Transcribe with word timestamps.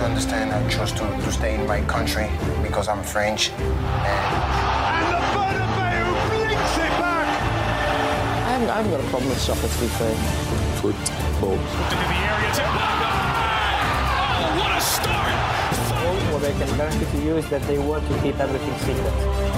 To 0.00 0.06
understand 0.06 0.50
I 0.50 0.66
chose 0.70 0.92
to, 0.92 1.00
to 1.00 1.30
stay 1.30 1.54
in 1.54 1.66
my 1.66 1.82
country 1.82 2.30
because 2.62 2.88
I'm 2.88 3.02
French. 3.02 3.50
And 3.50 3.60
And 3.60 5.06
the 5.12 5.20
Bernabeu 5.36 6.08
blinks 6.32 6.76
it 6.80 6.92
back. 6.96 7.28
I 8.46 8.52
haven't, 8.52 8.70
I 8.70 8.76
haven't 8.76 8.92
got 8.92 9.00
a 9.00 9.08
problem 9.10 9.28
with 9.28 9.38
soccer, 9.38 9.68
to 9.68 9.80
be 9.80 9.88
fair. 10.00 10.14
Football. 10.80 11.52
Into 11.52 11.96
the 12.00 12.16
area 12.32 12.50
to 12.56 12.64
Oh, 14.40 14.56
what 14.56 14.72
a 14.72 14.80
start! 14.80 15.36
All 16.00 16.16
what 16.32 16.44
I 16.48 16.52
can 16.52 16.76
guarantee 16.78 17.04
to 17.04 17.18
you 17.22 17.36
is 17.36 17.48
that 17.50 17.62
they 17.64 17.78
want 17.78 18.08
to 18.08 18.22
keep 18.22 18.40
everything 18.40 18.74
secret. 18.78 19.49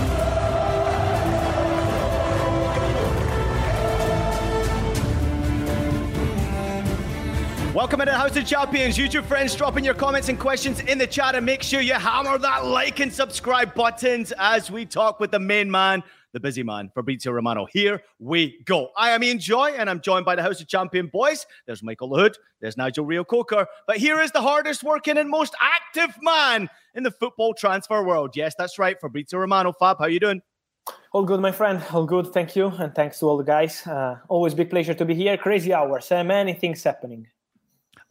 Welcome 7.75 8.01
to 8.01 8.05
the 8.05 8.13
House 8.13 8.37
of 8.37 8.45
Champions. 8.45 8.99
YouTube 8.99 9.25
friends, 9.25 9.57
drop 9.57 9.79
in 9.79 9.85
your 9.85 9.95
comments 9.95 10.29
and 10.29 10.39
questions 10.39 10.81
in 10.81 10.99
the 10.99 11.07
chat 11.07 11.35
and 11.35 11.47
make 11.47 11.63
sure 11.63 11.81
you 11.81 11.95
hammer 11.95 12.37
that 12.37 12.67
like 12.67 13.01
and 13.01 13.11
subscribe 13.11 13.75
buttons 13.75 14.31
as 14.37 14.71
we 14.71 14.85
talk 14.85 15.21
with 15.21 15.31
the 15.31 15.39
main 15.39 15.71
man, 15.71 16.03
the 16.35 16.41
busy 16.41 16.63
man, 16.63 16.91
Fabrizio 16.95 17.33
Romano. 17.33 17.67
Here 17.73 18.03
we 18.19 18.63
go. 18.67 18.91
I 18.95 19.13
am 19.13 19.25
Ian 19.25 19.39
Joy 19.39 19.71
and 19.71 19.89
I'm 19.89 20.03
joined 20.03 20.27
by 20.27 20.35
the 20.35 20.43
House 20.43 20.61
of 20.61 20.69
Champion 20.69 21.07
boys. 21.07 21.47
There's 21.65 21.83
Michael 21.83 22.11
Lahoud, 22.11 22.35
there's 22.61 22.77
Nigel 22.77 23.07
Reo-Coker, 23.07 23.67
but 23.87 23.97
here 23.97 24.21
is 24.21 24.31
the 24.33 24.43
hardest 24.43 24.85
working 24.85 25.17
and 25.17 25.31
most 25.31 25.55
active 25.63 26.15
man 26.21 26.69
in 26.95 27.05
the 27.05 27.11
football 27.11 27.55
transfer 27.55 28.05
world. 28.05 28.37
Yes, 28.37 28.55
that's 28.59 28.79
right, 28.79 29.01
Fabrizio 29.01 29.39
Romano. 29.39 29.73
Fab, 29.73 29.97
how 29.99 30.05
you 30.05 30.21
doing? 30.21 30.43
All 31.13 31.25
good, 31.25 31.41
my 31.41 31.53
friend. 31.53 31.83
All 31.91 32.05
good. 32.05 32.35
Thank 32.35 32.55
you. 32.55 32.67
And 32.67 32.95
thanks 32.95 33.21
to 33.21 33.27
all 33.27 33.39
the 33.39 33.45
guys. 33.45 33.87
Uh, 33.87 34.19
always 34.29 34.53
big 34.53 34.69
pleasure 34.69 34.93
to 34.93 35.07
be 35.07 35.15
here. 35.15 35.39
Crazy 35.39 35.73
hours. 35.73 36.13
Uh, 36.13 36.23
many 36.23 36.53
things 36.53 36.83
happening. 36.83 37.29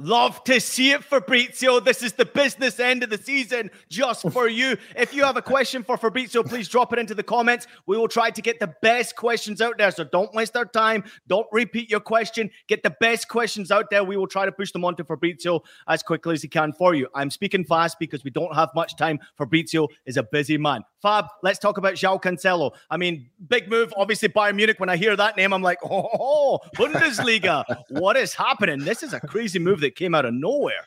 Love 0.03 0.43
to 0.45 0.59
see 0.59 0.91
it, 0.93 1.03
Fabrizio. 1.03 1.79
This 1.79 2.01
is 2.01 2.13
the 2.13 2.25
business 2.25 2.79
end 2.79 3.03
of 3.03 3.11
the 3.11 3.19
season 3.19 3.69
just 3.87 4.27
for 4.31 4.47
you. 4.47 4.75
If 4.95 5.13
you 5.13 5.23
have 5.23 5.37
a 5.37 5.43
question 5.43 5.83
for 5.83 5.95
Fabrizio, 5.95 6.41
please 6.41 6.67
drop 6.67 6.91
it 6.91 6.97
into 6.97 7.13
the 7.13 7.21
comments. 7.21 7.67
We 7.85 7.97
will 7.97 8.07
try 8.07 8.31
to 8.31 8.41
get 8.41 8.59
the 8.59 8.73
best 8.81 9.15
questions 9.15 9.61
out 9.61 9.77
there. 9.77 9.91
So 9.91 10.03
don't 10.03 10.33
waste 10.33 10.57
our 10.57 10.65
time. 10.65 11.03
Don't 11.27 11.45
repeat 11.51 11.91
your 11.91 11.99
question. 11.99 12.49
Get 12.67 12.81
the 12.81 12.95
best 12.99 13.27
questions 13.27 13.69
out 13.69 13.91
there. 13.91 14.03
We 14.03 14.17
will 14.17 14.25
try 14.25 14.45
to 14.45 14.51
push 14.51 14.71
them 14.71 14.83
onto 14.83 15.03
Fabrizio 15.03 15.61
as 15.87 16.01
quickly 16.01 16.33
as 16.33 16.41
he 16.41 16.47
can 16.47 16.73
for 16.73 16.95
you. 16.95 17.07
I'm 17.13 17.29
speaking 17.29 17.63
fast 17.63 17.99
because 17.99 18.23
we 18.23 18.31
don't 18.31 18.55
have 18.55 18.71
much 18.73 18.95
time. 18.95 19.19
Fabrizio 19.37 19.87
is 20.07 20.17
a 20.17 20.23
busy 20.23 20.57
man. 20.57 20.81
Fab, 21.01 21.25
let's 21.41 21.57
talk 21.57 21.77
about 21.77 21.95
João 21.95 22.21
Cancelo. 22.21 22.71
I 22.89 22.97
mean, 22.97 23.27
big 23.47 23.69
move. 23.69 23.91
Obviously, 23.97 24.29
Bayern 24.29 24.55
Munich. 24.55 24.79
When 24.79 24.89
I 24.89 24.97
hear 24.97 25.15
that 25.15 25.35
name, 25.35 25.51
I'm 25.51 25.63
like, 25.63 25.79
oh, 25.83 26.59
Bundesliga. 26.75 27.63
what 27.89 28.15
is 28.17 28.33
happening? 28.33 28.79
This 28.79 29.01
is 29.01 29.13
a 29.13 29.19
crazy 29.19 29.57
move 29.57 29.79
that 29.81 29.95
came 29.95 30.13
out 30.13 30.25
of 30.25 30.33
nowhere. 30.33 30.85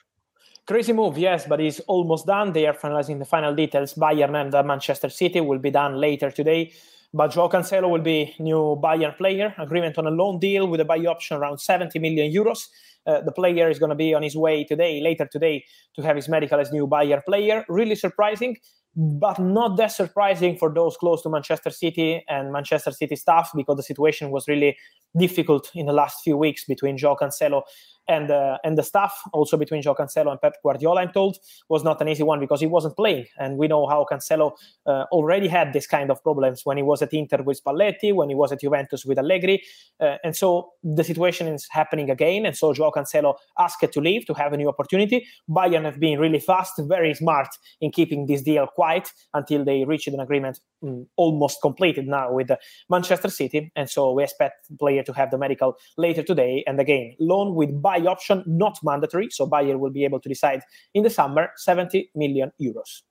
Crazy 0.66 0.92
move, 0.92 1.18
yes, 1.18 1.46
but 1.46 1.60
it's 1.60 1.80
almost 1.80 2.26
done. 2.26 2.52
They 2.52 2.66
are 2.66 2.72
finalizing 2.72 3.18
the 3.18 3.24
final 3.24 3.54
details. 3.54 3.94
Bayern 3.94 4.40
and 4.40 4.54
uh, 4.54 4.62
Manchester 4.62 5.10
City 5.10 5.40
will 5.40 5.58
be 5.58 5.70
done 5.70 5.96
later 5.96 6.30
today. 6.30 6.72
But 7.12 7.32
Joao 7.32 7.48
Cancelo 7.48 7.90
will 7.90 8.00
be 8.00 8.34
new 8.38 8.80
Bayern 8.82 9.16
player. 9.16 9.54
Agreement 9.58 9.98
on 9.98 10.06
a 10.06 10.10
loan 10.10 10.38
deal 10.38 10.66
with 10.66 10.80
a 10.80 10.84
buy 10.84 10.98
option 10.98 11.36
around 11.36 11.58
70 11.58 11.98
million 11.98 12.32
euros. 12.32 12.68
Uh, 13.06 13.20
the 13.20 13.32
player 13.32 13.68
is 13.68 13.78
going 13.78 13.90
to 13.90 13.96
be 13.96 14.14
on 14.14 14.22
his 14.22 14.36
way 14.36 14.64
today, 14.64 15.00
later 15.00 15.26
today, 15.26 15.64
to 15.94 16.02
have 16.02 16.16
his 16.16 16.28
medical 16.28 16.58
as 16.58 16.72
new 16.72 16.86
Bayern 16.86 17.22
player. 17.24 17.64
Really 17.68 17.94
surprising, 17.94 18.56
but 18.96 19.38
not 19.38 19.76
that 19.76 19.88
surprising 19.88 20.56
for 20.56 20.72
those 20.72 20.96
close 20.96 21.22
to 21.22 21.28
Manchester 21.28 21.70
City 21.70 22.24
and 22.28 22.52
Manchester 22.52 22.92
City 22.92 23.16
staff 23.16 23.50
because 23.54 23.76
the 23.76 23.82
situation 23.82 24.30
was 24.30 24.46
really 24.46 24.76
difficult 25.18 25.70
in 25.74 25.86
the 25.86 25.92
last 25.92 26.22
few 26.22 26.36
weeks 26.36 26.64
between 26.64 26.96
Joao 26.96 27.16
Cancelo 27.16 27.62
and 28.08 28.30
uh, 28.30 28.58
and 28.64 28.76
the 28.76 28.82
staff, 28.82 29.14
also 29.32 29.56
between 29.56 29.82
Joao 29.82 29.94
Cancelo 29.94 30.30
and 30.30 30.40
Pep 30.40 30.54
Guardiola, 30.62 31.00
I'm 31.02 31.12
told, 31.12 31.38
was 31.68 31.84
not 31.84 32.00
an 32.00 32.08
easy 32.08 32.22
one 32.22 32.40
because 32.40 32.60
he 32.60 32.66
wasn't 32.66 32.96
playing. 32.96 33.26
And 33.38 33.56
we 33.56 33.68
know 33.68 33.86
how 33.86 34.06
Cancelo 34.10 34.52
uh, 34.86 35.04
already 35.12 35.48
had 35.48 35.72
this 35.72 35.86
kind 35.86 36.10
of 36.10 36.22
problems 36.22 36.62
when 36.64 36.76
he 36.76 36.82
was 36.82 37.02
at 37.02 37.12
Inter 37.12 37.42
with 37.42 37.62
Spalletti, 37.62 38.14
when 38.14 38.28
he 38.28 38.34
was 38.34 38.52
at 38.52 38.60
Juventus 38.60 39.04
with 39.04 39.18
Allegri. 39.18 39.62
Uh, 40.00 40.16
and 40.24 40.36
so 40.36 40.70
the 40.82 41.04
situation 41.04 41.46
is 41.48 41.66
happening 41.70 42.10
again. 42.10 42.46
And 42.46 42.56
so 42.56 42.72
Joao 42.72 42.90
Cancelo 42.90 43.34
asked 43.58 43.84
to 43.92 44.00
leave 44.00 44.26
to 44.26 44.34
have 44.34 44.52
a 44.52 44.56
new 44.56 44.68
opportunity. 44.68 45.26
Bayern 45.48 45.84
have 45.84 46.00
been 46.00 46.18
really 46.18 46.40
fast, 46.40 46.74
very 46.78 47.14
smart 47.14 47.48
in 47.80 47.90
keeping 47.90 48.26
this 48.26 48.42
deal 48.42 48.66
quiet 48.66 49.10
until 49.32 49.64
they 49.64 49.84
reached 49.84 50.08
an 50.08 50.20
agreement 50.20 50.60
mm, 50.82 51.06
almost 51.16 51.60
completed 51.62 52.06
now 52.06 52.32
with 52.32 52.50
uh, 52.50 52.56
Manchester 52.90 53.28
City. 53.30 53.70
And 53.76 53.88
so 53.88 54.12
we 54.12 54.22
expect 54.22 54.68
the 54.68 54.76
player 54.76 55.02
to 55.02 55.12
have 55.12 55.30
the 55.30 55.38
medical 55.38 55.76
later 55.96 56.22
today. 56.22 56.64
And 56.66 56.80
again, 56.80 57.16
loan 57.20 57.54
with 57.54 57.70
buy 57.94 58.06
option, 58.06 58.42
not 58.46 58.78
mandatory. 58.82 59.28
So 59.30 59.46
buyer 59.46 59.78
will 59.78 59.90
be 59.90 60.04
able 60.04 60.20
to 60.20 60.28
decide 60.28 60.62
in 60.94 61.02
the 61.02 61.10
summer 61.10 61.50
70 61.56 62.10
million 62.14 62.52
euros. 62.60 63.02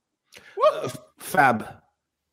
Uh, 0.65 0.89
Fab, 1.19 1.67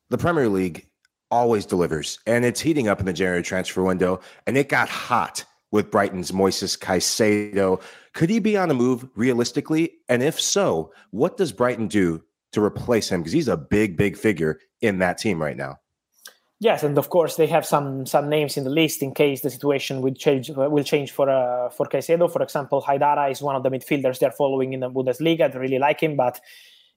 the 0.09 0.17
Premier 0.17 0.49
League 0.49 0.87
always 1.29 1.65
delivers, 1.65 2.19
and 2.25 2.43
it's 2.43 2.59
heating 2.59 2.87
up 2.87 2.99
in 2.99 3.05
the 3.05 3.13
January 3.13 3.43
transfer 3.43 3.83
window, 3.83 4.19
and 4.47 4.57
it 4.57 4.69
got 4.69 4.89
hot 4.89 5.45
with 5.71 5.91
Brighton's 5.91 6.31
Moises 6.31 6.77
Caicedo. 6.77 7.81
Could 8.13 8.29
he 8.29 8.39
be 8.39 8.57
on 8.57 8.67
the 8.67 8.73
move 8.73 9.07
realistically? 9.15 9.93
And 10.09 10.21
if 10.21 10.39
so, 10.39 10.91
what 11.11 11.37
does 11.37 11.53
Brighton 11.53 11.87
do 11.87 12.21
to 12.51 12.63
replace 12.63 13.09
him? 13.09 13.21
Because 13.21 13.31
he's 13.31 13.47
a 13.47 13.55
big, 13.55 13.95
big 13.95 14.17
figure 14.17 14.59
in 14.81 14.99
that 14.99 15.17
team 15.17 15.41
right 15.41 15.55
now. 15.55 15.77
Yes, 16.61 16.83
and 16.83 16.95
of 16.99 17.09
course 17.09 17.37
they 17.37 17.47
have 17.47 17.65
some 17.65 18.05
some 18.05 18.29
names 18.29 18.55
in 18.55 18.63
the 18.63 18.69
list 18.69 19.01
in 19.01 19.15
case 19.15 19.41
the 19.41 19.49
situation 19.49 19.99
will 20.03 20.13
change 20.13 20.51
will 20.51 20.83
change 20.83 21.09
for 21.09 21.27
uh, 21.27 21.69
for 21.71 21.87
Caicedo. 21.87 22.31
For 22.31 22.43
example, 22.43 22.83
Haidara 22.83 23.31
is 23.31 23.41
one 23.41 23.55
of 23.55 23.63
the 23.63 23.71
midfielders 23.71 24.19
they're 24.19 24.29
following 24.31 24.73
in 24.73 24.81
the 24.81 24.89
Bundesliga. 24.91 25.51
They 25.51 25.57
really 25.57 25.79
like 25.79 25.99
him, 26.01 26.15
but 26.15 26.39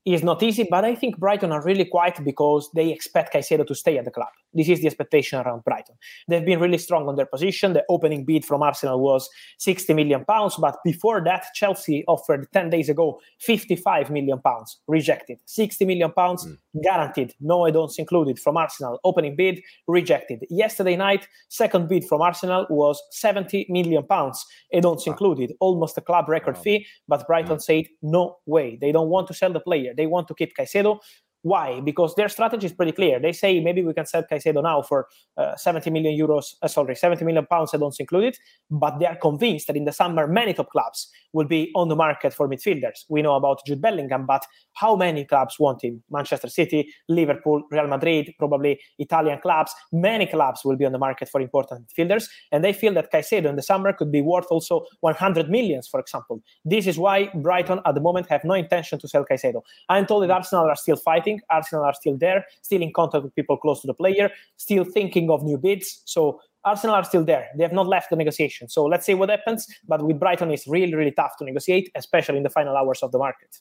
is 0.05 0.23
not 0.23 0.43
easy, 0.43 0.67
but 0.71 0.85
I 0.85 0.95
think 0.95 1.19
Brighton 1.19 1.51
are 1.51 1.63
really 1.63 1.87
quiet 1.87 2.23
because 2.23 2.71
they 2.75 2.91
expect 2.91 3.33
Caicedo 3.33 3.67
to 3.67 3.75
stay 3.75 3.97
at 3.97 4.05
the 4.05 4.11
club. 4.11 4.29
This 4.53 4.69
is 4.69 4.81
the 4.81 4.87
expectation 4.87 5.41
around 5.41 5.65
Brighton. 5.65 5.97
They've 6.29 6.45
been 6.45 6.61
really 6.61 6.79
strong 6.79 7.09
on 7.09 7.17
their 7.17 7.27
position. 7.27 7.73
The 7.73 7.85
opening 7.89 8.25
bid 8.25 8.45
from 8.45 8.63
Arsenal 8.63 9.01
was 9.01 9.29
60 9.59 9.95
million 9.95 10.25
pounds, 10.25 10.57
but 10.57 10.77
before 10.85 11.23
that, 11.25 11.47
Chelsea 11.55 12.05
offered 12.07 12.47
10 12.53 12.71
days 12.71 12.89
ago 12.89 13.21
55 13.41 14.11
million 14.11 14.41
pounds, 14.41 14.79
rejected. 14.87 15.39
60 15.47 15.85
million 15.87 16.13
pounds 16.13 16.45
hmm. 16.45 16.81
guaranteed, 16.83 17.35
no 17.41 17.67
add-ons 17.67 17.99
included 17.99 18.39
from 18.39 18.59
Arsenal. 18.59 19.01
Opening 19.05 19.37
bid 19.37 19.63
rejected. 19.89 20.45
Yesterday 20.51 20.97
night, 20.97 21.27
second 21.49 21.89
bid 21.89 22.05
from 22.05 22.21
Arsenal 22.21 22.67
was 22.69 23.03
70 23.11 23.67
million 23.71 24.07
pounds, 24.07 24.45
add-ons 24.73 25.07
included, 25.07 25.55
almost 25.61 25.97
a 25.97 26.03
club 26.03 26.29
record 26.29 26.59
fee. 26.59 26.87
But 27.09 27.27
Brighton 27.27 27.57
hmm. 27.57 27.61
said 27.61 27.87
no 28.03 28.37
way. 28.45 28.77
They 28.81 28.93
don't 28.93 29.09
want 29.09 29.29
to 29.29 29.35
sell 29.35 29.53
the 29.53 29.61
player. 29.61 29.94
They 29.97 30.07
want 30.07 30.29
to 30.29 30.35
keep 30.35 30.57
Caicedo. 30.57 30.99
Why? 31.45 31.81
Because 31.81 32.15
their 32.15 32.31
strategy 32.31 32.65
is 32.65 32.73
pretty 32.73 32.93
clear. 32.93 33.21
They 33.21 33.33
say 33.33 33.61
maybe 33.61 33.85
we 33.85 33.93
can 33.93 34.07
sell 34.07 34.23
Caicedo 34.23 34.63
now 34.63 34.81
for 34.81 35.09
uh, 35.37 35.55
70 35.57 35.91
million 35.91 36.19
euros, 36.19 36.55
uh, 36.63 36.69
sorry, 36.69 36.97
70 36.97 37.23
million 37.23 37.45
pounds, 37.45 37.75
I 37.75 37.77
don't 37.77 37.95
include 38.01 38.25
it, 38.25 38.39
but 38.71 38.99
they 38.99 39.05
are 39.05 39.17
convinced 39.17 39.67
that 39.67 39.77
in 39.77 39.85
the 39.85 39.93
summer, 39.93 40.27
many 40.27 40.55
top 40.55 40.71
clubs 40.71 41.11
will 41.35 41.45
be 41.45 41.71
on 41.77 41.89
the 41.89 41.97
market 41.97 42.33
for 42.33 42.49
midfielders. 42.49 43.05
We 43.11 43.21
know 43.21 43.35
about 43.35 43.61
Jude 43.67 43.83
Bellingham, 43.83 44.25
but 44.25 44.43
how 44.73 44.97
many 44.97 45.27
clubs 45.27 45.57
want 45.61 45.85
him? 45.85 46.03
Manchester 46.11 46.49
City, 46.49 46.91
Liverpool, 47.11 47.63
Real 47.71 47.89
Madrid, 47.89 48.33
probably 48.39 48.81
Italian 48.99 49.39
clubs. 49.41 49.75
Many 49.93 50.25
clubs 50.25 50.65
will 50.65 50.77
be 50.77 50.87
on 50.87 50.93
the 50.93 50.99
market 50.99 51.29
for 51.29 51.43
important 51.43 51.87
midfielders, 51.87 52.27
and 52.53 52.65
they 52.65 52.73
feel 52.73 52.95
that 52.95 53.13
Caicedo 53.13 53.51
in 53.51 53.57
the 53.57 53.63
summer 53.63 53.93
could 53.93 54.11
be 54.11 54.23
worth 54.23 54.47
also 54.51 54.87
100 55.01 55.51
millions, 55.51 55.89
for 55.89 56.01
example. 56.01 56.43
This 56.65 56.87
is 56.87 56.97
why 56.97 57.29
Brighton 57.35 57.81
at 57.85 57.95
the 57.95 58.01
moment 58.01 58.29
have 58.29 58.45
no 58.45 58.55
intention 58.55 58.99
to 59.01 59.09
sell 59.09 59.27
Caicedo. 59.31 59.61
I'm 59.91 60.07
told 60.07 60.23
that 60.23 60.31
Arsenal 60.31 60.65
are 60.67 60.77
still 60.77 60.97
fighting. 60.97 61.34
Arsenal 61.51 61.85
are 61.85 61.95
still 61.95 62.17
there, 62.17 62.45
still 62.63 62.83
in 62.83 62.93
contact 62.93 63.25
with 63.25 63.35
people 63.35 63.57
close 63.57 63.81
to 63.83 63.87
the 63.87 63.95
player, 63.95 64.31
still 64.57 64.85
thinking 64.85 65.31
of 65.31 65.43
new 65.43 65.59
bids. 65.59 66.03
So 66.05 66.41
Arsenal 66.65 66.97
are 66.97 67.05
still 67.05 67.25
there. 67.25 67.49
They 67.57 67.63
have 67.63 67.73
not 67.73 67.87
left 67.87 68.11
the 68.11 68.17
negotiation. 68.17 68.69
So 68.69 68.85
let's 68.85 69.07
see 69.07 69.15
what 69.15 69.29
happens. 69.29 69.67
But 69.87 70.05
with 70.05 70.19
Brighton, 70.19 70.51
it's 70.51 70.67
really, 70.67 70.95
really 70.95 71.13
tough 71.13 71.37
to 71.39 71.45
negotiate, 71.45 71.91
especially 71.95 72.39
in 72.39 72.43
the 72.43 72.51
final 72.51 72.77
hours 72.77 73.03
of 73.03 73.13
the 73.13 73.19
market. 73.19 73.59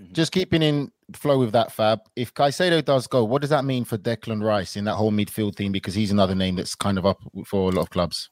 Mm-hmm. 0.00 0.12
Just 0.12 0.32
keeping 0.32 0.62
in 0.62 0.90
flow 1.14 1.38
with 1.38 1.52
that, 1.52 1.72
Fab. 1.72 2.00
If 2.16 2.34
Caicedo 2.34 2.84
does 2.84 3.06
go, 3.06 3.24
what 3.24 3.40
does 3.40 3.50
that 3.50 3.64
mean 3.64 3.84
for 3.84 3.96
Declan 3.96 4.42
Rice 4.42 4.76
in 4.76 4.84
that 4.84 4.94
whole 4.94 5.12
midfield 5.12 5.56
team? 5.56 5.72
Because 5.72 5.94
he's 5.94 6.10
another 6.10 6.34
name 6.34 6.56
that's 6.56 6.74
kind 6.74 6.98
of 6.98 7.06
up 7.06 7.18
for 7.46 7.70
a 7.70 7.74
lot 7.74 7.82
of 7.82 7.90
clubs. 7.90 8.30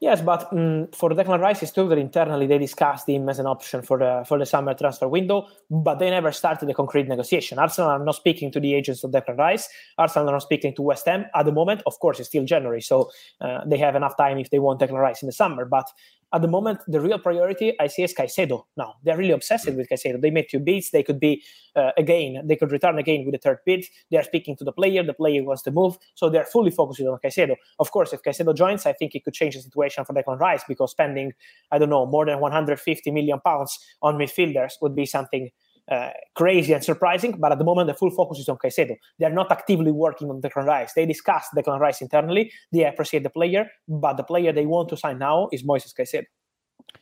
Yes, 0.00 0.20
but 0.20 0.52
um, 0.52 0.88
for 0.92 1.10
Declan 1.10 1.40
Rice, 1.40 1.62
it's 1.62 1.72
true 1.72 1.88
that 1.88 1.98
internally 1.98 2.46
they 2.46 2.58
discussed 2.58 3.08
him 3.08 3.28
as 3.28 3.38
an 3.38 3.46
option 3.46 3.82
for 3.82 3.98
the 3.98 4.24
for 4.26 4.38
the 4.38 4.46
summer 4.46 4.74
transfer 4.74 5.08
window, 5.08 5.46
but 5.70 5.98
they 5.98 6.10
never 6.10 6.32
started 6.32 6.68
a 6.68 6.74
concrete 6.74 7.08
negotiation. 7.08 7.58
Arsenal 7.58 7.90
are 7.90 8.04
not 8.04 8.14
speaking 8.14 8.50
to 8.52 8.60
the 8.60 8.74
agents 8.74 9.04
of 9.04 9.10
Declan 9.10 9.38
Rice. 9.38 9.68
Arsenal 9.98 10.28
are 10.28 10.32
not 10.32 10.42
speaking 10.42 10.74
to 10.74 10.82
West 10.82 11.06
Ham 11.06 11.26
at 11.34 11.44
the 11.46 11.52
moment. 11.52 11.82
Of 11.86 11.98
course, 11.98 12.18
it's 12.20 12.28
still 12.28 12.44
January, 12.44 12.80
so 12.80 13.10
uh, 13.40 13.60
they 13.66 13.78
have 13.78 13.96
enough 13.96 14.16
time 14.16 14.38
if 14.38 14.50
they 14.50 14.58
want 14.58 14.80
Declan 14.80 15.00
Rice 15.00 15.22
in 15.22 15.26
the 15.26 15.32
summer. 15.32 15.64
But 15.64 15.86
at 16.32 16.42
the 16.42 16.48
moment, 16.48 16.80
the 16.86 17.00
real 17.00 17.18
priority 17.18 17.74
I 17.80 17.88
see 17.88 18.02
is 18.02 18.14
Caicedo. 18.14 18.64
Now 18.76 18.94
they're 19.02 19.16
really 19.16 19.32
obsessed 19.32 19.66
with 19.66 19.88
Caicedo. 19.88 20.20
They 20.20 20.30
made 20.30 20.46
two 20.50 20.60
bids. 20.60 20.90
They 20.90 21.02
could 21.02 21.18
be 21.18 21.42
uh, 21.74 21.90
again. 21.96 22.42
They 22.44 22.56
could 22.56 22.70
return 22.70 22.98
again 22.98 23.24
with 23.24 23.34
a 23.34 23.38
third 23.38 23.58
bid. 23.66 23.84
They 24.10 24.16
are 24.16 24.22
speaking 24.22 24.56
to 24.56 24.64
the 24.64 24.72
player. 24.72 25.02
The 25.02 25.14
player 25.14 25.42
wants 25.42 25.62
to 25.62 25.70
move, 25.70 25.98
so 26.14 26.28
they're 26.28 26.44
fully 26.44 26.70
focused 26.70 27.00
on 27.00 27.18
Caicedo. 27.24 27.56
Of 27.78 27.90
course, 27.90 28.12
if 28.12 28.22
Caicedo 28.22 28.54
joins, 28.54 28.86
I 28.86 28.92
think 28.92 29.14
it 29.14 29.24
could 29.24 29.34
change 29.34 29.54
the 29.56 29.62
situation 29.62 30.04
for 30.04 30.12
Declan 30.12 30.38
Rice 30.38 30.62
because 30.68 30.92
spending 30.92 31.32
I 31.72 31.78
don't 31.78 31.90
know 31.90 32.06
more 32.06 32.26
than 32.26 32.40
150 32.40 33.10
million 33.10 33.40
pounds 33.40 33.78
on 34.02 34.16
midfielders 34.16 34.74
would 34.80 34.94
be 34.94 35.06
something 35.06 35.50
uh, 35.90 36.10
crazy 36.34 36.72
and 36.72 36.84
surprising, 36.84 37.32
but 37.38 37.52
at 37.52 37.58
the 37.58 37.64
moment 37.64 37.88
the 37.88 37.94
full 37.94 38.10
focus 38.10 38.38
is 38.38 38.48
on 38.48 38.56
Caicedo. 38.56 38.96
They 39.18 39.26
are 39.26 39.30
not 39.30 39.50
actively 39.50 39.92
working 39.92 40.30
on 40.30 40.40
Declan 40.40 40.66
Rice. 40.66 40.92
They 40.94 41.06
discuss 41.06 41.46
Declan 41.56 41.80
Rice 41.80 42.00
internally. 42.00 42.52
They 42.72 42.84
appreciate 42.84 43.22
the 43.22 43.30
player, 43.30 43.68
but 43.88 44.16
the 44.16 44.22
player 44.22 44.52
they 44.52 44.66
want 44.66 44.88
to 44.90 44.96
sign 44.96 45.18
now 45.18 45.48
is 45.52 45.62
Moises 45.62 45.92
Caicedo. 45.98 46.26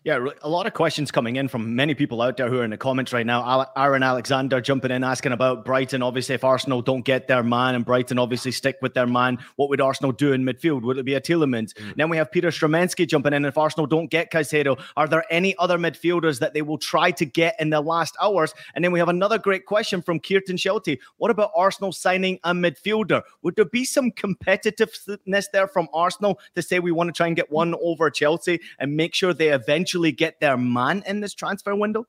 Yeah, 0.05 0.27
a 0.43 0.49
lot 0.49 0.67
of 0.67 0.75
questions 0.75 1.11
coming 1.11 1.37
in 1.37 1.49
from 1.49 1.75
many 1.75 1.93
people 1.93 2.23
out 2.23 2.37
there 2.37 2.49
who 2.49 2.61
are 2.61 2.65
in 2.65 2.71
the 2.71 2.79
comments 2.79 3.13
right 3.13 3.27
now. 3.27 3.67
Aaron 3.77 4.03
Alexander 4.03 4.61
jumping 4.61 4.91
in 4.91 5.03
asking 5.03 5.33
about 5.33 5.65
Brighton. 5.65 6.03
Obviously, 6.03 6.35
if 6.35 6.45
Arsenal 6.45 6.81
don't 6.81 7.05
get 7.05 7.27
their 7.27 7.43
man 7.43 7.75
and 7.75 7.85
Brighton 7.85 8.19
obviously 8.19 8.53
stick 8.53 8.77
with 8.81 8.95
their 8.95 9.07
man, 9.07 9.39
what 9.57 9.69
would 9.69 9.81
Arsenal 9.81 10.13
do 10.13 10.33
in 10.33 10.45
midfield? 10.45 10.83
Would 10.83 10.99
it 10.99 11.05
be 11.05 11.15
a 11.15 11.21
Tielemans? 11.21 11.75
Mm. 11.75 11.97
Then 11.97 12.09
we 12.09 12.17
have 12.17 12.31
Peter 12.31 12.49
Stromensky 12.49 13.09
jumping 13.09 13.33
in. 13.33 13.45
If 13.45 13.59
Arsenal 13.59 13.87
don't 13.87 14.09
get 14.09 14.31
Caicedo, 14.31 14.81
are 14.97 15.09
there 15.09 15.25
any 15.31 15.57
other 15.59 15.77
midfielders 15.77 16.39
that 16.39 16.55
they 16.55 16.63
will 16.63 16.79
try 16.79 17.11
to 17.11 17.25
get 17.27 17.57
in 17.61 17.71
the 17.71 17.81
last 17.81 18.17
hours? 18.23 18.55
And 18.75 18.85
then 18.85 18.93
we 18.93 19.01
have 19.01 19.09
another 19.09 19.37
great 19.37 19.67
question 19.67 20.01
from 20.01 20.21
Kierton 20.21 20.59
Shelty. 20.59 21.01
What 21.17 21.31
about 21.31 21.51
Arsenal 21.57 21.93
signing 21.93 22.39
a 22.45 22.53
midfielder? 22.53 23.23
Would 23.43 23.57
there 23.57 23.65
be 23.65 23.85
some 23.85 24.13
competitiveness 24.13 25.47
there 25.53 25.69
from 25.69 25.89
Arsenal 25.93 26.39
to 26.55 26.63
say 26.63 26.79
we 26.79 26.93
want 26.93 27.09
to 27.09 27.13
try 27.13 27.27
and 27.27 27.37
get 27.37 27.51
one 27.51 27.75
over 27.83 28.11
Chelsea 28.11 28.61
and 28.79 28.97
make 28.97 29.15
sure 29.15 29.35
they 29.35 29.49
eventually 29.49 29.78
eventually 29.79 30.13
get 30.13 30.41
their 30.41 30.57
man 30.57 31.03
in 31.07 31.21
this 31.21 31.35
transfer 31.35 31.75
window? 31.75 32.05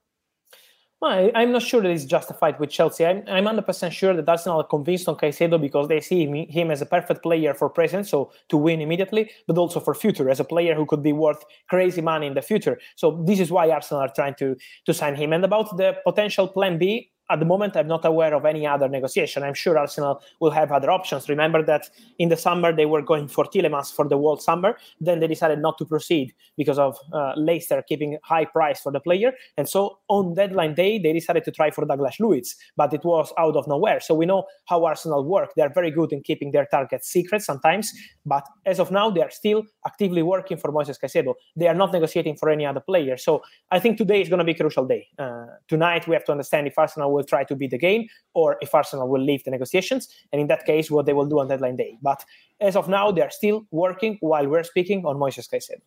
Well, 1.01 1.31
I'm 1.33 1.53
not 1.53 1.61
sure 1.61 1.81
that 1.81 1.89
it's 1.89 2.03
justified 2.03 2.59
with 2.59 2.69
Chelsea. 2.71 3.05
I'm, 3.05 3.23
I'm 3.27 3.45
100% 3.45 3.91
sure 3.93 4.13
that 4.13 4.27
Arsenal 4.27 4.59
are 4.59 4.67
convinced 4.67 5.07
on 5.07 5.15
Caicedo 5.15 5.61
because 5.61 5.87
they 5.87 6.01
see 6.01 6.25
him, 6.25 6.33
him, 6.49 6.71
as 6.71 6.81
a 6.81 6.85
perfect 6.85 7.23
player 7.23 7.53
for 7.53 7.69
present, 7.69 8.05
so 8.05 8.33
to 8.49 8.57
win 8.57 8.81
immediately, 8.81 9.31
but 9.47 9.57
also 9.57 9.79
for 9.79 9.93
future, 9.95 10.29
as 10.29 10.41
a 10.41 10.43
player 10.43 10.75
who 10.75 10.85
could 10.85 11.01
be 11.01 11.13
worth 11.13 11.41
crazy 11.69 12.01
money 12.01 12.27
in 12.27 12.33
the 12.33 12.41
future. 12.41 12.77
So 12.97 13.23
this 13.25 13.39
is 13.39 13.49
why 13.49 13.69
Arsenal 13.69 14.03
are 14.03 14.11
trying 14.13 14.35
to, 14.39 14.57
to 14.87 14.93
sign 14.93 15.15
him. 15.15 15.31
And 15.31 15.45
about 15.45 15.77
the 15.77 15.95
potential 16.05 16.49
plan 16.49 16.77
B, 16.77 17.11
at 17.29 17.39
the 17.39 17.45
moment, 17.45 17.77
I'm 17.77 17.87
not 17.87 18.05
aware 18.05 18.33
of 18.33 18.45
any 18.45 18.65
other 18.65 18.89
negotiation. 18.89 19.43
I'm 19.43 19.53
sure 19.53 19.77
Arsenal 19.77 20.21
will 20.39 20.49
have 20.51 20.71
other 20.71 20.89
options. 20.89 21.29
Remember 21.29 21.61
that 21.63 21.89
in 22.17 22.29
the 22.29 22.37
summer 22.37 22.75
they 22.75 22.85
were 22.85 23.01
going 23.01 23.27
for 23.27 23.45
Tielemans 23.45 23.93
for 23.93 24.07
the 24.07 24.17
world 24.17 24.41
summer. 24.41 24.77
Then 24.99 25.19
they 25.19 25.27
decided 25.27 25.59
not 25.59 25.77
to 25.77 25.85
proceed 25.85 26.33
because 26.57 26.79
of 26.79 26.97
uh, 27.13 27.33
Leicester 27.37 27.83
keeping 27.87 28.17
high 28.23 28.45
price 28.45 28.81
for 28.81 28.91
the 28.91 28.99
player. 28.99 29.33
And 29.57 29.69
so 29.69 29.99
on 30.07 30.33
deadline 30.33 30.73
day, 30.73 30.97
they 30.97 31.13
decided 31.13 31.43
to 31.43 31.51
try 31.51 31.69
for 31.69 31.85
Douglas 31.85 32.19
Luiz, 32.19 32.55
but 32.75 32.93
it 32.93 33.03
was 33.03 33.31
out 33.37 33.55
of 33.55 33.67
nowhere. 33.67 33.99
So 33.99 34.15
we 34.15 34.25
know 34.25 34.45
how 34.65 34.85
Arsenal 34.85 35.23
work. 35.23 35.51
They're 35.55 35.73
very 35.73 35.91
good 35.91 36.11
in 36.11 36.23
keeping 36.23 36.51
their 36.51 36.65
targets 36.65 37.09
secret 37.09 37.43
sometimes, 37.43 37.93
but 38.25 38.45
as 38.65 38.79
of 38.79 38.91
now, 38.91 39.09
they 39.09 39.21
are 39.21 39.29
still 39.29 39.63
actively 39.85 40.23
working 40.23 40.57
for 40.57 40.71
Moises 40.71 40.99
Caicedo. 40.99 41.35
They 41.55 41.67
are 41.67 41.75
not 41.75 41.91
negotiating 41.91 42.37
for 42.37 42.49
any 42.49 42.65
other 42.65 42.79
player. 42.79 43.17
So 43.17 43.43
I 43.71 43.79
think 43.79 43.97
today 43.97 44.21
is 44.21 44.29
going 44.29 44.39
to 44.39 44.45
be 44.45 44.51
a 44.51 44.55
crucial 44.55 44.85
day. 44.85 45.07
Uh, 45.17 45.45
tonight 45.67 46.07
we 46.07 46.15
have 46.15 46.25
to 46.25 46.31
understand 46.31 46.67
if 46.67 46.77
Arsenal 46.77 47.13
will 47.13 47.18
will 47.19 47.29
try 47.33 47.43
to 47.43 47.55
beat 47.55 47.71
the 47.71 47.77
game 47.77 48.07
or 48.33 48.57
if 48.61 48.73
Arsenal 48.73 49.07
will 49.07 49.21
leave 49.21 49.43
the 49.43 49.51
negotiations. 49.51 50.07
And 50.31 50.41
in 50.41 50.47
that 50.47 50.65
case, 50.65 50.89
what 50.89 51.05
they 51.05 51.13
will 51.13 51.29
do 51.33 51.39
on 51.39 51.47
deadline 51.47 51.75
day. 51.75 51.97
But 52.01 52.23
as 52.59 52.75
of 52.75 52.87
now, 52.87 53.11
they're 53.11 53.29
still 53.41 53.65
working 53.71 54.17
while 54.21 54.47
we're 54.47 54.63
speaking 54.63 55.05
on 55.05 55.17
Moises 55.17 55.49
Caicedo. 55.51 55.81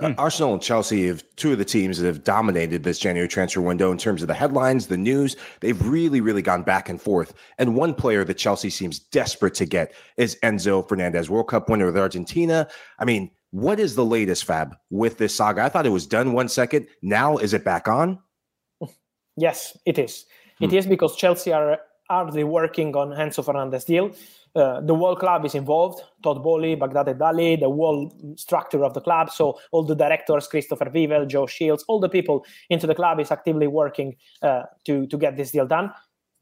Uh, 0.00 0.12
Arsenal 0.18 0.52
and 0.52 0.60
Chelsea 0.60 1.06
have 1.06 1.22
two 1.36 1.52
of 1.52 1.58
the 1.58 1.64
teams 1.64 1.98
that 1.98 2.06
have 2.06 2.24
dominated 2.24 2.82
this 2.82 2.98
January 2.98 3.28
transfer 3.28 3.60
window 3.60 3.92
in 3.92 3.98
terms 3.98 4.22
of 4.22 4.28
the 4.28 4.34
headlines, 4.34 4.88
the 4.88 4.96
news. 4.96 5.36
They've 5.60 5.80
really, 5.86 6.20
really 6.20 6.42
gone 6.42 6.64
back 6.64 6.88
and 6.88 7.00
forth. 7.00 7.32
And 7.58 7.76
one 7.76 7.94
player 7.94 8.24
that 8.24 8.34
Chelsea 8.34 8.70
seems 8.70 8.98
desperate 8.98 9.54
to 9.54 9.66
get 9.66 9.94
is 10.16 10.36
Enzo 10.42 10.86
Fernandez, 10.88 11.30
World 11.30 11.46
Cup 11.46 11.68
winner 11.68 11.86
with 11.86 11.96
Argentina. 11.96 12.66
I 12.98 13.04
mean, 13.04 13.30
what 13.52 13.78
is 13.78 13.94
the 13.94 14.04
latest, 14.04 14.44
Fab, 14.44 14.74
with 14.90 15.18
this 15.18 15.36
saga? 15.36 15.62
I 15.62 15.68
thought 15.68 15.86
it 15.86 15.90
was 15.90 16.08
done 16.08 16.32
one 16.32 16.48
second. 16.48 16.88
Now, 17.00 17.36
is 17.36 17.54
it 17.54 17.64
back 17.64 17.86
on? 17.86 18.18
Yes, 19.36 19.76
it 19.86 19.98
is. 19.98 20.26
It 20.64 20.70
hmm. 20.70 20.76
is 20.76 20.86
because 20.86 21.14
Chelsea 21.16 21.52
are 21.52 21.78
hardly 22.08 22.44
working 22.44 22.96
on 22.96 23.10
Enzo 23.10 23.44
Fernandez 23.44 23.84
deal. 23.84 24.10
Uh, 24.54 24.80
the 24.80 24.94
whole 24.94 25.16
club 25.16 25.44
is 25.44 25.54
involved. 25.54 26.02
Todd 26.22 26.42
Boehly, 26.42 26.76
Behdad 26.76 27.08
Eghbali, 27.08 27.58
the 27.58 27.68
whole 27.68 28.12
structure 28.36 28.84
of 28.84 28.94
the 28.94 29.00
club. 29.00 29.30
So 29.30 29.58
all 29.72 29.82
the 29.82 29.96
directors, 29.96 30.46
Christopher 30.46 30.86
Vivell, 30.86 31.26
Joe 31.26 31.46
Shields, 31.46 31.84
all 31.88 32.00
the 32.00 32.08
people 32.08 32.46
into 32.70 32.86
the 32.86 32.94
club 32.94 33.20
is 33.20 33.30
actively 33.30 33.66
working 33.66 34.16
uh, 34.42 34.62
to 34.86 35.06
to 35.08 35.18
get 35.18 35.36
this 35.36 35.50
deal 35.50 35.66
done. 35.66 35.92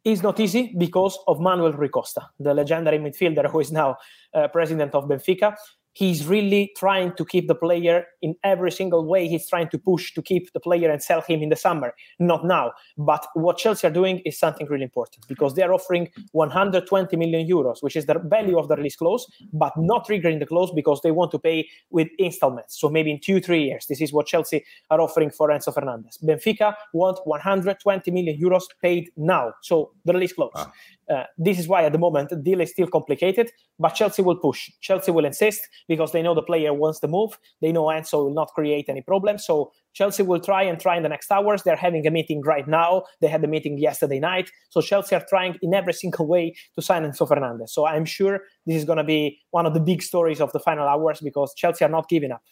It's 0.05 0.23
not 0.23 0.41
easy 0.41 0.75
because 0.79 1.17
of 1.27 1.41
Manuel 1.41 1.73
Rui 1.73 1.89
Costa, 1.89 2.23
the 2.38 2.52
legendary 2.52 2.99
midfielder 2.99 3.49
who 3.49 3.61
is 3.61 3.71
now 3.71 3.97
uh, 4.35 4.49
president 4.49 4.95
of 4.95 5.05
Benfica 5.05 5.57
he's 5.92 6.26
really 6.26 6.72
trying 6.76 7.12
to 7.14 7.25
keep 7.25 7.49
the 7.49 7.54
player 7.54 8.04
in 8.22 8.34
every 8.44 8.70
single 8.70 9.06
way. 9.06 9.28
He's 9.28 9.49
trying 9.49 9.68
to 9.70 9.78
push 9.78 10.12
to 10.14 10.22
keep 10.22 10.52
the 10.52 10.61
player 10.61 10.90
and 10.90 11.02
sell 11.02 11.20
him 11.20 11.42
in 11.42 11.49
the 11.49 11.56
summer, 11.56 11.94
not 12.18 12.44
now. 12.44 12.72
But 12.96 13.26
what 13.34 13.58
Chelsea 13.58 13.87
are 13.87 13.90
doing 13.90 14.20
is 14.25 14.38
something 14.38 14.66
really 14.68 14.84
important 14.84 15.26
because 15.28 15.54
they 15.54 15.62
are 15.62 15.72
offering 15.72 16.08
120 16.32 17.16
million 17.16 17.46
euros, 17.49 17.82
which 17.82 17.96
is 17.96 18.06
the 18.06 18.18
value 18.18 18.58
of 18.58 18.68
the 18.68 18.76
release 18.76 18.96
clause, 18.96 19.30
but 19.52 19.72
not 19.76 20.06
triggering 20.06 20.38
the 20.38 20.46
clause 20.46 20.72
because 20.75 21.00
they 21.02 21.11
want 21.11 21.30
to 21.32 21.38
pay 21.38 21.68
with 21.90 22.08
installments. 22.18 22.80
So 22.80 22.88
maybe 22.88 23.11
in 23.11 23.20
two, 23.20 23.40
three 23.40 23.64
years. 23.64 23.87
This 23.87 24.00
is 24.00 24.12
what 24.12 24.26
Chelsea 24.26 24.64
are 24.90 25.00
offering 25.00 25.30
for 25.30 25.49
Enzo 25.49 25.75
Fernandez. 25.75 26.18
Benfica 26.22 26.75
want 26.94 27.18
120 27.25 28.11
million 28.11 28.40
euros 28.40 28.62
paid 28.80 29.11
now. 29.16 29.52
So 29.62 29.92
the 30.04 30.12
release 30.12 30.32
clause. 30.32 30.52
Ah. 30.54 30.72
Uh, 31.12 31.25
this 31.37 31.59
is 31.59 31.69
why 31.69 31.85
at 31.85 31.92
the 31.92 31.99
moment 31.99 32.31
the 32.31 32.37
deal 32.37 32.61
is 32.61 32.71
still 32.71 32.87
complicated, 32.87 33.50
but 33.78 33.90
Chelsea 33.90 34.23
will 34.23 34.37
push. 34.37 34.71
Chelsea 34.81 35.11
will 35.11 35.25
insist 35.25 35.61
because 35.88 36.12
they 36.12 36.23
know 36.23 36.35
the 36.35 36.42
player 36.42 36.73
wants 36.73 37.00
the 37.00 37.09
move. 37.09 37.38
They 37.61 37.73
know 37.73 37.85
Enzo 37.85 38.25
will 38.25 38.35
not 38.35 38.49
create 38.54 38.87
any 38.88 39.02
problem. 39.02 39.38
So 39.38 39.73
Chelsea 39.92 40.23
will 40.23 40.40
try 40.40 40.62
and 40.62 40.81
try 40.81 40.97
in 40.97 41.02
the 41.02 41.09
next 41.09 41.31
hours. 41.31 41.62
They're 41.62 41.76
having 41.76 42.07
a 42.07 42.11
meeting 42.11 42.40
right 42.42 42.66
now. 42.66 43.02
They 43.21 43.28
had 43.28 43.45
a 43.45 43.49
meeting 43.49 43.78
yesterday 43.78 44.21
night. 44.21 44.50
So 44.71 44.81
Chelsea 44.81 45.14
are 45.14 45.25
trying 45.28 45.57
in 45.61 45.75
every 45.75 45.92
single 45.92 46.26
way 46.26 46.54
to 46.76 46.83
sign 46.83 47.04
Enzo 47.04 47.28
Fernandez. 47.28 47.75
So 47.75 47.87
I'm 47.87 48.07
sure 48.07 48.40
this 48.66 48.76
is 48.76 48.85
going 48.85 48.99
to 48.99 49.04
be 49.04 49.38
one 49.50 49.66
of 49.66 49.75
the 49.75 49.81
big 49.81 50.02
stories 50.02 50.40
of 50.40 50.52
the 50.52 50.61
final 50.61 50.88
hours 50.88 51.21
because 51.21 51.52
Chelsea 51.54 51.85
are 51.85 51.90
not 51.90 52.09
giving 52.09 52.33
up. 52.33 52.42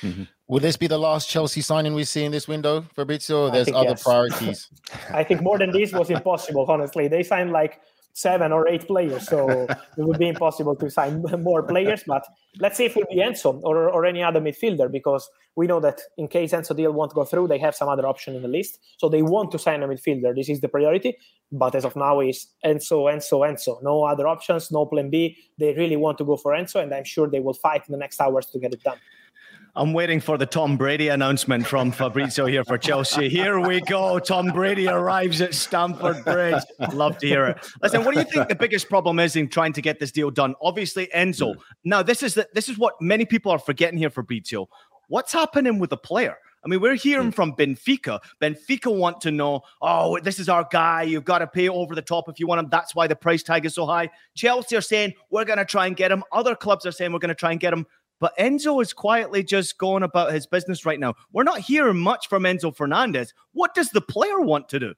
Mm-hmm. 0.00 0.24
Will 0.46 0.60
this 0.60 0.76
be 0.76 0.86
the 0.86 0.98
last 0.98 1.28
Chelsea 1.28 1.62
signing 1.62 1.94
we 1.94 2.04
see 2.04 2.24
in 2.24 2.32
this 2.32 2.46
window, 2.46 2.82
Fabrizio? 2.94 3.50
There's 3.50 3.68
other 3.68 3.90
yes. 3.90 4.02
priorities. 4.02 4.68
I 5.10 5.24
think 5.24 5.42
more 5.42 5.58
than 5.58 5.72
this 5.72 5.92
was 5.92 6.10
impossible, 6.10 6.66
honestly. 6.68 7.08
They 7.08 7.22
signed 7.22 7.50
like 7.50 7.80
seven 8.12 8.52
or 8.52 8.68
eight 8.68 8.86
players, 8.86 9.26
so 9.26 9.48
it 9.48 9.76
would 9.96 10.18
be 10.18 10.28
impossible 10.28 10.76
to 10.76 10.90
sign 10.90 11.22
more 11.40 11.62
players. 11.62 12.04
But 12.06 12.24
let's 12.60 12.76
see 12.76 12.84
if 12.84 12.96
it 12.96 13.06
will 13.08 13.14
be 13.14 13.22
Enzo 13.22 13.60
or, 13.64 13.90
or 13.90 14.04
any 14.04 14.22
other 14.22 14.40
midfielder, 14.40 14.92
because 14.92 15.28
we 15.56 15.66
know 15.66 15.80
that 15.80 16.00
in 16.18 16.28
case 16.28 16.52
Enzo 16.52 16.76
deal 16.76 16.92
won't 16.92 17.14
go 17.14 17.24
through, 17.24 17.48
they 17.48 17.58
have 17.58 17.74
some 17.74 17.88
other 17.88 18.06
option 18.06 18.36
in 18.36 18.42
the 18.42 18.48
list. 18.48 18.78
So 18.98 19.08
they 19.08 19.22
want 19.22 19.50
to 19.52 19.58
sign 19.58 19.82
a 19.82 19.88
midfielder. 19.88 20.34
This 20.34 20.48
is 20.48 20.60
the 20.60 20.68
priority. 20.68 21.16
But 21.50 21.74
as 21.74 21.84
of 21.84 21.96
now, 21.96 22.20
is 22.20 22.48
Enzo, 22.64 23.12
Enzo, 23.12 23.48
Enzo. 23.48 23.82
No 23.82 24.04
other 24.04 24.26
options, 24.26 24.70
no 24.70 24.86
plan 24.86 25.10
B. 25.10 25.36
They 25.58 25.72
really 25.74 25.96
want 25.96 26.18
to 26.18 26.24
go 26.24 26.36
for 26.36 26.52
Enzo, 26.52 26.82
and 26.82 26.92
I'm 26.92 27.04
sure 27.04 27.28
they 27.28 27.40
will 27.40 27.54
fight 27.54 27.82
in 27.88 27.92
the 27.92 27.98
next 27.98 28.20
hours 28.20 28.46
to 28.46 28.58
get 28.58 28.72
it 28.72 28.82
done. 28.82 28.98
I'm 29.76 29.92
waiting 29.92 30.20
for 30.20 30.38
the 30.38 30.46
Tom 30.46 30.76
Brady 30.76 31.08
announcement 31.08 31.66
from 31.66 31.90
Fabrizio 31.90 32.46
here 32.46 32.62
for 32.62 32.78
Chelsea. 32.78 33.28
Here 33.28 33.58
we 33.58 33.80
go. 33.80 34.20
Tom 34.20 34.52
Brady 34.52 34.86
arrives 34.86 35.40
at 35.40 35.52
Stamford 35.52 36.24
Bridge. 36.24 36.62
Love 36.92 37.18
to 37.18 37.26
hear 37.26 37.46
it. 37.46 37.58
Listen, 37.82 38.04
what 38.04 38.14
do 38.14 38.20
you 38.20 38.26
think 38.26 38.48
the 38.48 38.54
biggest 38.54 38.88
problem 38.88 39.18
is 39.18 39.34
in 39.34 39.48
trying 39.48 39.72
to 39.72 39.82
get 39.82 39.98
this 39.98 40.12
deal 40.12 40.30
done? 40.30 40.54
Obviously, 40.62 41.08
Enzo. 41.08 41.56
Hmm. 41.56 41.60
Now, 41.82 42.04
this 42.04 42.22
is 42.22 42.34
the, 42.34 42.48
this 42.54 42.68
is 42.68 42.78
what 42.78 42.94
many 43.00 43.24
people 43.24 43.50
are 43.50 43.58
forgetting 43.58 43.98
here, 43.98 44.10
Fabrizio. 44.10 44.68
What's 45.08 45.32
happening 45.32 45.80
with 45.80 45.90
the 45.90 45.96
player? 45.96 46.38
I 46.64 46.68
mean, 46.68 46.80
we're 46.80 46.94
hearing 46.94 47.26
hmm. 47.26 47.32
from 47.32 47.56
Benfica. 47.56 48.20
Benfica 48.40 48.96
want 48.96 49.20
to 49.22 49.32
know, 49.32 49.62
oh, 49.82 50.20
this 50.20 50.38
is 50.38 50.48
our 50.48 50.68
guy. 50.70 51.02
You've 51.02 51.24
got 51.24 51.40
to 51.40 51.48
pay 51.48 51.68
over 51.68 51.96
the 51.96 52.02
top 52.02 52.28
if 52.28 52.38
you 52.38 52.46
want 52.46 52.60
him. 52.60 52.68
That's 52.70 52.94
why 52.94 53.08
the 53.08 53.16
price 53.16 53.42
tag 53.42 53.66
is 53.66 53.74
so 53.74 53.86
high. 53.86 54.08
Chelsea 54.36 54.76
are 54.76 54.80
saying, 54.80 55.14
we're 55.30 55.44
going 55.44 55.58
to 55.58 55.64
try 55.64 55.88
and 55.88 55.96
get 55.96 56.12
him. 56.12 56.22
Other 56.30 56.54
clubs 56.54 56.86
are 56.86 56.92
saying, 56.92 57.12
we're 57.12 57.18
going 57.18 57.30
to 57.30 57.34
try 57.34 57.50
and 57.50 57.58
get 57.58 57.72
him. 57.72 57.86
But 58.20 58.36
Enzo 58.38 58.80
is 58.80 58.92
quietly 58.92 59.42
just 59.42 59.78
going 59.78 60.02
about 60.02 60.32
his 60.32 60.46
business 60.46 60.86
right 60.86 61.00
now. 61.00 61.14
We're 61.32 61.42
not 61.42 61.60
hearing 61.60 61.98
much 61.98 62.28
from 62.28 62.44
Enzo 62.44 62.74
Fernandez. 62.74 63.34
What 63.52 63.74
does 63.74 63.90
the 63.90 64.00
player 64.00 64.40
want 64.40 64.68
to 64.70 64.80
do? 64.80 64.94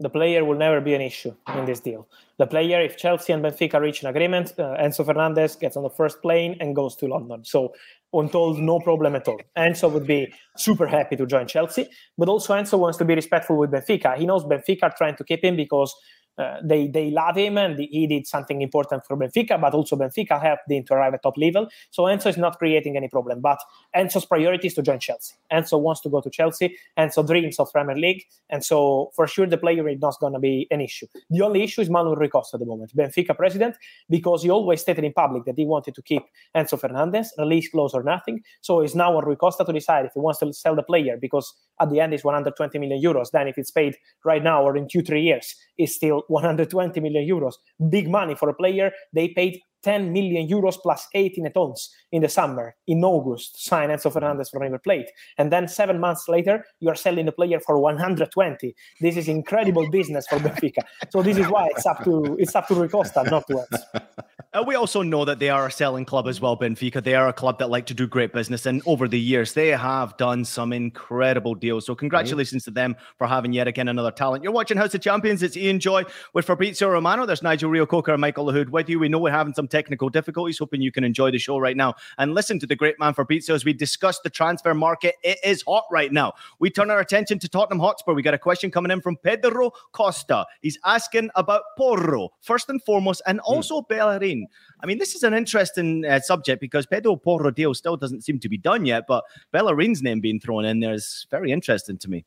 The 0.00 0.10
player 0.10 0.44
will 0.44 0.56
never 0.56 0.80
be 0.80 0.94
an 0.94 1.00
issue 1.00 1.34
in 1.56 1.64
this 1.64 1.80
deal. 1.80 2.08
The 2.38 2.46
player, 2.46 2.80
if 2.80 2.96
Chelsea 2.96 3.32
and 3.32 3.42
Benfica 3.42 3.80
reach 3.80 4.02
an 4.02 4.08
agreement, 4.08 4.52
uh, 4.56 4.76
Enzo 4.76 5.04
Fernandez 5.04 5.56
gets 5.56 5.76
on 5.76 5.82
the 5.82 5.90
first 5.90 6.22
plane 6.22 6.56
and 6.60 6.76
goes 6.76 6.94
to 6.96 7.06
London. 7.06 7.44
So, 7.44 7.74
untold, 8.12 8.60
no 8.60 8.78
problem 8.78 9.16
at 9.16 9.26
all. 9.26 9.40
Enzo 9.56 9.90
would 9.90 10.06
be 10.06 10.32
super 10.56 10.86
happy 10.86 11.16
to 11.16 11.26
join 11.26 11.48
Chelsea, 11.48 11.88
but 12.16 12.28
also 12.28 12.54
Enzo 12.54 12.78
wants 12.78 12.96
to 12.98 13.04
be 13.04 13.16
respectful 13.16 13.56
with 13.56 13.72
Benfica. 13.72 14.16
He 14.16 14.24
knows 14.24 14.44
Benfica 14.44 14.84
are 14.84 14.94
trying 14.96 15.16
to 15.16 15.24
keep 15.24 15.42
him 15.42 15.56
because 15.56 15.92
uh, 16.38 16.58
they 16.62 16.86
they 16.86 17.10
love 17.10 17.36
him 17.36 17.58
and 17.58 17.78
he 17.78 18.06
did 18.06 18.26
something 18.26 18.62
important 18.62 19.04
for 19.04 19.16
Benfica, 19.16 19.60
but 19.60 19.74
also 19.74 19.96
Benfica 19.96 20.40
helped 20.40 20.70
him 20.70 20.84
to 20.84 20.94
arrive 20.94 21.14
at 21.14 21.22
top 21.22 21.36
level. 21.36 21.68
So 21.90 22.04
Enzo 22.04 22.26
is 22.26 22.36
not 22.36 22.58
creating 22.58 22.96
any 22.96 23.08
problem. 23.08 23.40
But 23.40 23.58
Enzo's 23.96 24.24
priority 24.24 24.68
is 24.68 24.74
to 24.74 24.82
join 24.82 25.00
Chelsea. 25.00 25.34
Enzo 25.52 25.80
wants 25.80 26.00
to 26.02 26.08
go 26.08 26.20
to 26.20 26.30
Chelsea. 26.30 26.76
Enzo 26.96 27.26
dreams 27.26 27.58
of 27.58 27.72
Premier 27.72 27.96
League, 27.96 28.24
and 28.50 28.64
so 28.64 29.10
for 29.14 29.26
sure 29.26 29.46
the 29.46 29.58
player 29.58 29.88
is 29.88 30.00
not 30.00 30.14
going 30.20 30.32
to 30.32 30.38
be 30.38 30.66
an 30.70 30.80
issue. 30.80 31.06
The 31.30 31.42
only 31.42 31.62
issue 31.62 31.80
is 31.80 31.90
Manuel 31.90 32.16
Rui 32.16 32.28
Costa 32.28 32.56
at 32.56 32.60
the 32.60 32.66
moment, 32.66 32.94
Benfica 32.96 33.36
president, 33.36 33.76
because 34.08 34.42
he 34.42 34.50
always 34.50 34.80
stated 34.80 35.04
in 35.04 35.12
public 35.12 35.44
that 35.44 35.56
he 35.56 35.64
wanted 35.64 35.94
to 35.96 36.02
keep 36.02 36.22
Enzo 36.54 36.78
Fernandez, 36.78 37.32
release 37.38 37.68
clause 37.68 37.94
or 37.94 38.02
nothing. 38.02 38.42
So 38.60 38.80
it's 38.80 38.94
now 38.94 39.16
on 39.16 39.24
Rui 39.24 39.36
Costa 39.36 39.64
to 39.64 39.72
decide 39.72 40.06
if 40.06 40.12
he 40.14 40.20
wants 40.20 40.40
to 40.40 40.52
sell 40.52 40.76
the 40.76 40.82
player 40.82 41.16
because 41.20 41.52
at 41.80 41.90
the 41.90 42.00
end 42.00 42.14
is 42.14 42.24
120 42.24 42.78
million 42.78 43.02
euros. 43.02 43.30
Then 43.30 43.48
if 43.48 43.58
it's 43.58 43.70
paid 43.70 43.96
right 44.24 44.42
now 44.42 44.62
or 44.62 44.76
in 44.76 44.88
two 44.88 45.02
three 45.02 45.22
years, 45.22 45.54
is 45.78 45.94
still 45.94 46.24
120 46.28 47.00
million 47.00 47.28
euros. 47.28 47.54
Big 47.90 48.08
money 48.08 48.34
for 48.34 48.48
a 48.48 48.54
player. 48.54 48.90
They 49.12 49.28
paid 49.28 49.60
10 49.88 50.12
million 50.12 50.46
euros 50.46 50.76
plus 50.82 51.06
18 51.14 51.50
tons 51.54 51.88
in 52.12 52.20
the 52.20 52.28
summer, 52.28 52.74
in 52.86 53.02
August, 53.02 53.64
sign 53.64 53.88
Enzo 53.88 54.12
Fernandez 54.12 54.50
from 54.50 54.60
River 54.60 54.78
Plate. 54.78 55.06
And 55.38 55.50
then 55.50 55.66
seven 55.66 55.98
months 55.98 56.28
later, 56.28 56.62
you 56.80 56.90
are 56.90 56.94
selling 56.94 57.24
the 57.24 57.32
player 57.32 57.58
for 57.58 57.78
120. 57.78 58.74
This 59.00 59.16
is 59.16 59.28
incredible 59.28 59.88
business 59.88 60.26
for 60.26 60.36
Benfica. 60.40 60.82
So 61.10 61.22
this 61.22 61.38
is 61.38 61.46
why 61.48 61.68
it's 61.70 61.86
up 61.86 62.04
to 62.04 62.36
it's 62.38 62.54
up 62.54 62.68
to 62.68 62.74
Rui 62.74 62.90
not 63.30 63.46
to 63.46 63.58
us. 63.60 63.82
Uh, 64.54 64.64
we 64.66 64.74
also 64.74 65.02
know 65.02 65.26
that 65.26 65.38
they 65.38 65.50
are 65.50 65.66
a 65.66 65.70
selling 65.70 66.06
club 66.06 66.26
as 66.26 66.40
well, 66.40 66.56
Benfica. 66.56 67.04
They 67.04 67.14
are 67.14 67.28
a 67.28 67.34
club 67.34 67.58
that 67.58 67.68
like 67.68 67.84
to 67.84 67.92
do 67.92 68.06
great 68.06 68.32
business. 68.32 68.64
And 68.64 68.80
over 68.86 69.06
the 69.06 69.20
years, 69.20 69.52
they 69.52 69.68
have 69.68 70.16
done 70.16 70.42
some 70.42 70.72
incredible 70.72 71.54
deals. 71.54 71.84
So, 71.84 71.94
congratulations 71.94 72.64
to 72.64 72.70
them 72.70 72.96
for 73.18 73.26
having 73.26 73.52
yet 73.52 73.68
again 73.68 73.88
another 73.88 74.10
talent. 74.10 74.42
You're 74.42 74.54
watching 74.54 74.78
House 74.78 74.94
of 74.94 75.02
Champions. 75.02 75.42
It's 75.42 75.54
Ian 75.54 75.80
Joy 75.80 76.04
with 76.32 76.46
Fabrizio 76.46 76.88
Romano. 76.88 77.26
There's 77.26 77.42
Nigel 77.42 77.68
Reo-Coker 77.68 78.12
and 78.12 78.22
Michael 78.22 78.46
Lahoud 78.46 78.70
with 78.70 78.88
you. 78.88 78.98
We 78.98 79.10
know 79.10 79.18
we're 79.18 79.32
having 79.32 79.52
some 79.52 79.68
technical 79.78 80.08
difficulties. 80.08 80.58
Hoping 80.58 80.82
you 80.82 80.92
can 80.92 81.04
enjoy 81.04 81.30
the 81.30 81.38
show 81.38 81.58
right 81.58 81.76
now 81.76 81.94
and 82.18 82.34
listen 82.34 82.58
to 82.58 82.66
the 82.66 82.74
great 82.74 82.98
man 82.98 83.14
Fabrizio 83.14 83.54
as 83.54 83.64
we 83.64 83.72
discuss 83.72 84.18
the 84.20 84.30
transfer 84.30 84.74
market. 84.74 85.14
It 85.22 85.38
is 85.44 85.62
hot 85.66 85.84
right 85.90 86.12
now. 86.12 86.32
We 86.58 86.70
turn 86.70 86.90
our 86.90 86.98
attention 86.98 87.38
to 87.40 87.48
Tottenham 87.48 87.78
Hotspur. 87.78 88.14
We 88.14 88.22
got 88.22 88.34
a 88.34 88.38
question 88.48 88.70
coming 88.70 88.90
in 88.90 89.00
from 89.00 89.16
Pedro 89.16 89.70
Costa. 89.92 90.46
He's 90.62 90.78
asking 90.84 91.30
about 91.36 91.62
Porro, 91.76 92.30
first 92.40 92.68
and 92.68 92.82
foremost, 92.82 93.22
and 93.26 93.38
hmm. 93.38 93.52
also 93.52 93.80
mm. 93.80 93.88
Bellerin. 93.88 94.46
I 94.82 94.86
mean, 94.86 94.98
this 94.98 95.14
is 95.14 95.22
an 95.22 95.34
interesting 95.34 96.04
uh, 96.04 96.20
subject 96.20 96.60
because 96.60 96.86
Pedro 96.86 97.16
Porro 97.16 97.50
deal 97.50 97.74
still 97.74 97.96
doesn't 97.96 98.22
seem 98.22 98.38
to 98.40 98.48
be 98.48 98.58
done 98.58 98.84
yet, 98.86 99.04
but 99.06 99.24
Bellerin's 99.52 100.02
name 100.02 100.20
being 100.20 100.40
thrown 100.40 100.64
in 100.64 100.80
there 100.80 100.94
is 100.94 101.26
very 101.30 101.52
interesting 101.52 101.98
to 101.98 102.10
me 102.10 102.24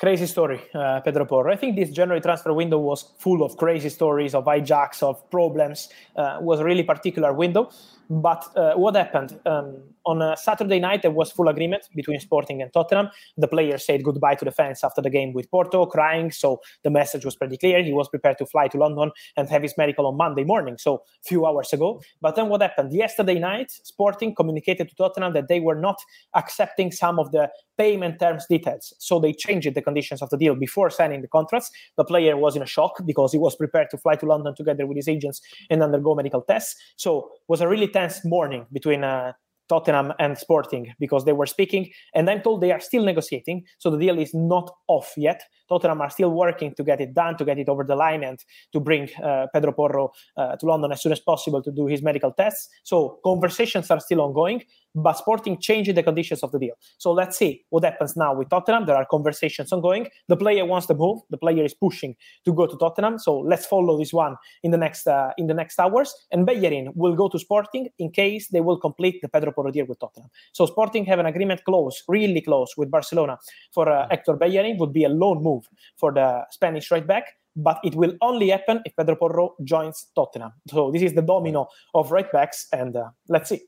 crazy 0.00 0.26
story, 0.26 0.62
uh, 0.74 1.00
Pedro 1.00 1.26
Porro. 1.26 1.52
I 1.52 1.56
think 1.56 1.76
this 1.76 1.90
January 1.90 2.22
transfer 2.22 2.54
window 2.54 2.78
was 2.78 3.12
full 3.18 3.42
of 3.42 3.58
crazy 3.58 3.90
stories 3.90 4.34
of 4.34 4.46
hijacks, 4.46 5.02
of 5.02 5.30
problems. 5.30 5.90
Uh, 6.16 6.38
was 6.40 6.58
a 6.58 6.64
really 6.64 6.82
particular 6.82 7.34
window. 7.34 7.70
But 8.10 8.44
uh, 8.56 8.74
what 8.74 8.96
happened? 8.96 9.38
Um, 9.46 9.84
on 10.04 10.20
a 10.20 10.36
Saturday 10.36 10.80
night, 10.80 11.02
there 11.02 11.12
was 11.12 11.30
full 11.30 11.46
agreement 11.46 11.88
between 11.94 12.18
Sporting 12.18 12.60
and 12.60 12.72
Tottenham. 12.72 13.10
The 13.36 13.46
player 13.46 13.78
said 13.78 14.02
goodbye 14.02 14.34
to 14.34 14.44
the 14.44 14.50
fans 14.50 14.82
after 14.82 15.00
the 15.00 15.10
game 15.10 15.32
with 15.32 15.48
Porto, 15.48 15.86
crying. 15.86 16.32
So 16.32 16.60
the 16.82 16.90
message 16.90 17.24
was 17.24 17.36
pretty 17.36 17.56
clear. 17.56 17.82
He 17.84 17.92
was 17.92 18.08
prepared 18.08 18.38
to 18.38 18.46
fly 18.46 18.66
to 18.68 18.78
London 18.78 19.12
and 19.36 19.48
have 19.48 19.62
his 19.62 19.74
medical 19.78 20.08
on 20.08 20.16
Monday 20.16 20.42
morning, 20.42 20.76
so 20.76 20.96
a 20.96 21.28
few 21.28 21.46
hours 21.46 21.72
ago. 21.72 22.02
But 22.20 22.34
then 22.34 22.48
what 22.48 22.62
happened? 22.62 22.92
Yesterday 22.92 23.38
night, 23.38 23.70
Sporting 23.84 24.34
communicated 24.34 24.88
to 24.88 24.94
Tottenham 24.96 25.32
that 25.34 25.46
they 25.46 25.60
were 25.60 25.76
not 25.76 26.00
accepting 26.34 26.90
some 26.90 27.20
of 27.20 27.30
the 27.30 27.48
payment 27.78 28.18
terms 28.18 28.44
details. 28.46 28.92
So 28.98 29.20
they 29.20 29.32
changed 29.32 29.72
the 29.72 29.82
conditions 29.82 30.20
of 30.20 30.30
the 30.30 30.36
deal 30.36 30.54
before 30.54 30.90
signing 30.90 31.22
the 31.22 31.28
contracts. 31.28 31.70
The 31.96 32.04
player 32.04 32.36
was 32.36 32.56
in 32.56 32.62
a 32.62 32.66
shock 32.66 33.00
because 33.06 33.32
he 33.32 33.38
was 33.38 33.54
prepared 33.56 33.88
to 33.90 33.98
fly 33.98 34.16
to 34.16 34.26
London 34.26 34.54
together 34.54 34.86
with 34.86 34.96
his 34.96 35.08
agents 35.08 35.40
and 35.70 35.82
undergo 35.82 36.14
medical 36.14 36.42
tests. 36.42 36.76
So 36.96 37.30
was 37.48 37.60
a 37.60 37.68
really 37.68 37.86
tense 38.00 38.24
morning 38.24 38.66
between 38.72 39.04
uh, 39.04 39.32
Tottenham 39.68 40.12
and 40.18 40.36
Sporting 40.36 40.92
because 40.98 41.24
they 41.24 41.32
were 41.32 41.46
speaking. 41.46 41.90
And 42.14 42.28
I'm 42.28 42.42
told 42.42 42.60
they 42.60 42.72
are 42.72 42.80
still 42.80 43.04
negotiating. 43.04 43.64
So 43.78 43.90
the 43.90 43.98
deal 43.98 44.18
is 44.18 44.34
not 44.34 44.70
off 44.88 45.12
yet. 45.16 45.42
Tottenham 45.70 46.00
are 46.00 46.10
still 46.10 46.30
working 46.30 46.74
to 46.74 46.84
get 46.84 47.00
it 47.00 47.14
done, 47.14 47.36
to 47.38 47.44
get 47.44 47.58
it 47.58 47.68
over 47.68 47.84
the 47.84 47.96
line, 47.96 48.24
and 48.24 48.38
to 48.72 48.80
bring 48.80 49.08
uh, 49.22 49.46
Pedro 49.52 49.72
Porro 49.72 50.12
uh, 50.36 50.56
to 50.56 50.66
London 50.66 50.92
as 50.92 51.02
soon 51.02 51.12
as 51.12 51.20
possible 51.20 51.62
to 51.62 51.70
do 51.70 51.86
his 51.86 52.02
medical 52.02 52.32
tests. 52.32 52.68
So 52.82 53.20
conversations 53.24 53.90
are 53.90 54.00
still 54.00 54.20
ongoing 54.20 54.62
but 54.94 55.14
Sporting 55.14 55.58
changing 55.58 55.94
the 55.94 56.02
conditions 56.02 56.42
of 56.42 56.52
the 56.52 56.58
deal. 56.58 56.74
So 56.98 57.12
let's 57.12 57.38
see 57.38 57.64
what 57.70 57.84
happens 57.84 58.16
now 58.16 58.34
with 58.34 58.48
Tottenham. 58.48 58.86
There 58.86 58.96
are 58.96 59.06
conversations 59.08 59.72
ongoing. 59.72 60.08
The 60.28 60.36
player 60.36 60.64
wants 60.64 60.86
to 60.88 60.94
move. 60.94 61.20
The 61.30 61.36
player 61.36 61.64
is 61.64 61.74
pushing 61.74 62.16
to 62.44 62.52
go 62.52 62.66
to 62.66 62.76
Tottenham. 62.76 63.18
So 63.18 63.38
let's 63.38 63.66
follow 63.66 63.98
this 63.98 64.12
one 64.12 64.36
in 64.62 64.70
the 64.70 64.78
next 64.78 65.06
uh, 65.06 65.30
in 65.38 65.46
the 65.46 65.54
next 65.54 65.78
hours. 65.78 66.14
And 66.32 66.46
Bellerin 66.46 66.92
will 66.94 67.14
go 67.14 67.28
to 67.28 67.38
Sporting 67.38 67.88
in 67.98 68.10
case 68.10 68.48
they 68.48 68.60
will 68.60 68.78
complete 68.78 69.20
the 69.22 69.28
Pedro 69.28 69.52
Porro 69.52 69.70
deal 69.70 69.86
with 69.86 69.98
Tottenham. 70.00 70.30
So 70.52 70.66
Sporting 70.66 71.04
have 71.06 71.18
an 71.18 71.26
agreement 71.26 71.64
close, 71.64 72.02
really 72.08 72.40
close, 72.40 72.74
with 72.76 72.90
Barcelona 72.90 73.38
for 73.72 73.88
uh, 73.88 74.06
Hector 74.10 74.34
Bellerin. 74.36 74.78
Would 74.78 74.92
be 74.92 75.04
a 75.04 75.08
loan 75.08 75.42
move 75.42 75.59
for 75.96 76.12
the 76.12 76.44
Spanish 76.50 76.90
right 76.90 77.06
back 77.06 77.36
but 77.56 77.80
it 77.82 77.94
will 77.94 78.16
only 78.20 78.50
happen 78.50 78.80
if 78.84 78.94
Pedro 78.96 79.16
Porro 79.16 79.54
joins 79.64 80.06
Tottenham. 80.14 80.52
So 80.68 80.90
this 80.90 81.02
is 81.02 81.14
the 81.14 81.22
domino 81.22 81.68
of 81.94 82.12
right 82.12 82.30
backs, 82.30 82.68
and 82.72 82.96
uh, 82.96 83.10
let's 83.28 83.48
see. 83.48 83.62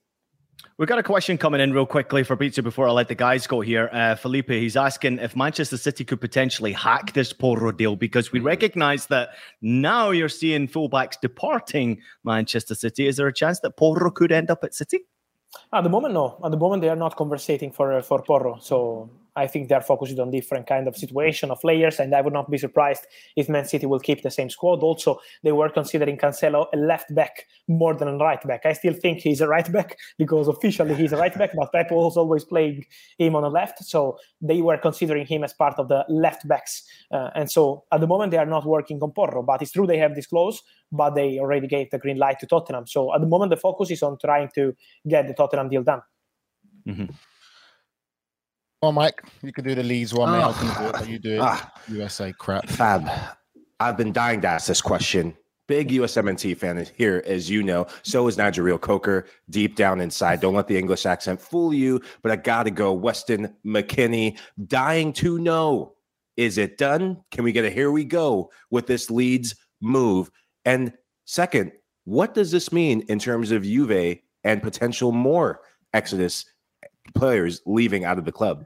We've 0.78 0.88
got 0.88 0.98
a 0.98 1.02
question 1.02 1.38
coming 1.38 1.60
in 1.60 1.72
real 1.72 1.86
quickly 1.86 2.22
Fabrizio 2.22 2.62
before 2.62 2.86
I 2.86 2.92
let 2.92 3.08
the 3.08 3.14
guys 3.14 3.46
go 3.46 3.60
here. 3.60 3.90
Uh, 3.92 4.14
Felipe, 4.14 4.50
he's 4.50 4.76
asking 4.76 5.18
if 5.18 5.34
Manchester 5.34 5.76
City 5.76 6.04
could 6.04 6.20
potentially 6.20 6.72
hack 6.72 7.12
this 7.14 7.32
Porro 7.32 7.72
deal 7.72 7.96
because 7.96 8.32
we 8.32 8.38
recognize 8.40 9.06
that 9.06 9.30
now 9.60 10.10
you're 10.10 10.28
seeing 10.28 10.68
fullbacks 10.68 11.20
departing 11.20 12.00
Manchester 12.24 12.74
City. 12.74 13.06
Is 13.06 13.16
there 13.16 13.26
a 13.26 13.32
chance 13.32 13.60
that 13.60 13.76
Porro 13.76 14.10
could 14.10 14.30
end 14.30 14.50
up 14.50 14.62
at 14.62 14.74
City? 14.74 15.00
At 15.72 15.82
the 15.82 15.90
moment, 15.90 16.14
no. 16.14 16.38
At 16.44 16.50
the 16.50 16.56
moment, 16.56 16.80
they 16.82 16.88
are 16.88 16.96
not 16.96 17.16
conversating 17.16 17.72
for 17.72 18.00
for 18.02 18.22
Porro. 18.22 18.58
So 18.60 19.10
I 19.34 19.46
think 19.46 19.68
they're 19.68 19.80
focused 19.80 20.18
on 20.18 20.30
different 20.30 20.66
kind 20.66 20.86
of 20.86 20.96
situation 20.96 21.50
of 21.50 21.60
players, 21.60 21.98
and 21.98 22.14
I 22.14 22.20
would 22.20 22.32
not 22.32 22.50
be 22.50 22.58
surprised 22.58 23.06
if 23.36 23.48
Man 23.48 23.64
City 23.64 23.86
will 23.86 24.00
keep 24.00 24.22
the 24.22 24.30
same 24.30 24.50
squad. 24.50 24.82
Also, 24.82 25.20
they 25.42 25.52
were 25.52 25.70
considering 25.70 26.18
Cancelo 26.18 26.66
a 26.72 26.76
left 26.76 27.14
back 27.14 27.46
more 27.68 27.94
than 27.94 28.08
a 28.08 28.16
right 28.16 28.42
back. 28.46 28.66
I 28.66 28.74
still 28.74 28.92
think 28.92 29.20
he's 29.20 29.40
a 29.40 29.48
right 29.48 29.70
back 29.72 29.96
because 30.18 30.48
officially 30.48 30.94
he's 30.94 31.12
a 31.12 31.16
right 31.16 31.36
back, 31.36 31.52
but 31.56 31.72
Pep 31.72 31.90
was 31.90 32.16
always 32.16 32.44
playing 32.44 32.84
him 33.18 33.34
on 33.36 33.42
the 33.42 33.50
left, 33.50 33.82
so 33.84 34.18
they 34.40 34.60
were 34.60 34.76
considering 34.76 35.26
him 35.26 35.44
as 35.44 35.52
part 35.52 35.78
of 35.78 35.88
the 35.88 36.04
left 36.08 36.46
backs. 36.46 36.84
Uh, 37.10 37.30
and 37.34 37.50
so 37.50 37.84
at 37.92 38.00
the 38.00 38.06
moment 38.06 38.30
they 38.32 38.38
are 38.38 38.46
not 38.46 38.66
working 38.66 39.02
on 39.02 39.12
Porro, 39.12 39.42
but 39.42 39.62
it's 39.62 39.72
true 39.72 39.86
they 39.86 39.98
have 39.98 40.14
this 40.14 40.26
clause, 40.26 40.62
but 40.90 41.14
they 41.14 41.38
already 41.38 41.66
gave 41.66 41.90
the 41.90 41.98
green 41.98 42.18
light 42.18 42.38
to 42.40 42.46
Tottenham. 42.46 42.86
So 42.86 43.14
at 43.14 43.20
the 43.20 43.26
moment 43.26 43.50
the 43.50 43.56
focus 43.56 43.90
is 43.90 44.02
on 44.02 44.18
trying 44.18 44.50
to 44.54 44.74
get 45.08 45.26
the 45.26 45.34
Tottenham 45.34 45.68
deal 45.68 45.82
done. 45.82 46.02
Mm-hmm. 46.86 47.06
Well, 48.82 48.90
Mike, 48.90 49.22
you 49.42 49.52
can 49.52 49.62
do 49.62 49.76
the 49.76 49.82
Leeds 49.84 50.12
one. 50.12 50.28
Oh. 50.28 50.52
do 50.60 50.98
it, 50.98 51.08
you 51.08 51.18
do 51.20 51.34
it. 51.34 51.40
Ah. 51.40 51.72
USA 51.86 52.32
crap. 52.32 52.68
Fab. 52.68 53.08
I've 53.78 53.96
been 53.96 54.12
dying 54.12 54.40
to 54.40 54.48
ask 54.48 54.66
this 54.66 54.80
question 54.82 55.36
Big 55.68 55.90
USMNT 55.90 56.56
fan 56.56 56.78
is 56.78 56.88
here, 56.88 57.22
as 57.24 57.48
you 57.48 57.62
know. 57.62 57.86
So 58.02 58.26
is 58.26 58.36
Nigel 58.36 58.76
Coker, 58.78 59.26
deep 59.50 59.76
down 59.76 60.00
inside. 60.00 60.40
Don't 60.40 60.54
let 60.54 60.66
the 60.66 60.76
English 60.76 61.06
accent 61.06 61.40
fool 61.40 61.72
you, 61.72 62.00
but 62.22 62.32
I 62.32 62.36
got 62.36 62.64
to 62.64 62.72
go. 62.72 62.92
Weston 62.92 63.54
McKennie, 63.64 64.36
dying 64.66 65.12
to 65.14 65.38
know 65.38 65.94
is 66.36 66.58
it 66.58 66.76
done? 66.76 67.22
Can 67.30 67.44
we 67.44 67.52
get 67.52 67.64
a 67.64 67.70
here 67.70 67.92
we 67.92 68.04
go 68.04 68.50
with 68.70 68.88
this 68.88 69.10
Leeds 69.10 69.54
move? 69.80 70.28
And 70.64 70.92
second, 71.24 71.70
what 72.04 72.34
does 72.34 72.50
this 72.50 72.72
mean 72.72 73.02
in 73.08 73.20
terms 73.20 73.52
of 73.52 73.62
Juve 73.62 74.18
and 74.42 74.62
potential 74.62 75.12
more 75.12 75.60
Exodus 75.94 76.46
players 77.14 77.60
leaving 77.64 78.04
out 78.04 78.18
of 78.18 78.24
the 78.24 78.32
club? 78.32 78.64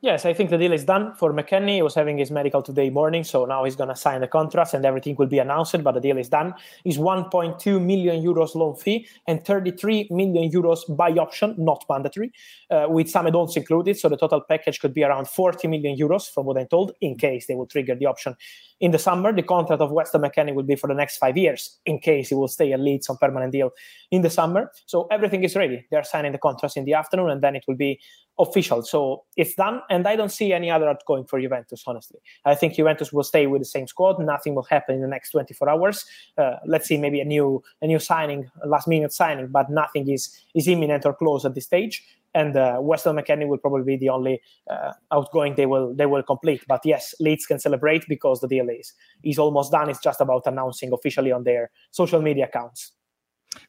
Yes, 0.00 0.24
I 0.24 0.32
think 0.32 0.50
the 0.50 0.58
deal 0.58 0.72
is 0.72 0.84
done 0.84 1.14
for 1.14 1.32
McKennie. 1.32 1.76
He 1.76 1.82
was 1.82 1.94
having 1.94 2.18
his 2.18 2.30
medical 2.30 2.62
today 2.62 2.90
morning, 2.90 3.24
so 3.24 3.44
now 3.44 3.64
he's 3.64 3.76
going 3.76 3.88
to 3.88 3.96
sign 3.96 4.20
the 4.20 4.28
contract 4.28 4.74
and 4.74 4.84
everything 4.84 5.16
will 5.16 5.26
be 5.26 5.38
announced. 5.38 5.82
But 5.82 5.92
the 5.92 6.00
deal 6.00 6.18
is 6.18 6.28
done. 6.28 6.54
It's 6.84 6.98
1.2 6.98 7.84
million 7.84 8.22
euros 8.24 8.54
loan 8.54 8.76
fee 8.76 9.06
and 9.26 9.44
33 9.44 10.08
million 10.10 10.50
euros 10.50 10.80
buy 10.96 11.10
option, 11.12 11.54
not 11.58 11.84
mandatory, 11.88 12.32
uh, 12.70 12.86
with 12.88 13.10
some 13.10 13.26
add-ons 13.26 13.56
included. 13.56 13.98
So 13.98 14.08
the 14.08 14.16
total 14.16 14.40
package 14.40 14.80
could 14.80 14.94
be 14.94 15.04
around 15.04 15.28
40 15.28 15.68
million 15.68 15.96
euros, 15.96 16.32
from 16.32 16.46
what 16.46 16.58
I'm 16.58 16.68
told, 16.68 16.92
in 17.00 17.16
case 17.16 17.46
they 17.46 17.54
will 17.54 17.66
trigger 17.66 17.94
the 17.94 18.06
option 18.06 18.36
in 18.80 18.90
the 18.90 18.98
summer. 18.98 19.32
The 19.32 19.42
contract 19.42 19.82
of 19.82 19.90
Weston 19.90 20.22
McKennie 20.22 20.54
will 20.54 20.62
be 20.62 20.76
for 20.76 20.86
the 20.86 20.94
next 20.94 21.18
five 21.18 21.36
years, 21.36 21.78
in 21.86 21.98
case 21.98 22.28
he 22.28 22.34
will 22.34 22.48
stay 22.48 22.72
at 22.72 22.80
Leeds 22.80 23.08
on 23.08 23.16
permanent 23.16 23.52
deal 23.52 23.70
in 24.10 24.22
the 24.22 24.30
summer. 24.30 24.70
So 24.86 25.06
everything 25.10 25.44
is 25.44 25.56
ready. 25.56 25.84
They're 25.90 26.04
signing 26.04 26.32
the 26.32 26.38
contracts 26.38 26.76
in 26.76 26.84
the 26.84 26.94
afternoon, 26.94 27.30
and 27.30 27.42
then 27.42 27.56
it 27.56 27.64
will 27.66 27.76
be 27.76 28.00
official. 28.38 28.82
So 28.82 29.24
it's 29.36 29.54
done, 29.54 29.80
and 29.90 30.06
I 30.06 30.16
don't 30.16 30.30
see 30.30 30.52
any 30.52 30.70
other 30.70 30.88
outgoing 30.88 31.24
for 31.24 31.40
Juventus. 31.40 31.82
Honestly, 31.86 32.20
I 32.44 32.54
think 32.54 32.74
Juventus 32.74 33.12
will 33.12 33.24
stay 33.24 33.46
with 33.46 33.60
the 33.60 33.66
same 33.66 33.86
squad. 33.86 34.18
Nothing 34.20 34.54
will 34.54 34.64
happen 34.64 34.94
in 34.96 35.00
the 35.00 35.08
next 35.08 35.30
24 35.30 35.68
hours. 35.68 36.04
Uh, 36.36 36.56
let's 36.66 36.86
see, 36.86 36.96
maybe 36.96 37.20
a 37.20 37.24
new 37.24 37.62
a 37.82 37.86
new 37.86 37.98
signing, 37.98 38.50
last 38.64 38.88
minute 38.88 39.12
signing, 39.12 39.48
but 39.48 39.70
nothing 39.70 40.08
is 40.08 40.36
is 40.54 40.68
imminent 40.68 41.04
or 41.04 41.14
close 41.14 41.44
at 41.44 41.54
this 41.54 41.64
stage. 41.64 42.04
And 42.34 42.56
uh, 42.56 42.78
Weston 42.80 43.16
McKennie 43.16 43.48
will 43.48 43.58
probably 43.58 43.84
be 43.84 43.96
the 43.96 44.10
only 44.10 44.40
uh, 44.70 44.92
outgoing 45.10 45.54
they 45.54 45.66
will 45.66 45.94
they 45.94 46.06
will 46.06 46.22
complete. 46.22 46.62
But 46.68 46.82
yes, 46.84 47.14
Leeds 47.20 47.46
can 47.46 47.58
celebrate 47.58 48.04
because 48.08 48.40
the 48.40 48.48
deal 48.48 48.68
is 48.68 48.92
is 49.24 49.38
almost 49.38 49.72
done. 49.72 49.90
It's 49.90 50.00
just 50.00 50.20
about 50.20 50.46
announcing 50.46 50.92
officially 50.92 51.32
on 51.32 51.44
their 51.44 51.70
social 51.90 52.22
media 52.22 52.44
accounts. 52.44 52.92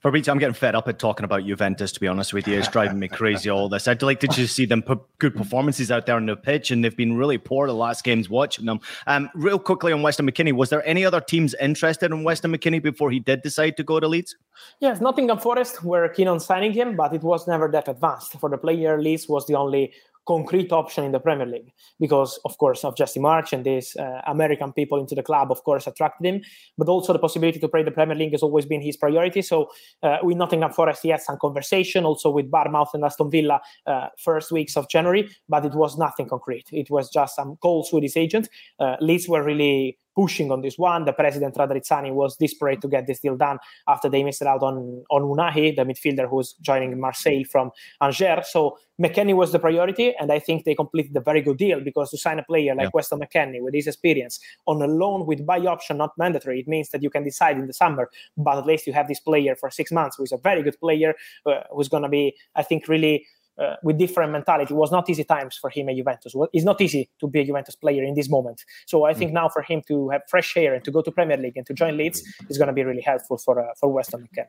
Fabrizio, 0.01 0.33
I'm 0.33 0.39
getting 0.39 0.53
fed 0.53 0.75
up 0.75 0.87
at 0.87 0.99
talking 0.99 1.23
about 1.23 1.45
Juventus, 1.45 1.91
to 1.93 1.99
be 1.99 2.07
honest 2.07 2.33
with 2.33 2.47
you. 2.47 2.57
It's 2.57 2.67
driving 2.67 2.99
me 2.99 3.07
crazy, 3.07 3.49
all 3.49 3.69
this. 3.69 3.87
I'd 3.87 4.01
like 4.01 4.19
to 4.21 4.27
just 4.27 4.55
see 4.55 4.65
them 4.65 4.81
put 4.81 4.99
good 5.19 5.35
performances 5.35 5.91
out 5.91 6.05
there 6.05 6.15
on 6.15 6.25
the 6.25 6.35
pitch, 6.35 6.71
and 6.71 6.83
they've 6.83 6.95
been 6.95 7.17
really 7.17 7.37
poor 7.37 7.67
the 7.67 7.73
last 7.73 8.03
games 8.03 8.29
watching 8.29 8.65
them. 8.65 8.79
Um, 9.07 9.29
real 9.35 9.59
quickly 9.59 9.91
on 9.91 10.01
Weston 10.01 10.29
McKennie, 10.29 10.53
was 10.53 10.69
there 10.69 10.85
any 10.87 11.05
other 11.05 11.21
teams 11.21 11.53
interested 11.61 12.11
in 12.11 12.23
Weston 12.23 12.51
McKennie 12.51 12.81
before 12.81 13.11
he 13.11 13.19
did 13.19 13.41
decide 13.41 13.77
to 13.77 13.83
go 13.83 13.99
to 13.99 14.07
Leeds? 14.07 14.35
Yes, 14.79 15.01
Nottingham 15.01 15.39
Forest 15.39 15.83
were 15.83 16.07
keen 16.09 16.27
on 16.27 16.39
signing 16.39 16.73
him, 16.73 16.95
but 16.95 17.13
it 17.13 17.23
was 17.23 17.47
never 17.47 17.69
that 17.69 17.87
advanced. 17.87 18.33
For 18.33 18.49
the 18.49 18.57
player, 18.57 19.01
Leeds 19.01 19.27
was 19.27 19.47
the 19.47 19.55
only 19.55 19.93
concrete 20.29 20.71
option 20.71 21.03
in 21.03 21.11
the 21.11 21.19
Premier 21.19 21.47
League 21.47 21.71
because, 21.99 22.39
of 22.45 22.55
course, 22.59 22.85
of 22.85 22.95
Jesse 22.95 23.19
Marsch 23.19 23.51
and 23.51 23.65
these 23.65 23.95
uh, 23.95 24.21
American 24.27 24.71
people 24.71 24.99
into 24.99 25.15
the 25.15 25.23
club, 25.23 25.51
of 25.51 25.63
course, 25.63 25.87
attracted 25.87 26.23
him. 26.27 26.41
But 26.77 26.87
also 26.87 27.13
the 27.13 27.25
possibility 27.27 27.59
to 27.59 27.67
play 27.67 27.81
the 27.81 27.97
Premier 27.99 28.15
League 28.15 28.33
has 28.33 28.43
always 28.43 28.67
been 28.67 28.81
his 28.81 28.95
priority. 28.95 29.41
So 29.41 29.71
uh, 30.03 30.17
with 30.21 30.37
Nottingham 30.37 30.71
Forest, 30.71 31.01
he 31.01 31.09
had 31.09 31.21
some 31.21 31.39
conversation 31.41 32.05
also 32.05 32.29
with 32.29 32.51
Bournemouth 32.51 32.93
and 32.93 33.03
Aston 33.03 33.31
Villa 33.31 33.59
uh, 33.87 34.09
first 34.23 34.51
weeks 34.51 34.77
of 34.77 34.87
January, 34.87 35.27
but 35.47 35.65
it 35.65 35.73
was 35.73 35.97
nothing 35.97 36.29
concrete. 36.29 36.67
It 36.71 36.91
was 36.91 37.09
just 37.09 37.35
some 37.35 37.55
calls 37.55 37.91
with 37.91 38.03
his 38.03 38.15
agent. 38.15 38.49
Uh, 38.79 38.97
Leeds 39.01 39.27
were 39.27 39.43
really 39.43 39.97
pushing 40.19 40.51
on 40.51 40.61
this 40.61 40.77
one. 40.77 41.05
The 41.05 41.13
president 41.13 41.55
Radrizzani 41.55 42.11
was 42.13 42.35
desperate 42.35 42.81
to 42.81 42.89
get 42.89 43.07
this 43.07 43.19
deal 43.21 43.37
done 43.37 43.57
after 43.87 44.09
they 44.09 44.21
missed 44.23 44.41
out 44.41 44.61
on 44.69 44.75
on 45.09 45.21
Ounahi, 45.29 45.75
the 45.77 45.83
midfielder 45.89 46.27
who's 46.29 46.49
joining 46.69 46.99
Marseille 46.99 47.45
from 47.53 47.71
Angers. 48.01 48.47
So 48.51 48.77
McKennie 49.01 49.35
was 49.35 49.53
the 49.53 49.59
priority, 49.59 50.13
and 50.19 50.29
I 50.29 50.39
think 50.39 50.65
they 50.65 50.75
completed 50.75 51.15
a 51.15 51.21
very 51.21 51.41
good 51.41 51.57
deal 51.57 51.79
because 51.79 52.09
to 52.11 52.17
sign 52.17 52.39
a 52.39 52.43
player 52.43 52.75
like 52.75 52.87
yeah. 52.87 52.89
Weston 52.93 53.19
McKennie 53.19 53.61
with 53.61 53.73
his 53.73 53.87
experience 53.87 54.39
on 54.65 54.81
a 54.81 54.87
loan 54.87 55.25
with 55.25 55.45
buy 55.45 55.59
option, 55.59 55.97
not 55.97 56.17
mandatory, 56.17 56.59
it 56.59 56.67
means 56.67 56.89
that 56.89 57.01
you 57.01 57.09
can 57.09 57.23
decide 57.23 57.57
in 57.57 57.67
the 57.67 57.73
summer, 57.73 58.09
but 58.35 58.57
at 58.57 58.65
least 58.65 58.87
you 58.87 58.93
have 58.93 59.07
this 59.07 59.21
player 59.21 59.55
for 59.55 59.69
six 59.71 59.89
months 59.91 60.17
who's 60.17 60.33
a 60.33 60.37
very 60.37 60.61
good 60.61 60.77
player, 60.81 61.13
uh, 61.45 61.61
who's 61.71 61.87
going 61.87 62.03
to 62.03 62.09
be, 62.09 62.35
I 62.55 62.63
think, 62.63 62.89
really 62.89 63.25
uh, 63.59 63.75
with 63.83 63.97
different 63.97 64.31
mentality. 64.31 64.73
It 64.73 64.77
was 64.77 64.91
not 64.91 65.09
easy 65.09 65.23
times 65.23 65.57
for 65.57 65.69
him 65.69 65.89
at 65.89 65.95
Juventus. 65.95 66.33
It's 66.53 66.65
not 66.65 66.79
easy 66.81 67.09
to 67.19 67.27
be 67.27 67.41
a 67.41 67.45
Juventus 67.45 67.75
player 67.75 68.03
in 68.03 68.15
this 68.15 68.29
moment. 68.29 68.63
So 68.87 69.03
I 69.03 69.13
think 69.13 69.31
mm. 69.31 69.35
now 69.35 69.49
for 69.49 69.61
him 69.61 69.81
to 69.87 70.09
have 70.09 70.21
fresh 70.27 70.55
air 70.55 70.73
and 70.73 70.83
to 70.85 70.91
go 70.91 71.01
to 71.01 71.11
Premier 71.11 71.37
League 71.37 71.57
and 71.57 71.65
to 71.65 71.73
join 71.73 71.97
Leeds 71.97 72.23
is 72.49 72.57
going 72.57 72.67
to 72.67 72.73
be 72.73 72.83
really 72.83 73.01
helpful 73.01 73.37
for 73.37 73.59
uh, 73.59 73.73
for 73.79 73.91
Weston 73.91 74.27
McKennie. 74.27 74.47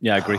Yeah, 0.00 0.14
I 0.14 0.18
agree. 0.18 0.38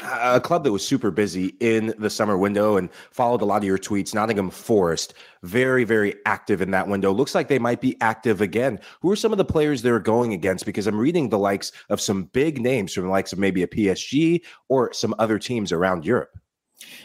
A 0.00 0.40
club 0.40 0.64
that 0.64 0.72
was 0.72 0.84
super 0.84 1.12
busy 1.12 1.54
in 1.60 1.94
the 1.96 2.10
summer 2.10 2.36
window 2.36 2.76
and 2.76 2.88
followed 3.12 3.40
a 3.40 3.44
lot 3.44 3.58
of 3.58 3.64
your 3.64 3.78
tweets. 3.78 4.12
Nottingham 4.12 4.50
Forest, 4.50 5.14
very, 5.44 5.84
very 5.84 6.16
active 6.26 6.60
in 6.60 6.72
that 6.72 6.88
window. 6.88 7.12
Looks 7.12 7.36
like 7.36 7.46
they 7.46 7.60
might 7.60 7.80
be 7.80 7.96
active 8.00 8.40
again. 8.40 8.80
Who 9.00 9.12
are 9.12 9.16
some 9.16 9.30
of 9.30 9.38
the 9.38 9.44
players 9.44 9.80
they're 9.80 10.00
going 10.00 10.32
against? 10.32 10.66
Because 10.66 10.88
I'm 10.88 10.98
reading 10.98 11.28
the 11.28 11.38
likes 11.38 11.70
of 11.88 12.00
some 12.00 12.24
big 12.24 12.60
names 12.60 12.92
from 12.92 13.04
the 13.04 13.10
likes 13.10 13.32
of 13.32 13.38
maybe 13.38 13.62
a 13.62 13.68
PSG 13.68 14.42
or 14.68 14.92
some 14.92 15.14
other 15.20 15.38
teams 15.38 15.70
around 15.70 16.04
Europe. 16.04 16.36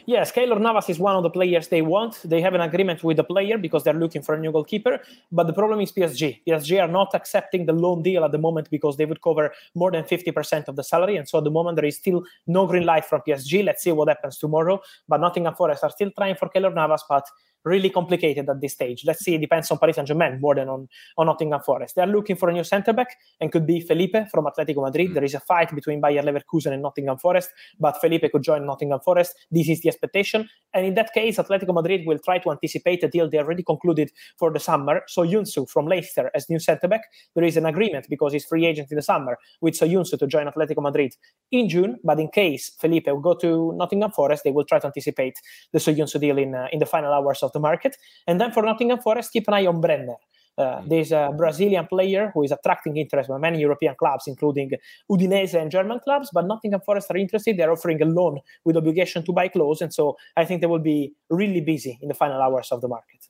Yes, 0.06 0.32
Keylor 0.32 0.60
Navas 0.60 0.90
is 0.90 1.00
one 1.00 1.16
of 1.16 1.24
the 1.24 1.30
players 1.30 1.68
they 1.68 1.82
want. 1.82 2.22
They 2.24 2.42
have 2.42 2.54
an 2.54 2.62
agreement 2.62 3.04
with 3.04 3.18
the 3.18 3.24
player 3.24 3.58
because 3.58 3.84
they're 3.84 3.94
looking 3.94 4.22
for 4.22 4.36
a 4.36 4.40
new 4.40 4.52
goalkeeper. 4.52 5.00
But 5.32 5.48
the 5.48 5.54
problem 5.54 5.82
is 5.82 5.92
PSG. 5.92 6.42
PSG 6.48 6.82
are 6.82 6.88
not 6.88 7.14
accepting 7.14 7.66
the 7.66 7.74
loan 7.74 8.04
deal 8.04 8.24
at 8.24 8.32
the 8.32 8.38
moment 8.38 8.70
because 8.70 8.98
they 8.98 9.06
would 9.06 9.22
cover 9.22 9.54
more 9.76 9.92
than 9.92 10.04
50% 10.04 10.68
of 10.68 10.76
the 10.76 10.84
salary. 10.84 11.18
And 11.18 11.28
so 11.28 11.40
at 11.40 11.44
the 11.44 11.52
moment, 11.52 11.76
there 11.76 11.86
is 11.86 11.98
still 11.98 12.24
no 12.48 12.66
green 12.66 12.86
light 12.86 13.06
from 13.06 13.22
PSG. 13.28 13.64
Let's 13.64 13.84
see 13.84 13.92
what 13.92 14.08
happens 14.08 14.38
tomorrow. 14.38 14.82
But 15.08 15.22
Nottingham 15.22 15.56
Forest 15.56 15.84
are 15.84 15.92
still 15.92 16.12
trying 16.12 16.36
for 16.36 16.50
Keylor 16.50 16.74
Navas, 16.74 17.04
but 17.08 17.28
really 17.68 17.90
complicated 17.90 18.50
at 18.50 18.62
this 18.62 18.74
stage. 18.74 19.04
Let's 19.06 19.24
see, 19.24 19.36
it 19.36 19.42
depends 19.42 19.70
on 19.72 19.78
Paris 19.78 19.96
Saint 19.96 20.08
Germain 20.08 20.40
more 20.42 20.56
than 20.56 20.70
on, 20.70 20.88
on 21.18 21.26
Nottingham 21.28 21.62
Forest. 21.62 21.96
They 21.96 22.02
are 22.02 22.08
looking 22.08 22.36
for 22.36 22.50
a 22.50 22.54
new 22.54 22.64
centre 22.64 22.94
back 22.94 23.18
and 23.40 23.52
could 23.52 23.68
be 23.68 23.82
Felipe 23.82 24.16
from 24.32 24.46
Atletico 24.46 24.84
Madrid. 24.84 25.12
Mm. 25.12 25.14
There 25.16 25.24
is 25.24 25.34
a 25.34 25.40
fight 25.40 25.74
between 25.74 26.02
Bayer 26.02 26.24
Leverkusen 26.24 26.74
and 26.74 26.82
Nottingham 26.82 27.18
Forest, 27.18 27.50
but 27.80 28.00
Felipe 28.02 28.32
could 28.32 28.44
join 28.44 28.66
Nottingham 28.66 29.00
Forest. 29.02 29.36
This 29.52 29.70
is 29.70 29.82
the 29.82 29.90
expectation. 29.90 30.50
And 30.74 30.86
in 30.86 30.96
that 30.96 31.14
case, 31.14 31.38
Atletico 31.38 31.74
Madrid 31.74 32.06
will 32.06 32.20
try 32.20 32.40
to 32.40 32.52
anticipate 32.52 33.04
a 33.04 33.08
deal 33.08 33.30
they 33.30 33.40
already 33.40 33.64
concluded 33.64 34.12
for 34.38 34.52
the 34.52 34.60
summer. 34.60 35.02
Soyuncu 35.10 35.70
from 35.70 35.88
Leicester 35.88 36.30
as 36.36 36.50
new 36.50 36.60
centre 36.60 36.88
back. 36.88 37.02
There 37.36 37.44
is 37.44 37.58
an 37.58 37.66
agreement 37.66 38.08
because 38.10 38.34
he's 38.34 38.46
free 38.46 38.66
agent 38.66 38.92
in 38.92 38.96
the 38.96 39.02
summer 39.02 39.38
with 39.62 39.76
Soyuncu 39.76 40.20
to 40.20 40.28
join 40.28 40.48
Atletico 40.48 40.82
Madrid 40.82 41.14
in 41.52 41.70
June. 41.70 41.98
But 42.04 42.20
in 42.20 42.30
case 42.30 42.72
Felipe 42.80 43.08
will 43.08 43.20
go 43.20 43.36
to 43.36 43.74
Nottingham 43.76 44.12
Forest, 44.12 44.44
they 44.44 44.52
will 44.52 44.66
try 44.66 44.80
to 44.80 44.88
anticipate 44.88 45.40
the 45.72 45.80
Soyuncu 45.80 46.20
deal 46.20 46.38
in, 46.38 46.56
uh, 46.56 46.68
in 46.72 46.80
the 46.80 46.86
final 46.86 47.14
hours 47.14 47.44
of 47.44 47.52
the 47.54 47.57
market. 47.60 47.96
And 48.28 48.40
then 48.40 48.52
for 48.52 48.64
Nottingham 48.64 49.00
Forest, 49.00 49.32
keep 49.32 49.48
an 49.48 49.54
eye 49.54 49.66
on 49.66 49.82
Brenner. 49.82 50.16
Uh, 50.58 50.82
mm. 50.82 50.90
there's 50.90 51.12
a 51.12 51.32
Brazilian 51.38 51.86
player 51.86 52.32
who 52.34 52.44
is 52.44 52.52
attracting 52.52 52.98
interest 52.98 53.30
by 53.30 53.38
many 53.38 53.60
European 53.60 53.96
clubs, 53.96 54.24
including 54.28 54.72
Udinese 55.12 55.54
and 55.54 55.70
German 55.70 56.00
clubs, 56.00 56.30
but 56.34 56.46
Nottingham 56.46 56.82
Forest 56.82 57.12
are 57.12 57.18
interested. 57.18 57.58
They're 57.58 57.72
offering 57.72 58.02
a 58.02 58.06
loan 58.06 58.40
with 58.66 58.76
obligation 58.76 59.24
to 59.26 59.34
buy 59.34 59.50
close. 59.50 59.82
And 59.82 59.94
so 59.94 60.18
I 60.36 60.46
think 60.46 60.62
they 60.62 60.68
will 60.68 60.80
be 60.80 61.14
really 61.30 61.62
busy 61.62 62.00
in 62.02 62.08
the 62.08 62.16
final 62.16 62.42
hours 62.42 62.72
of 62.72 62.82
the 62.82 62.88
market 62.88 63.28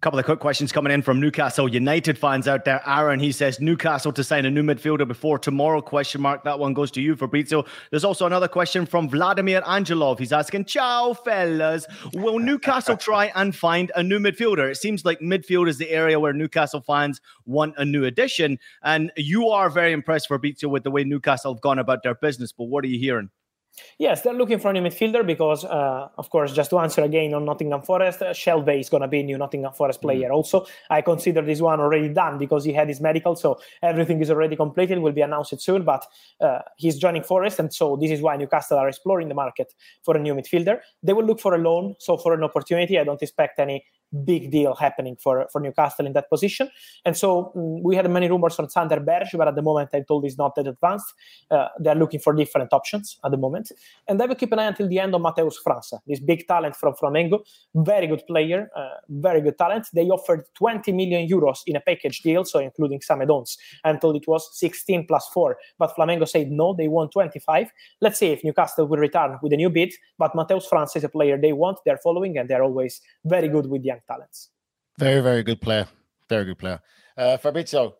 couple 0.00 0.18
of 0.18 0.24
quick 0.24 0.38
questions 0.38 0.70
coming 0.70 0.92
in 0.92 1.02
from 1.02 1.18
Newcastle 1.18 1.68
United 1.68 2.16
fans 2.16 2.46
out 2.46 2.64
there. 2.64 2.80
Aaron, 2.86 3.18
he 3.18 3.32
says 3.32 3.58
Newcastle 3.58 4.12
to 4.12 4.22
sign 4.22 4.44
a 4.44 4.50
new 4.50 4.62
midfielder 4.62 5.08
before 5.08 5.38
tomorrow? 5.38 5.80
Question 5.80 6.20
mark. 6.20 6.44
That 6.44 6.58
one 6.58 6.72
goes 6.72 6.90
to 6.92 7.00
you, 7.00 7.16
Fabrizio. 7.16 7.64
There's 7.90 8.04
also 8.04 8.26
another 8.26 8.48
question 8.48 8.86
from 8.86 9.08
Vladimir 9.08 9.60
Angelov. 9.62 10.18
He's 10.18 10.32
asking, 10.32 10.66
"Ciao, 10.66 11.14
fellas. 11.14 11.86
Will 12.14 12.38
Newcastle 12.38 12.96
try 13.08 13.32
and 13.34 13.56
find 13.56 13.90
a 13.96 14.02
new 14.02 14.18
midfielder? 14.18 14.70
It 14.70 14.76
seems 14.76 15.04
like 15.04 15.18
midfield 15.20 15.68
is 15.68 15.78
the 15.78 15.90
area 15.90 16.20
where 16.20 16.32
Newcastle 16.32 16.80
fans 16.80 17.20
want 17.46 17.74
a 17.76 17.84
new 17.84 18.04
addition, 18.04 18.58
and 18.82 19.10
you 19.16 19.48
are 19.48 19.68
very 19.68 19.92
impressed, 19.92 20.28
Fabrizio, 20.28 20.68
with 20.68 20.84
the 20.84 20.90
way 20.90 21.02
Newcastle 21.02 21.54
have 21.54 21.60
gone 21.60 21.78
about 21.78 22.02
their 22.02 22.14
business. 22.14 22.52
But 22.52 22.64
what 22.64 22.84
are 22.84 22.88
you 22.88 22.98
hearing?" 22.98 23.30
Yes, 23.98 24.22
they're 24.22 24.34
looking 24.34 24.58
for 24.58 24.70
a 24.70 24.72
new 24.72 24.82
midfielder 24.82 25.26
because, 25.26 25.64
uh, 25.64 26.08
of 26.16 26.30
course, 26.30 26.52
just 26.52 26.70
to 26.70 26.78
answer 26.78 27.02
again 27.02 27.34
on 27.34 27.44
Nottingham 27.44 27.82
Forest, 27.82 28.22
uh, 28.22 28.26
Shelvey 28.32 28.80
is 28.80 28.88
going 28.88 29.02
to 29.02 29.08
be 29.08 29.20
a 29.20 29.22
new 29.22 29.38
Nottingham 29.38 29.72
Forest 29.72 30.00
player. 30.00 30.28
Mm. 30.28 30.34
Also, 30.34 30.66
I 30.90 31.02
consider 31.02 31.42
this 31.42 31.60
one 31.60 31.80
already 31.80 32.08
done 32.08 32.38
because 32.38 32.64
he 32.64 32.72
had 32.72 32.88
his 32.88 33.00
medical, 33.00 33.36
so 33.36 33.60
everything 33.82 34.20
is 34.20 34.30
already 34.30 34.56
completed. 34.56 34.98
Will 34.98 35.12
be 35.12 35.22
announced 35.22 35.60
soon, 35.60 35.82
but 35.84 36.06
uh, 36.40 36.60
he's 36.76 36.98
joining 36.98 37.22
Forest, 37.22 37.58
and 37.58 37.72
so 37.72 37.96
this 37.96 38.10
is 38.10 38.20
why 38.20 38.36
Newcastle 38.36 38.78
are 38.78 38.88
exploring 38.88 39.28
the 39.28 39.34
market 39.34 39.74
for 40.02 40.16
a 40.16 40.20
new 40.20 40.34
midfielder. 40.34 40.80
They 41.02 41.12
will 41.12 41.24
look 41.24 41.40
for 41.40 41.54
a 41.54 41.58
loan, 41.58 41.94
so 41.98 42.16
for 42.16 42.34
an 42.34 42.42
opportunity. 42.42 42.98
I 42.98 43.04
don't 43.04 43.22
expect 43.22 43.58
any 43.58 43.84
big 44.24 44.50
deal 44.50 44.74
happening 44.74 45.16
for, 45.16 45.46
for 45.52 45.60
Newcastle 45.60 46.06
in 46.06 46.12
that 46.14 46.28
position. 46.30 46.68
And 47.04 47.16
so 47.16 47.52
um, 47.54 47.82
we 47.82 47.96
had 47.96 48.10
many 48.10 48.28
rumors 48.28 48.58
on 48.58 48.68
Sander 48.68 49.00
Berge, 49.00 49.34
but 49.34 49.48
at 49.48 49.54
the 49.54 49.62
moment 49.62 49.90
I'm 49.92 50.04
told 50.04 50.24
he's 50.24 50.38
not 50.38 50.54
that 50.56 50.66
advanced. 50.66 51.12
Uh, 51.50 51.68
they're 51.78 51.94
looking 51.94 52.20
for 52.20 52.32
different 52.32 52.72
options 52.72 53.18
at 53.24 53.30
the 53.30 53.36
moment. 53.36 53.72
And 54.06 54.20
I 54.20 54.26
will 54.26 54.34
keep 54.34 54.52
an 54.52 54.58
eye 54.58 54.66
until 54.66 54.88
the 54.88 54.98
end 54.98 55.14
on 55.14 55.22
Matheus 55.22 55.56
França, 55.64 56.00
this 56.06 56.20
big 56.20 56.46
talent 56.46 56.76
from 56.76 56.94
Flamengo, 56.94 57.40
very 57.74 58.06
good 58.06 58.22
player, 58.26 58.70
uh, 58.76 58.88
very 59.08 59.40
good 59.40 59.58
talent. 59.58 59.88
They 59.92 60.08
offered 60.08 60.44
20 60.54 60.92
million 60.92 61.28
euros 61.28 61.58
in 61.66 61.76
a 61.76 61.80
package 61.80 62.20
deal, 62.20 62.44
so 62.44 62.58
including 62.58 63.00
some 63.00 63.22
add-ons. 63.22 63.56
Told 64.00 64.16
it 64.16 64.28
was 64.28 64.48
16 64.58 65.06
plus 65.06 65.28
4, 65.32 65.56
but 65.78 65.94
Flamengo 65.96 66.28
said 66.28 66.52
no, 66.52 66.72
they 66.72 66.86
want 66.86 67.10
25. 67.10 67.70
Let's 68.00 68.18
see 68.18 68.28
if 68.28 68.44
Newcastle 68.44 68.86
will 68.86 68.98
return 68.98 69.38
with 69.42 69.52
a 69.52 69.56
new 69.56 69.70
bid, 69.70 69.92
but 70.18 70.34
Matheus 70.34 70.68
França 70.68 70.96
is 70.96 71.04
a 71.04 71.08
player 71.08 71.36
they 71.36 71.52
want, 71.52 71.78
they're 71.84 71.98
following, 71.98 72.38
and 72.38 72.48
they're 72.48 72.62
always 72.62 73.00
very 73.24 73.48
good 73.48 73.66
with 73.66 73.84
young 73.84 73.97
talents. 74.06 74.50
Very, 74.98 75.20
very 75.20 75.42
good 75.42 75.60
player. 75.60 75.86
Very 76.28 76.44
good 76.44 76.58
player. 76.58 76.80
Uh, 77.16 77.36
Fabrizio, 77.36 77.96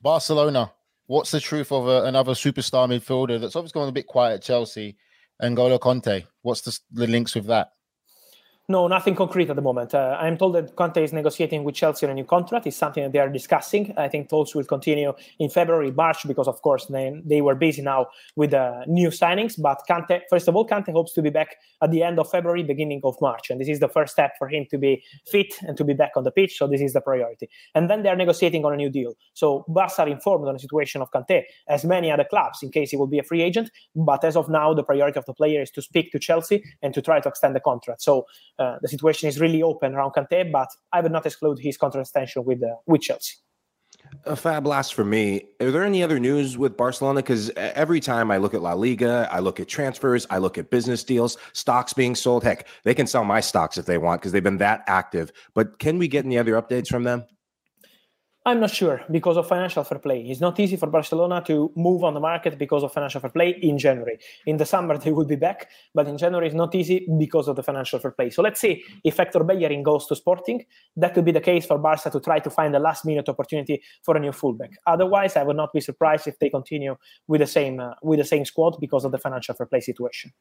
Barcelona. 0.00 0.72
What's 1.06 1.30
the 1.30 1.40
truth 1.40 1.72
of 1.72 1.88
a, 1.88 2.04
another 2.04 2.32
superstar 2.32 2.88
midfielder 2.88 3.40
that's 3.40 3.56
obviously 3.56 3.78
going 3.78 3.88
a 3.88 3.92
bit 3.92 4.06
quiet 4.06 4.34
at 4.34 4.42
Chelsea? 4.42 4.96
N'Golo 5.42 5.78
Kante? 5.78 6.24
What's 6.42 6.60
the, 6.60 6.78
the 6.92 7.06
links 7.06 7.34
with 7.34 7.46
that? 7.46 7.72
No, 8.68 8.86
nothing 8.86 9.16
concrete 9.16 9.50
at 9.50 9.56
the 9.56 9.62
moment. 9.62 9.92
Uh, 9.92 10.16
I'm 10.20 10.38
told 10.38 10.54
that 10.54 10.76
Kante 10.76 10.98
is 10.98 11.12
negotiating 11.12 11.64
with 11.64 11.74
Chelsea 11.74 12.06
on 12.06 12.12
a 12.12 12.14
new 12.14 12.24
contract. 12.24 12.64
It's 12.64 12.76
something 12.76 13.02
that 13.02 13.12
they 13.12 13.18
are 13.18 13.28
discussing. 13.28 13.92
I 13.96 14.06
think 14.06 14.28
talks 14.28 14.54
will 14.54 14.62
continue 14.62 15.12
in 15.40 15.50
February, 15.50 15.90
March, 15.90 16.26
because 16.28 16.46
of 16.46 16.62
course 16.62 16.86
they, 16.86 17.20
they 17.24 17.40
were 17.40 17.56
busy 17.56 17.82
now 17.82 18.06
with 18.36 18.54
uh, 18.54 18.82
new 18.86 19.08
signings. 19.08 19.60
But 19.60 19.82
Kante, 19.90 20.20
first 20.30 20.46
of 20.46 20.54
all, 20.54 20.64
Kante 20.64 20.92
hopes 20.92 21.12
to 21.14 21.22
be 21.22 21.28
back 21.28 21.56
at 21.82 21.90
the 21.90 22.04
end 22.04 22.20
of 22.20 22.30
February, 22.30 22.62
beginning 22.62 23.00
of 23.02 23.16
March, 23.20 23.50
and 23.50 23.60
this 23.60 23.68
is 23.68 23.80
the 23.80 23.88
first 23.88 24.12
step 24.12 24.34
for 24.38 24.48
him 24.48 24.64
to 24.70 24.78
be 24.78 25.02
fit 25.26 25.52
and 25.62 25.76
to 25.76 25.82
be 25.82 25.92
back 25.92 26.12
on 26.16 26.22
the 26.22 26.30
pitch. 26.30 26.56
So 26.56 26.68
this 26.68 26.80
is 26.80 26.92
the 26.92 27.00
priority. 27.00 27.50
And 27.74 27.90
then 27.90 28.04
they 28.04 28.10
are 28.10 28.16
negotiating 28.16 28.64
on 28.64 28.72
a 28.72 28.76
new 28.76 28.90
deal. 28.90 29.14
So 29.34 29.64
Barca 29.66 30.02
are 30.02 30.08
informed 30.08 30.46
on 30.46 30.54
the 30.54 30.60
situation 30.60 31.02
of 31.02 31.10
Kante, 31.10 31.42
as 31.66 31.84
many 31.84 32.12
other 32.12 32.24
clubs, 32.24 32.62
in 32.62 32.70
case 32.70 32.92
he 32.92 32.96
will 32.96 33.08
be 33.08 33.18
a 33.18 33.24
free 33.24 33.42
agent. 33.42 33.72
But 33.96 34.22
as 34.22 34.36
of 34.36 34.48
now, 34.48 34.72
the 34.72 34.84
priority 34.84 35.18
of 35.18 35.26
the 35.26 35.34
player 35.34 35.60
is 35.60 35.72
to 35.72 35.82
speak 35.82 36.12
to 36.12 36.20
Chelsea 36.20 36.62
and 36.80 36.94
to 36.94 37.02
try 37.02 37.18
to 37.18 37.28
extend 37.28 37.56
the 37.56 37.60
contract. 37.60 38.02
So 38.02 38.24
uh, 38.58 38.61
the 38.82 38.88
situation 38.88 39.28
is 39.28 39.40
really 39.40 39.62
open 39.62 39.94
around 39.94 40.12
Kante, 40.16 40.50
but 40.50 40.68
I 40.92 41.00
would 41.00 41.12
not 41.12 41.24
exclude 41.26 41.58
his 41.58 41.76
contract 41.76 42.06
extension 42.06 42.44
with 42.44 42.62
uh, 42.62 42.76
with 42.86 43.02
Chelsea. 43.02 43.36
A 44.24 44.36
fab 44.36 44.66
last 44.66 44.94
for 44.94 45.04
me. 45.04 45.46
Are 45.60 45.70
there 45.70 45.84
any 45.84 46.02
other 46.02 46.18
news 46.18 46.58
with 46.58 46.76
Barcelona? 46.76 47.20
Because 47.22 47.50
every 47.56 48.00
time 48.00 48.30
I 48.30 48.36
look 48.36 48.54
at 48.54 48.62
La 48.62 48.74
Liga, 48.74 49.28
I 49.30 49.38
look 49.40 49.60
at 49.60 49.68
transfers, 49.68 50.26
I 50.30 50.38
look 50.38 50.58
at 50.58 50.70
business 50.70 51.04
deals, 51.04 51.36
stocks 51.52 51.92
being 51.92 52.14
sold. 52.14 52.42
Heck, 52.42 52.66
they 52.84 52.94
can 52.94 53.06
sell 53.06 53.24
my 53.24 53.40
stocks 53.40 53.78
if 53.78 53.86
they 53.86 53.98
want 53.98 54.20
because 54.20 54.32
they've 54.32 54.42
been 54.42 54.58
that 54.58 54.82
active. 54.86 55.32
But 55.54 55.78
can 55.78 55.98
we 55.98 56.08
get 56.08 56.24
any 56.24 56.38
other 56.38 56.60
updates 56.60 56.88
from 56.88 57.04
them? 57.04 57.24
I'm 58.44 58.58
not 58.58 58.72
sure 58.72 59.02
because 59.08 59.36
of 59.36 59.46
financial 59.46 59.84
fair 59.84 60.00
play. 60.00 60.20
It's 60.22 60.40
not 60.40 60.58
easy 60.58 60.76
for 60.76 60.88
Barcelona 60.88 61.44
to 61.46 61.70
move 61.76 62.02
on 62.02 62.12
the 62.12 62.18
market 62.18 62.58
because 62.58 62.82
of 62.82 62.92
financial 62.92 63.20
fair 63.20 63.30
play 63.30 63.50
in 63.62 63.78
January. 63.78 64.18
In 64.46 64.56
the 64.56 64.66
summer, 64.66 64.98
they 65.04 65.12
will 65.12 65.24
be 65.24 65.36
back, 65.36 65.68
but 65.94 66.08
in 66.08 66.18
January, 66.18 66.48
it's 66.48 66.56
not 66.56 66.74
easy 66.74 67.06
because 67.20 67.46
of 67.46 67.54
the 67.54 67.62
financial 67.62 68.00
fair 68.00 68.10
play. 68.10 68.30
So 68.30 68.42
let's 68.42 68.60
see 68.60 68.82
if 69.04 69.16
Hector 69.16 69.44
Bellerin 69.44 69.84
goes 69.84 70.08
to 70.08 70.16
Sporting. 70.16 70.64
That 70.96 71.14
could 71.14 71.24
be 71.24 71.30
the 71.30 71.40
case 71.40 71.66
for 71.66 71.78
Barca 71.78 72.10
to 72.10 72.18
try 72.18 72.40
to 72.40 72.50
find 72.50 72.74
a 72.74 72.80
last 72.80 73.04
minute 73.04 73.28
opportunity 73.28 73.80
for 74.02 74.16
a 74.16 74.20
new 74.20 74.32
fullback. 74.32 74.70
Otherwise, 74.88 75.36
I 75.36 75.44
would 75.44 75.56
not 75.56 75.72
be 75.72 75.80
surprised 75.80 76.26
if 76.26 76.36
they 76.40 76.50
continue 76.50 76.96
with 77.28 77.42
the 77.42 77.46
same 77.46 77.78
uh, 77.78 77.94
with 78.02 78.18
the 78.18 78.24
same 78.24 78.44
squad 78.44 78.76
because 78.80 79.04
of 79.04 79.12
the 79.12 79.18
financial 79.18 79.54
fair 79.54 79.66
play 79.66 79.80
situation. 79.80 80.32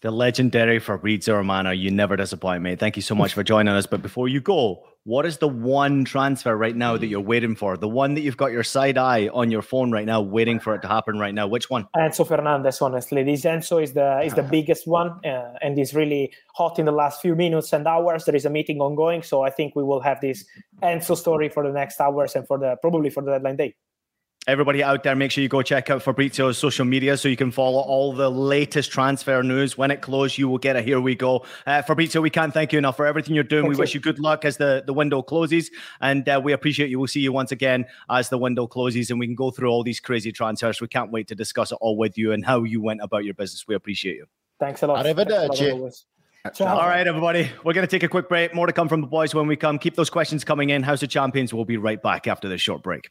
The 0.00 0.12
legendary 0.12 0.78
Fabrizio 0.78 1.34
Romano, 1.36 1.70
you 1.70 1.90
never 1.90 2.16
disappoint 2.16 2.62
me. 2.62 2.76
Thank 2.76 2.94
you 2.94 3.02
so 3.02 3.16
much 3.16 3.34
for 3.34 3.42
joining 3.42 3.74
us. 3.74 3.84
But 3.84 4.00
before 4.00 4.28
you 4.28 4.40
go, 4.40 4.84
what 5.02 5.26
is 5.26 5.38
the 5.38 5.48
one 5.48 6.04
transfer 6.04 6.56
right 6.56 6.76
now 6.76 6.96
that 6.96 7.06
you're 7.08 7.20
waiting 7.20 7.56
for? 7.56 7.76
The 7.76 7.88
one 7.88 8.14
that 8.14 8.20
you've 8.20 8.36
got 8.36 8.52
your 8.52 8.62
side 8.62 8.96
eye 8.96 9.28
on 9.32 9.50
your 9.50 9.62
phone 9.62 9.90
right 9.90 10.06
now, 10.06 10.20
waiting 10.20 10.60
for 10.60 10.74
it 10.76 10.82
to 10.82 10.88
happen 10.88 11.18
right 11.18 11.34
now. 11.34 11.48
Which 11.48 11.68
one? 11.68 11.88
Enzo 11.96 12.24
Fernandez, 12.24 12.80
honestly. 12.80 13.24
This 13.24 13.44
Enzo 13.44 13.82
is 13.82 13.94
the 13.94 14.20
is 14.20 14.34
the 14.34 14.42
biggest 14.44 14.86
one 14.86 15.18
uh, 15.26 15.54
and 15.62 15.76
is 15.76 15.94
really 15.94 16.32
hot 16.54 16.78
in 16.78 16.84
the 16.84 16.92
last 16.92 17.20
few 17.20 17.34
minutes 17.34 17.72
and 17.72 17.84
hours. 17.86 18.24
There 18.24 18.36
is 18.36 18.44
a 18.44 18.50
meeting 18.50 18.80
ongoing, 18.80 19.22
so 19.24 19.42
I 19.42 19.50
think 19.50 19.74
we 19.74 19.82
will 19.82 20.00
have 20.00 20.20
this 20.20 20.44
Enzo 20.80 21.16
story 21.16 21.48
for 21.48 21.66
the 21.66 21.72
next 21.72 22.00
hours 22.00 22.36
and 22.36 22.46
for 22.46 22.58
the 22.58 22.76
probably 22.80 23.10
for 23.10 23.22
the 23.22 23.32
deadline 23.32 23.56
day 23.56 23.74
everybody 24.48 24.82
out 24.82 25.02
there, 25.02 25.14
make 25.14 25.30
sure 25.30 25.42
you 25.42 25.48
go 25.48 25.62
check 25.62 25.90
out 25.90 26.02
Fabrizio's 26.02 26.56
social 26.56 26.86
media 26.86 27.16
so 27.16 27.28
you 27.28 27.36
can 27.36 27.50
follow 27.50 27.80
all 27.80 28.12
the 28.14 28.30
latest 28.30 28.90
transfer 28.90 29.42
news. 29.42 29.76
When 29.76 29.90
it 29.90 30.00
closes, 30.00 30.38
you 30.38 30.48
will 30.48 30.58
get 30.58 30.74
a 30.74 30.82
here 30.82 31.00
we 31.00 31.14
go. 31.14 31.44
Uh, 31.66 31.82
Fabrizio, 31.82 32.22
we 32.22 32.30
can't 32.30 32.52
thank 32.52 32.72
you 32.72 32.78
enough 32.78 32.96
for 32.96 33.06
everything 33.06 33.34
you're 33.34 33.44
doing. 33.44 33.64
Thank 33.64 33.70
we 33.70 33.76
you. 33.76 33.80
wish 33.80 33.94
you 33.94 34.00
good 34.00 34.18
luck 34.18 34.44
as 34.44 34.56
the, 34.56 34.82
the 34.86 34.94
window 34.94 35.22
closes. 35.22 35.70
And 36.00 36.26
uh, 36.28 36.40
we 36.42 36.52
appreciate 36.52 36.88
you. 36.88 36.98
We'll 36.98 37.08
see 37.08 37.20
you 37.20 37.32
once 37.32 37.52
again 37.52 37.84
as 38.10 38.30
the 38.30 38.38
window 38.38 38.66
closes 38.66 39.10
and 39.10 39.20
we 39.20 39.26
can 39.26 39.36
go 39.36 39.50
through 39.50 39.68
all 39.68 39.82
these 39.82 40.00
crazy 40.00 40.32
transfers. 40.32 40.80
We 40.80 40.88
can't 40.88 41.12
wait 41.12 41.28
to 41.28 41.34
discuss 41.34 41.70
it 41.70 41.78
all 41.80 41.96
with 41.96 42.16
you 42.16 42.32
and 42.32 42.44
how 42.44 42.62
you 42.62 42.80
went 42.80 43.00
about 43.02 43.24
your 43.24 43.34
business. 43.34 43.66
We 43.68 43.74
appreciate 43.74 44.16
you. 44.16 44.26
Thanks 44.58 44.82
a 44.82 44.86
lot. 44.86 45.04
Arrivederci. 45.04 46.04
All 46.60 46.88
right, 46.88 47.06
everybody. 47.06 47.50
We're 47.64 47.74
going 47.74 47.86
to 47.86 47.90
take 47.90 48.04
a 48.04 48.08
quick 48.08 48.28
break. 48.28 48.54
More 48.54 48.66
to 48.66 48.72
come 48.72 48.88
from 48.88 49.02
the 49.02 49.06
boys 49.06 49.34
when 49.34 49.46
we 49.46 49.56
come. 49.56 49.78
Keep 49.78 49.96
those 49.96 50.08
questions 50.08 50.44
coming 50.44 50.70
in. 50.70 50.82
House 50.82 51.02
of 51.02 51.10
Champions 51.10 51.52
We'll 51.52 51.66
be 51.66 51.76
right 51.76 52.02
back 52.02 52.26
after 52.26 52.48
this 52.48 52.62
short 52.62 52.82
break. 52.82 53.10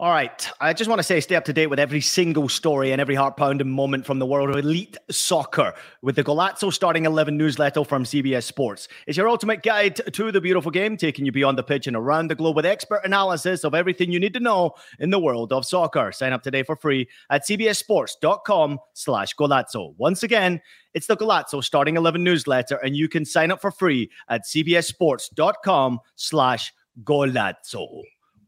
All 0.00 0.10
right. 0.10 0.50
I 0.60 0.72
just 0.72 0.88
want 0.88 0.98
to 0.98 1.02
say 1.04 1.20
stay 1.20 1.36
up 1.36 1.44
to 1.44 1.52
date 1.52 1.68
with 1.68 1.78
every 1.78 2.00
single 2.00 2.48
story 2.48 2.90
and 2.90 3.00
every 3.00 3.14
heart 3.14 3.36
pounding 3.36 3.70
moment 3.70 4.04
from 4.04 4.18
the 4.18 4.26
world 4.26 4.50
of 4.50 4.56
elite 4.56 4.96
soccer 5.10 5.74
with 6.02 6.16
the 6.16 6.24
Golazo 6.24 6.72
Starting 6.72 7.04
11 7.04 7.36
newsletter 7.36 7.84
from 7.84 8.02
CBS 8.02 8.44
Sports. 8.44 8.88
It's 9.06 9.16
your 9.16 9.28
ultimate 9.28 9.62
guide 9.62 10.00
to 10.12 10.32
the 10.32 10.40
beautiful 10.40 10.72
game, 10.72 10.96
taking 10.96 11.24
you 11.24 11.30
beyond 11.30 11.56
the 11.56 11.62
pitch 11.62 11.86
and 11.86 11.96
around 11.96 12.28
the 12.28 12.34
globe 12.34 12.56
with 12.56 12.66
expert 12.66 13.02
analysis 13.04 13.62
of 13.62 13.74
everything 13.74 14.10
you 14.10 14.18
need 14.18 14.34
to 14.34 14.40
know 14.40 14.72
in 14.98 15.10
the 15.10 15.20
world 15.20 15.52
of 15.52 15.64
soccer. 15.64 16.10
Sign 16.10 16.32
up 16.32 16.42
today 16.42 16.64
for 16.64 16.74
free 16.74 17.08
at 17.28 17.46
cbssports.com 17.46 18.78
slash 18.94 19.36
Golazo. 19.36 19.94
Once 19.98 20.24
again, 20.24 20.60
it's 20.94 21.06
the 21.06 21.16
Golazo 21.16 21.62
Starting 21.62 21.96
11 21.96 22.24
newsletter, 22.24 22.76
and 22.78 22.96
you 22.96 23.08
can 23.08 23.24
sign 23.24 23.52
up 23.52 23.60
for 23.60 23.70
free 23.70 24.10
at 24.28 24.46
cbssports.com 24.46 26.00
slash 26.16 26.72
Golazo. 27.04 28.02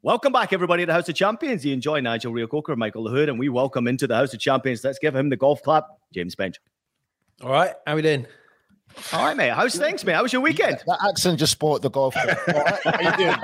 Welcome 0.04 0.32
back, 0.32 0.52
everybody, 0.52 0.82
to 0.82 0.86
the 0.86 0.94
House 0.94 1.08
of 1.08 1.14
Champions. 1.14 1.64
You 1.64 1.72
enjoy 1.72 2.00
Nigel 2.00 2.32
Reo-Coker, 2.32 2.74
Michael 2.74 3.04
Lahoud, 3.04 3.28
and 3.28 3.38
we 3.38 3.48
welcome 3.48 3.86
into 3.86 4.08
the 4.08 4.16
House 4.16 4.34
of 4.34 4.40
Champions. 4.40 4.82
Let's 4.82 4.98
give 4.98 5.14
him 5.14 5.28
the 5.28 5.36
golf 5.36 5.62
clap, 5.62 5.86
James 6.12 6.34
Benge. 6.34 6.56
All 7.40 7.52
right, 7.52 7.72
how 7.86 7.92
are 7.92 7.94
we 7.94 8.02
doing? 8.02 8.26
All 9.12 9.24
right, 9.24 9.36
mate. 9.36 9.52
How's 9.52 9.76
things, 9.76 10.04
mate? 10.04 10.14
How 10.14 10.24
was 10.24 10.32
your 10.32 10.42
weekend? 10.42 10.82
That 10.88 10.98
accent 11.08 11.38
just 11.38 11.52
spoiled 11.52 11.82
the 11.82 11.90
golf. 11.90 12.16
All 12.18 12.24
right, 12.24 12.80
how 12.82 13.10
you 13.10 13.16
doing? 13.16 13.36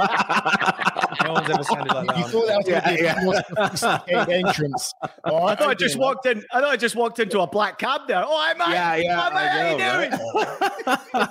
No 1.25 1.33
one's 1.33 1.51
ever 1.51 1.62
sounded 1.64 1.94
like 1.94 2.07
that. 2.07 2.18
You 2.18 2.25
thought 2.25 2.47
that 2.47 2.57
was 2.59 2.66
going 2.66 2.83
to 2.83 2.94
be 2.94 3.07
a 3.07 3.16
more 3.25 3.35
sophisticated 3.68 4.29
entrance. 4.47 4.94
Oh, 5.25 5.44
I 5.47 5.55
thought 5.55 5.68
I 5.68 5.75
just 5.75 5.97
walked 5.99 6.27
in. 6.27 6.44
I 6.53 6.61
thought 6.61 6.71
I 6.71 6.77
just 6.77 6.97
walked 6.97 7.18
into 7.18 7.40
a 7.40 7.47
black 7.47 7.79
cab 7.79 8.03
there. 8.09 8.23
Oh, 8.25 8.37
hi, 8.38 8.55
mate. 8.55 8.75
Yeah, 8.75 8.94
yeah, 8.97 9.21
Hi, 9.21 9.31
mate. 9.35 9.49
I 9.49 9.88
How 9.88 10.01
you 10.01 11.29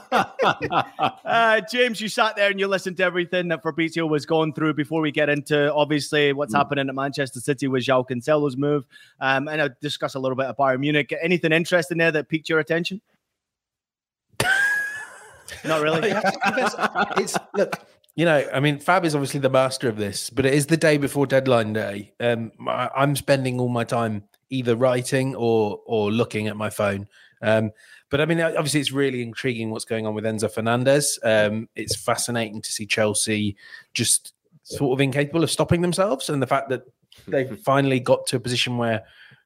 doing? 1.08 1.12
uh, 1.26 1.62
James, 1.72 2.02
you 2.02 2.10
sat 2.10 2.36
there 2.36 2.50
and 2.52 2.60
you 2.60 2.68
listened 2.68 2.98
to 2.98 3.04
everything 3.04 3.48
that 3.50 3.62
Fabrizio 3.64 4.06
was 4.06 4.26
going 4.26 4.54
through 4.54 4.74
before 4.74 5.02
we 5.02 5.12
get 5.12 5.30
into 5.30 5.74
obviously 5.74 6.34
what's 6.34 6.54
Mm. 6.54 6.58
happening 6.58 6.90
at 6.90 6.96
Manchester 6.96 7.40
City 7.40 7.68
with 7.68 7.84
João 7.84 8.08
Cancelo's 8.08 8.58
move. 8.58 8.86
Um, 9.20 9.48
and 9.48 9.62
I'll 9.62 9.70
discuss 9.82 10.16
a 10.16 10.20
little 10.20 10.36
bit 10.36 10.46
of 10.48 10.58
Bayern 10.58 10.80
Munich. 10.80 11.14
Anything 11.22 11.52
interesting 11.52 11.98
there 11.98 12.12
that 12.12 12.30
piqued 12.30 12.50
your 12.50 12.60
attention? 12.60 13.02
Not 15.66 15.82
really. 15.82 16.12
it's 17.18 17.38
look, 17.56 17.76
you 18.18 18.26
know, 18.26 18.44
I 18.52 18.60
mean, 18.60 18.80
Fab 18.80 19.06
is 19.06 19.14
obviously 19.14 19.40
the 19.42 19.50
master 19.50 19.88
of 19.88 19.96
this, 19.96 20.32
but 20.32 20.44
it 20.44 20.54
is 20.56 20.66
the 20.66 20.76
day 20.76 20.98
before 20.98 21.28
deadline 21.28 21.72
day. 21.72 22.14
Um, 22.20 22.52
I, 22.68 22.90
I'm 22.96 23.16
spending 23.16 23.60
all 23.60 23.70
my 23.70 23.84
time 23.84 24.24
either 24.50 24.76
writing 24.76 25.36
or 25.36 25.80
or 25.86 26.12
looking 26.12 26.48
at 26.48 26.58
my 26.58 26.72
phone. 26.72 27.08
Um, 27.44 27.70
but 28.10 28.20
I 28.20 28.26
mean, 28.26 28.42
obviously, 28.42 28.80
it's 28.80 28.92
really 28.92 29.22
intriguing 29.22 29.70
what's 29.70 29.86
going 29.86 30.08
on 30.08 30.16
with 30.16 30.24
Enzo 30.24 30.52
Fernandez. 30.52 31.20
Um, 31.22 31.70
it's 31.76 31.96
fascinating 31.96 32.64
to 32.64 32.72
see 32.72 32.88
Chelsea 32.88 33.56
just 33.94 34.34
sort 34.64 34.98
of 34.98 35.02
incapable 35.02 35.44
of 35.44 35.52
stopping 35.52 35.82
themselves, 35.82 36.28
and 36.28 36.42
the 36.42 36.48
fact 36.48 36.70
that 36.70 36.86
they've 37.28 37.60
finally 37.64 38.00
got 38.00 38.26
to 38.28 38.38
a 38.38 38.40
position 38.40 38.78
where 38.78 39.04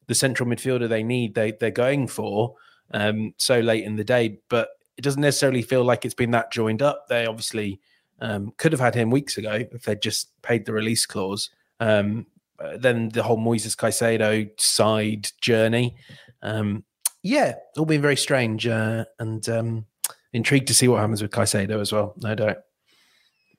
the 0.07 0.15
central 0.15 0.47
midfielder 0.47 0.87
they 0.87 1.03
need 1.03 1.35
they 1.35 1.51
they're 1.51 1.71
going 1.71 2.07
for 2.07 2.55
um, 2.93 3.33
so 3.35 3.59
late 3.59 3.83
in 3.83 3.97
the 3.97 4.05
day, 4.05 4.39
but 4.47 4.69
it 4.95 5.01
doesn't 5.01 5.21
necessarily 5.21 5.61
feel 5.61 5.83
like 5.83 6.05
it's 6.05 6.13
been 6.13 6.31
that 6.31 6.53
joined 6.53 6.81
up. 6.81 7.09
They 7.09 7.25
obviously 7.25 7.81
um, 8.21 8.53
could 8.57 8.71
have 8.71 8.79
had 8.79 8.95
him 8.95 9.09
weeks 9.09 9.37
ago 9.37 9.65
if 9.71 9.83
they'd 9.83 10.01
just 10.01 10.29
paid 10.41 10.65
the 10.65 10.73
release 10.73 11.05
clause. 11.05 11.49
Um, 11.79 12.27
uh, 12.59 12.77
then 12.77 13.09
the 13.09 13.23
whole 13.23 13.37
Moises 13.37 13.75
Caicedo 13.75 14.49
side 14.59 15.29
journey, 15.41 15.95
um, 16.43 16.83
yeah, 17.23 17.55
all 17.77 17.85
been 17.85 18.01
very 18.01 18.15
strange 18.15 18.67
uh, 18.67 19.05
and 19.19 19.47
um, 19.49 19.85
intrigued 20.33 20.67
to 20.67 20.73
see 20.73 20.87
what 20.87 20.99
happens 20.99 21.21
with 21.21 21.31
Caicedo 21.31 21.81
as 21.81 21.91
well. 21.91 22.13
No 22.17 22.35
doubt. 22.35 22.57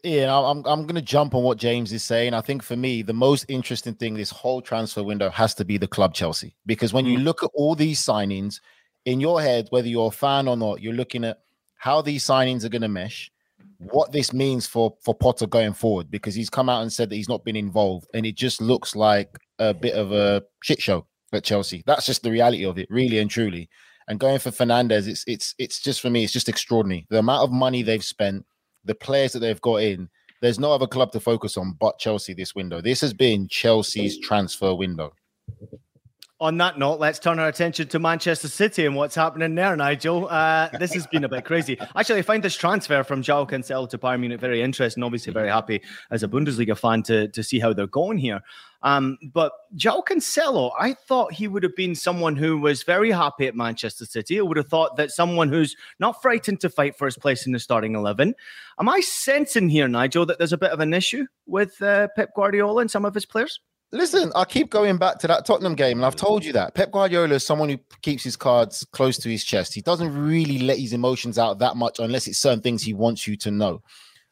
Yeah, 0.05 0.37
I'm 0.37 0.65
I'm 0.67 0.83
going 0.83 0.97
to 0.97 1.03
jump 1.03 1.35
on 1.35 1.45
what 1.45 1.59
James 1.59 1.93
is 1.93 2.03
saying. 2.03 2.35
I 2.35 2.41
think 2.41 2.63
for 2.63 2.77
me, 2.77 3.03
the 3.03 3.13
most 3.13 3.45
interesting 3.49 3.95
thing 3.95 4.15
this 4.15 4.31
whole 4.31 4.61
transfer 4.61 5.05
window 5.05 5.31
has 5.31 5.55
to 5.55 5.65
be 5.65 5.79
the 5.79 5.87
club 5.87 6.13
Chelsea, 6.13 6.57
because 6.67 6.93
when 6.93 7.07
you 7.07 7.19
look 7.19 7.45
at 7.45 7.51
all 7.55 7.77
these 7.77 8.01
signings 8.01 8.61
in 9.05 9.21
your 9.21 9.41
head, 9.41 9.69
whether 9.71 9.87
you're 9.89 10.09
a 10.09 10.13
fan 10.13 10.49
or 10.49 10.57
not, 10.57 10.81
you're 10.81 10.93
looking 10.93 11.25
at 11.25 11.43
how 11.77 12.01
these 12.03 12.25
signings 12.25 12.65
are 12.65 12.69
going 12.69 12.83
to 12.83 12.89
mesh, 12.89 13.32
what 13.91 14.13
this 14.13 14.33
means 14.33 14.67
for 14.67 14.95
for 15.05 15.15
Potter 15.15 15.47
going 15.47 15.73
forward, 15.75 16.11
because 16.11 16.35
he's 16.35 16.51
come 16.51 16.69
out 16.69 16.83
and 16.83 16.93
said 16.93 17.11
that 17.11 17.17
he's 17.17 17.29
not 17.29 17.45
been 17.45 17.57
involved, 17.57 18.07
and 18.15 18.25
it 18.25 18.37
just 18.37 18.61
looks 18.61 18.95
like 18.95 19.29
a 19.59 19.75
bit 19.75 19.95
of 19.95 20.13
a 20.13 20.43
shit 20.63 20.81
show 20.81 21.07
at 21.33 21.45
Chelsea. 21.45 21.83
That's 21.87 22.07
just 22.07 22.23
the 22.23 22.31
reality 22.31 22.65
of 22.65 22.79
it, 22.79 22.89
really 22.91 23.19
and 23.19 23.31
truly. 23.31 23.69
And 24.09 24.19
going 24.19 24.39
for 24.39 24.51
Fernandez, 24.51 25.07
it's 25.07 25.25
it's 25.27 25.55
it's 25.59 25.81
just 25.81 26.01
for 26.01 26.11
me, 26.11 26.25
it's 26.25 26.33
just 26.33 26.49
extraordinary. 26.49 27.07
The 27.11 27.19
amount 27.19 27.45
of 27.45 27.53
money 27.53 27.83
they've 27.83 28.05
spent 28.05 28.45
the 28.85 28.95
players 28.95 29.33
that 29.33 29.39
they've 29.39 29.61
got 29.61 29.83
in, 29.83 30.09
there's 30.41 30.59
no 30.59 30.73
other 30.73 30.87
club 30.89 31.13
to 31.13 31.21
focus 31.21 31.57
on 31.57 31.77
but 31.79 31.99
Chelsea 31.99 32.35
this 32.35 32.55
window. 32.55 32.81
This 32.81 33.01
has 33.01 33.15
been 33.15 33.49
Chelsea's 33.49 34.19
transfer 34.19 34.75
window. 34.75 35.13
On 36.43 36.57
that 36.57 36.77
note, 36.77 36.99
let's 36.99 37.21
turn 37.21 37.39
our 37.39 37.47
attention 37.47 37.87
to 37.87 38.01
Manchester 38.01 38.49
City 38.49 38.85
and 38.85 38.97
what's 38.97 39.15
happening 39.15 39.55
there, 39.55 39.77
Nigel. 39.77 40.27
Uh, 40.29 40.71
this 40.77 40.93
has 40.93 41.07
been 41.07 41.23
a 41.23 41.29
bit 41.29 41.45
crazy. 41.45 41.79
Actually, 41.95 42.19
I 42.19 42.23
find 42.23 42.43
this 42.43 42.57
transfer 42.57 43.05
from 43.05 43.23
João 43.23 43.49
Cancelo 43.49 43.89
to 43.89 43.97
Bayern 43.97 44.19
Munich 44.19 44.41
very 44.41 44.61
interesting. 44.61 45.05
Obviously, 45.05 45.33
very 45.33 45.51
happy 45.51 45.81
as 46.11 46.25
a 46.25 46.29
Bundesliga 46.29 46.77
fan 46.77 47.05
to, 47.05 47.29
to 47.29 47.45
see 47.45 47.61
how 47.61 47.73
they're 47.73 47.87
going 47.87 48.19
here. 48.19 48.41
Um, 48.83 49.19
but 49.33 49.53
João 49.77 50.03
Cancelo, 50.05 50.73
I 50.77 50.95
thought 50.95 51.33
he 51.33 51.47
would 51.47 51.63
have 51.63 51.77
been 51.77 51.95
someone 51.95 52.35
who 52.35 52.59
was 52.59 52.83
very 52.83 53.13
happy 53.13 53.47
at 53.47 53.55
Manchester 53.55 54.05
City. 54.05 54.41
I 54.41 54.43
would 54.43 54.57
have 54.57 54.67
thought 54.67 54.97
that 54.97 55.13
someone 55.13 55.49
who's 55.49 55.77
not 56.01 56.21
frightened 56.21 56.59
to 56.63 56.69
fight 56.69 56.99
for 56.99 57.05
his 57.05 57.17
place 57.17 57.47
in 57.47 57.53
the 57.53 57.61
starting 57.61 57.95
11. 57.95 58.35
Am 58.81 58.89
I 58.89 58.99
sensing 58.99 59.69
here, 59.69 59.87
Nigel, 59.87 60.27
that 60.27 60.39
there's 60.39 60.53
a 60.53 60.59
bit 60.59 60.73
of 60.73 60.81
an 60.81 60.93
issue 60.93 61.25
with 61.47 61.81
uh, 61.81 62.09
Pep 62.17 62.35
Guardiola 62.35 62.81
and 62.81 62.91
some 62.91 63.05
of 63.05 63.15
his 63.15 63.27
players? 63.27 63.61
Listen, 63.95 64.33
I 64.35 64.47
keep 64.47 64.71
going 64.71 64.97
back 64.97 65.19
to 65.19 65.27
that 65.27 65.45
Tottenham 65.45 65.75
game, 65.75 65.99
and 65.99 66.07
I've 66.07 66.17
told 66.17 66.47
you 66.47 66.53
that 66.55 66.75
Pep 66.75 66.93
Guardiola 66.93 67.35
is 67.35 67.45
someone 67.45 67.69
who 67.69 67.79
keeps 68.01 68.25
his 68.25 68.37
cards 68.37 68.87
close 68.93 69.19
to 69.19 69.29
his 69.29 69.45
chest. 69.45 69.75
He 69.75 69.83
doesn't 69.83 70.17
really 70.17 70.61
let 70.61 70.79
his 70.79 70.95
emotions 70.95 71.39
out 71.39 71.59
that 71.59 71.77
much 71.77 71.99
unless 71.99 72.27
it's 72.27 72.39
certain 72.39 72.63
things 72.63 72.83
he 72.83 72.95
wants 72.95 73.29
you 73.29 73.37
to 73.37 73.51
know. 73.51 73.83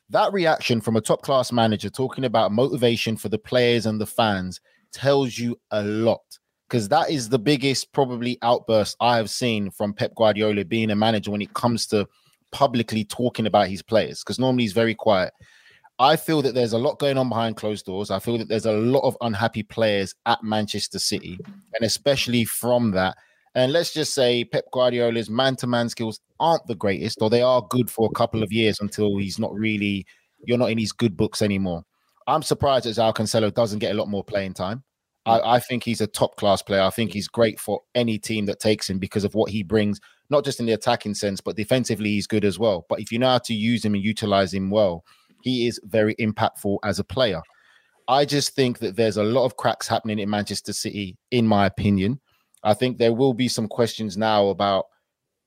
That 0.09 0.33
reaction 0.33 0.81
from 0.81 0.96
a 0.96 1.01
top 1.03 1.20
class 1.20 1.53
manager 1.53 1.90
talking 1.90 2.25
about 2.25 2.53
motivation 2.53 3.18
for 3.18 3.29
the 3.29 3.38
players 3.38 3.85
and 3.85 4.01
the 4.01 4.07
fans 4.07 4.62
tells 4.92 5.38
you 5.38 5.61
a 5.70 5.83
lot 5.83 6.23
because 6.66 6.88
that 6.88 7.11
is 7.11 7.29
the 7.29 7.38
biggest 7.38 7.92
probably 7.92 8.38
outburst 8.42 8.96
I 8.99 9.18
have 9.18 9.29
seen 9.29 9.70
from 9.70 9.92
Pep 9.92 10.14
Guardiola 10.16 10.64
being 10.64 10.90
a 10.90 10.96
manager 10.96 11.33
when 11.33 11.42
it 11.42 11.53
comes 11.53 11.87
to 11.88 12.09
publicly 12.51 13.05
talking 13.05 13.46
about 13.46 13.68
his 13.68 13.83
players 13.83 14.25
because 14.25 14.38
normally 14.38 14.64
he's 14.64 14.73
very 14.73 14.94
quiet. 14.94 15.33
I 16.00 16.16
feel 16.16 16.40
that 16.42 16.54
there's 16.54 16.72
a 16.72 16.78
lot 16.78 16.98
going 16.98 17.18
on 17.18 17.28
behind 17.28 17.56
closed 17.56 17.84
doors. 17.84 18.10
I 18.10 18.20
feel 18.20 18.38
that 18.38 18.48
there's 18.48 18.64
a 18.64 18.72
lot 18.72 19.04
of 19.06 19.18
unhappy 19.20 19.62
players 19.62 20.14
at 20.24 20.42
Manchester 20.42 20.98
City, 20.98 21.38
and 21.74 21.84
especially 21.84 22.46
from 22.46 22.92
that. 22.92 23.18
And 23.54 23.70
let's 23.70 23.92
just 23.92 24.14
say 24.14 24.44
Pep 24.44 24.64
Guardiola's 24.72 25.28
man 25.28 25.56
to 25.56 25.66
man 25.66 25.90
skills 25.90 26.18
aren't 26.38 26.66
the 26.66 26.74
greatest, 26.74 27.20
or 27.20 27.28
they 27.28 27.42
are 27.42 27.66
good 27.68 27.90
for 27.90 28.08
a 28.10 28.14
couple 28.14 28.42
of 28.42 28.50
years 28.50 28.80
until 28.80 29.18
he's 29.18 29.38
not 29.38 29.52
really, 29.52 30.06
you're 30.46 30.56
not 30.56 30.70
in 30.70 30.78
his 30.78 30.92
good 30.92 31.18
books 31.18 31.42
anymore. 31.42 31.84
I'm 32.26 32.42
surprised 32.42 32.86
that 32.86 32.96
João 32.96 33.14
Cancelo 33.14 33.52
doesn't 33.52 33.80
get 33.80 33.92
a 33.92 33.98
lot 33.98 34.08
more 34.08 34.24
playing 34.24 34.54
time. 34.54 34.84
I, 35.26 35.56
I 35.56 35.60
think 35.60 35.84
he's 35.84 36.00
a 36.00 36.06
top 36.06 36.36
class 36.36 36.62
player. 36.62 36.80
I 36.80 36.90
think 36.90 37.12
he's 37.12 37.28
great 37.28 37.60
for 37.60 37.82
any 37.94 38.18
team 38.18 38.46
that 38.46 38.58
takes 38.58 38.88
him 38.88 38.98
because 38.98 39.24
of 39.24 39.34
what 39.34 39.50
he 39.50 39.62
brings, 39.62 40.00
not 40.30 40.46
just 40.46 40.60
in 40.60 40.66
the 40.66 40.72
attacking 40.72 41.14
sense, 41.14 41.42
but 41.42 41.56
defensively, 41.56 42.10
he's 42.10 42.26
good 42.26 42.46
as 42.46 42.58
well. 42.58 42.86
But 42.88 43.00
if 43.00 43.12
you 43.12 43.18
know 43.18 43.28
how 43.28 43.38
to 43.38 43.52
use 43.52 43.84
him 43.84 43.94
and 43.94 44.02
utilize 44.02 44.54
him 44.54 44.70
well, 44.70 45.04
he 45.42 45.66
is 45.66 45.81
very 45.85 46.14
impactful 46.16 46.79
as 46.85 46.98
a 46.98 47.05
player. 47.05 47.40
I 48.09 48.24
just 48.24 48.55
think 48.55 48.79
that 48.81 48.96
there's 48.96 49.16
a 49.16 49.22
lot 49.22 49.44
of 49.44 49.57
cracks 49.57 49.87
happening 49.87 50.18
in 50.18 50.29
Manchester 50.29 50.72
City, 50.72 51.16
in 51.31 51.46
my 51.46 51.66
opinion. 51.66 52.20
I 52.62 52.74
think 52.74 52.98
there 52.98 53.12
will 53.12 53.35
be 53.35 53.48
some 53.48 53.68
questions 53.68 54.16
now 54.16 54.48
about 54.48 54.87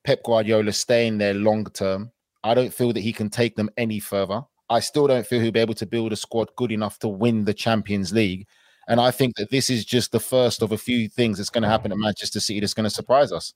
Pep 0.03 0.23
Guardiola 0.23 0.71
staying 0.71 1.17
there 1.17 1.33
long 1.33 1.65
term. 1.65 2.11
I 2.43 2.53
don't 2.53 2.73
feel 2.73 2.93
that 2.93 3.01
he 3.01 3.13
can 3.13 3.29
take 3.29 3.55
them 3.55 3.69
any 3.77 3.99
further. 3.99 4.41
I 4.69 4.79
still 4.79 5.07
don't 5.07 5.25
feel 5.25 5.41
he'll 5.41 5.51
be 5.51 5.59
able 5.59 5.73
to 5.75 5.85
build 5.85 6.13
a 6.13 6.15
squad 6.15 6.49
good 6.55 6.71
enough 6.71 6.99
to 6.99 7.07
win 7.07 7.45
the 7.45 7.53
Champions 7.53 8.11
League. 8.11 8.47
And 8.87 8.99
I 8.99 9.11
think 9.11 9.35
that 9.35 9.49
this 9.49 9.69
is 9.69 9.85
just 9.85 10.11
the 10.11 10.19
first 10.19 10.61
of 10.61 10.71
a 10.71 10.77
few 10.77 11.07
things 11.07 11.37
that's 11.37 11.49
going 11.49 11.61
to 11.61 11.69
happen 11.69 11.91
at 11.91 11.97
Manchester 11.97 12.39
City 12.39 12.59
that's 12.59 12.73
going 12.73 12.85
to 12.85 12.89
surprise 12.89 13.31
us. 13.31 13.53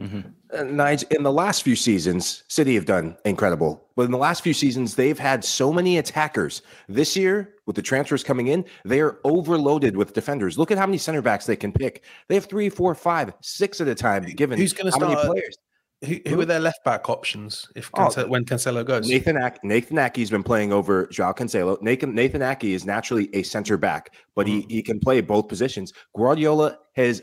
Uh, 0.00 0.62
Nigel, 0.64 1.08
in 1.10 1.22
the 1.22 1.32
last 1.32 1.62
few 1.62 1.76
seasons, 1.76 2.44
City 2.48 2.74
have 2.74 2.86
done 2.86 3.16
incredible. 3.24 3.84
But 3.96 4.04
in 4.06 4.10
the 4.10 4.18
last 4.18 4.42
few 4.42 4.54
seasons, 4.54 4.94
they've 4.94 5.18
had 5.18 5.44
so 5.44 5.72
many 5.72 5.98
attackers. 5.98 6.62
This 6.88 7.16
year, 7.16 7.54
with 7.66 7.76
the 7.76 7.82
transfers 7.82 8.24
coming 8.24 8.48
in, 8.48 8.64
they 8.84 9.00
are 9.00 9.20
overloaded 9.24 9.96
with 9.96 10.12
defenders. 10.12 10.58
Look 10.58 10.70
at 10.70 10.78
how 10.78 10.86
many 10.86 10.98
center 10.98 11.22
backs 11.22 11.46
they 11.46 11.56
can 11.56 11.72
pick. 11.72 12.02
They 12.28 12.34
have 12.34 12.46
three, 12.46 12.68
four, 12.68 12.94
five, 12.94 13.32
six 13.42 13.80
at 13.80 13.88
a 13.88 13.94
time. 13.94 14.24
Given 14.24 14.58
Who's 14.58 14.72
going 14.72 14.90
to 14.90 14.98
how 14.98 15.06
many 15.06 15.12
start? 15.20 15.26
players? 15.28 15.56
Who, 16.02 16.16
who 16.30 16.40
are 16.40 16.46
their 16.46 16.60
left 16.60 16.82
back 16.82 17.10
options 17.10 17.68
if 17.76 17.90
Oh, 17.92 18.08
when 18.26 18.46
Cancelo 18.46 18.86
goes? 18.86 19.06
Nathan 19.06 19.36
Ak- 19.36 19.62
Nathan 19.62 19.98
Aké's 19.98 20.30
been 20.30 20.42
playing 20.42 20.72
over 20.72 21.06
Joao 21.08 21.32
Cancelo. 21.34 21.80
Nathan 21.82 22.14
Nathan 22.14 22.40
Aké 22.40 22.70
is 22.70 22.86
naturally 22.86 23.28
a 23.34 23.42
center 23.42 23.76
back, 23.76 24.14
but 24.34 24.46
he, 24.46 24.64
he 24.70 24.80
can 24.82 24.98
play 24.98 25.20
both 25.20 25.46
positions. 25.46 25.92
Guardiola 26.16 26.78
has 26.96 27.22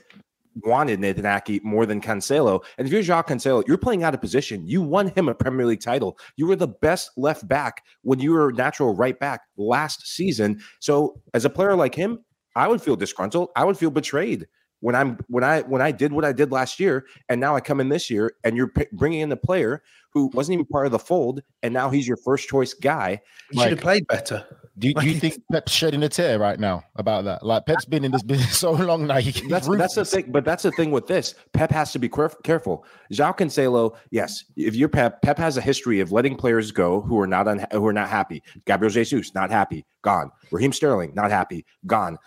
wanted 0.64 1.00
Nathan 1.00 1.26
Aké 1.26 1.64
more 1.64 1.86
than 1.86 2.02
Cancelo. 2.02 2.64
And 2.78 2.88
if 2.88 2.94
you're 2.94 3.02
Joao 3.02 3.22
Cancelo, 3.22 3.68
you're 3.68 3.78
playing 3.78 4.04
out 4.04 4.14
of 4.14 4.22
position. 4.22 4.68
You 4.68 4.82
won 4.82 5.10
him 5.10 5.30
a 5.30 5.36
Premier 5.36 5.66
League 5.66 5.82
title. 5.82 6.18
You 6.36 6.48
were 6.48 6.56
the 6.56 6.68
best 6.68 7.12
left 7.18 7.48
back 7.48 7.84
when 8.02 8.20
you 8.20 8.32
were 8.32 8.52
natural 8.52 8.96
right 8.96 9.20
back 9.20 9.42
last 9.58 10.08
season. 10.08 10.62
So 10.80 11.22
as 11.34 11.46
a 11.46 11.50
player 11.50 11.76
like 11.76 11.96
him, 11.96 12.20
I 12.56 12.68
would 12.68 12.82
feel 12.82 12.96
disgruntled. 12.96 13.50
I 13.56 13.66
would 13.66 13.78
feel 13.78 13.92
betrayed 13.92 14.48
when 14.80 14.96
I'm 14.96 15.18
when 15.28 15.44
I 15.44 15.62
when 15.62 15.82
I 15.82 15.92
did 15.92 16.12
what 16.12 16.26
I 16.26 16.32
did 16.32 16.52
last 16.52 16.80
year, 16.80 17.06
and 17.30 17.40
now 17.42 17.56
I 17.56 17.62
come 17.62 17.80
in 17.80 17.90
this 17.90 18.10
year, 18.10 18.34
and 18.44 18.56
you're 18.56 18.70
p- 18.70 18.88
bringing 18.92 19.22
in 19.22 19.30
the 19.30 19.38
player 19.38 19.84
who 20.14 20.30
wasn't 20.34 20.54
even 20.56 20.66
part 20.66 20.86
of 20.86 20.92
the 20.92 21.00
fold, 21.00 21.42
and 21.64 21.74
now 21.74 21.90
he's 21.90 22.08
your 22.08 22.18
first 22.18 22.48
choice 22.48 22.74
guy. 22.74 23.22
He 23.52 23.60
should 23.60 23.72
have 23.72 23.82
played 23.82 24.08
better. 24.08 24.46
Do, 24.80 24.94
do 24.94 25.08
you 25.08 25.20
think 25.20 25.42
Pep's 25.52 25.72
shedding 25.72 26.04
a 26.04 26.10
tear 26.10 26.38
right 26.38 26.60
now 26.60 26.84
about 26.98 27.24
that? 27.26 27.44
Like 27.44 27.66
Pep's 27.66 27.86
been 27.86 28.04
in 28.06 28.12
this 28.12 28.22
business 28.22 28.58
so 28.60 28.72
long 28.72 29.08
now. 29.08 29.18
He, 29.18 29.32
That's 29.48 29.68
that's 29.68 29.96
the 29.96 30.06
thing, 30.06 30.32
but 30.32 30.46
that's 30.46 30.64
the 30.64 30.72
thing 30.72 30.92
with 30.92 31.08
this. 31.08 31.34
Pep 31.54 31.72
has 31.72 31.92
to 31.94 32.00
be 32.00 32.08
caref- 32.08 32.42
careful. 32.44 32.86
João 33.12 33.36
Cancelo, 33.36 33.96
yes, 34.12 34.44
if 34.56 34.76
you're 34.76 34.90
Pep, 34.90 35.22
Pep 35.24 35.38
has 35.40 35.58
a 35.58 35.62
history 35.62 36.00
of 36.00 36.12
letting 36.12 36.36
players 36.36 36.72
go 36.72 37.02
who 37.02 37.20
are 37.20 37.26
not 37.28 37.48
unha- 37.48 37.72
who 37.72 37.86
are 37.88 37.94
not 37.94 38.10
happy. 38.10 38.44
Gabriel 38.66 38.92
Jesus, 38.92 39.34
not 39.34 39.50
happy, 39.50 39.84
gone. 40.04 40.30
Raheem 40.52 40.72
Sterling, 40.74 41.14
not 41.16 41.32
happy, 41.32 41.66
gone. 41.88 42.18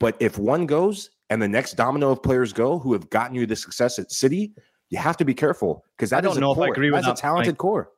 But 0.00 0.16
if 0.18 0.36
one 0.38 0.66
goes 0.66 1.10
and 1.28 1.40
the 1.40 1.48
next 1.48 1.74
domino 1.74 2.10
of 2.10 2.22
players 2.22 2.52
go 2.52 2.78
who 2.78 2.92
have 2.92 3.08
gotten 3.10 3.36
you 3.36 3.46
the 3.46 3.54
success 3.54 3.98
at 4.00 4.10
City, 4.10 4.52
you 4.88 4.98
have 4.98 5.16
to 5.18 5.24
be 5.24 5.34
careful 5.34 5.84
because 5.96 6.12
I 6.12 6.16
that 6.16 6.22
don't 6.22 6.32
is 6.32 6.38
a 6.38 6.40
know 6.40 6.52
if 6.52 6.58
I 6.58 6.64
core. 6.66 6.72
agree 6.72 6.90
with 6.90 7.04
That's 7.04 7.06
that, 7.06 7.18
a 7.18 7.22
talented 7.30 7.52
Mike. 7.52 7.58
core. 7.58 7.90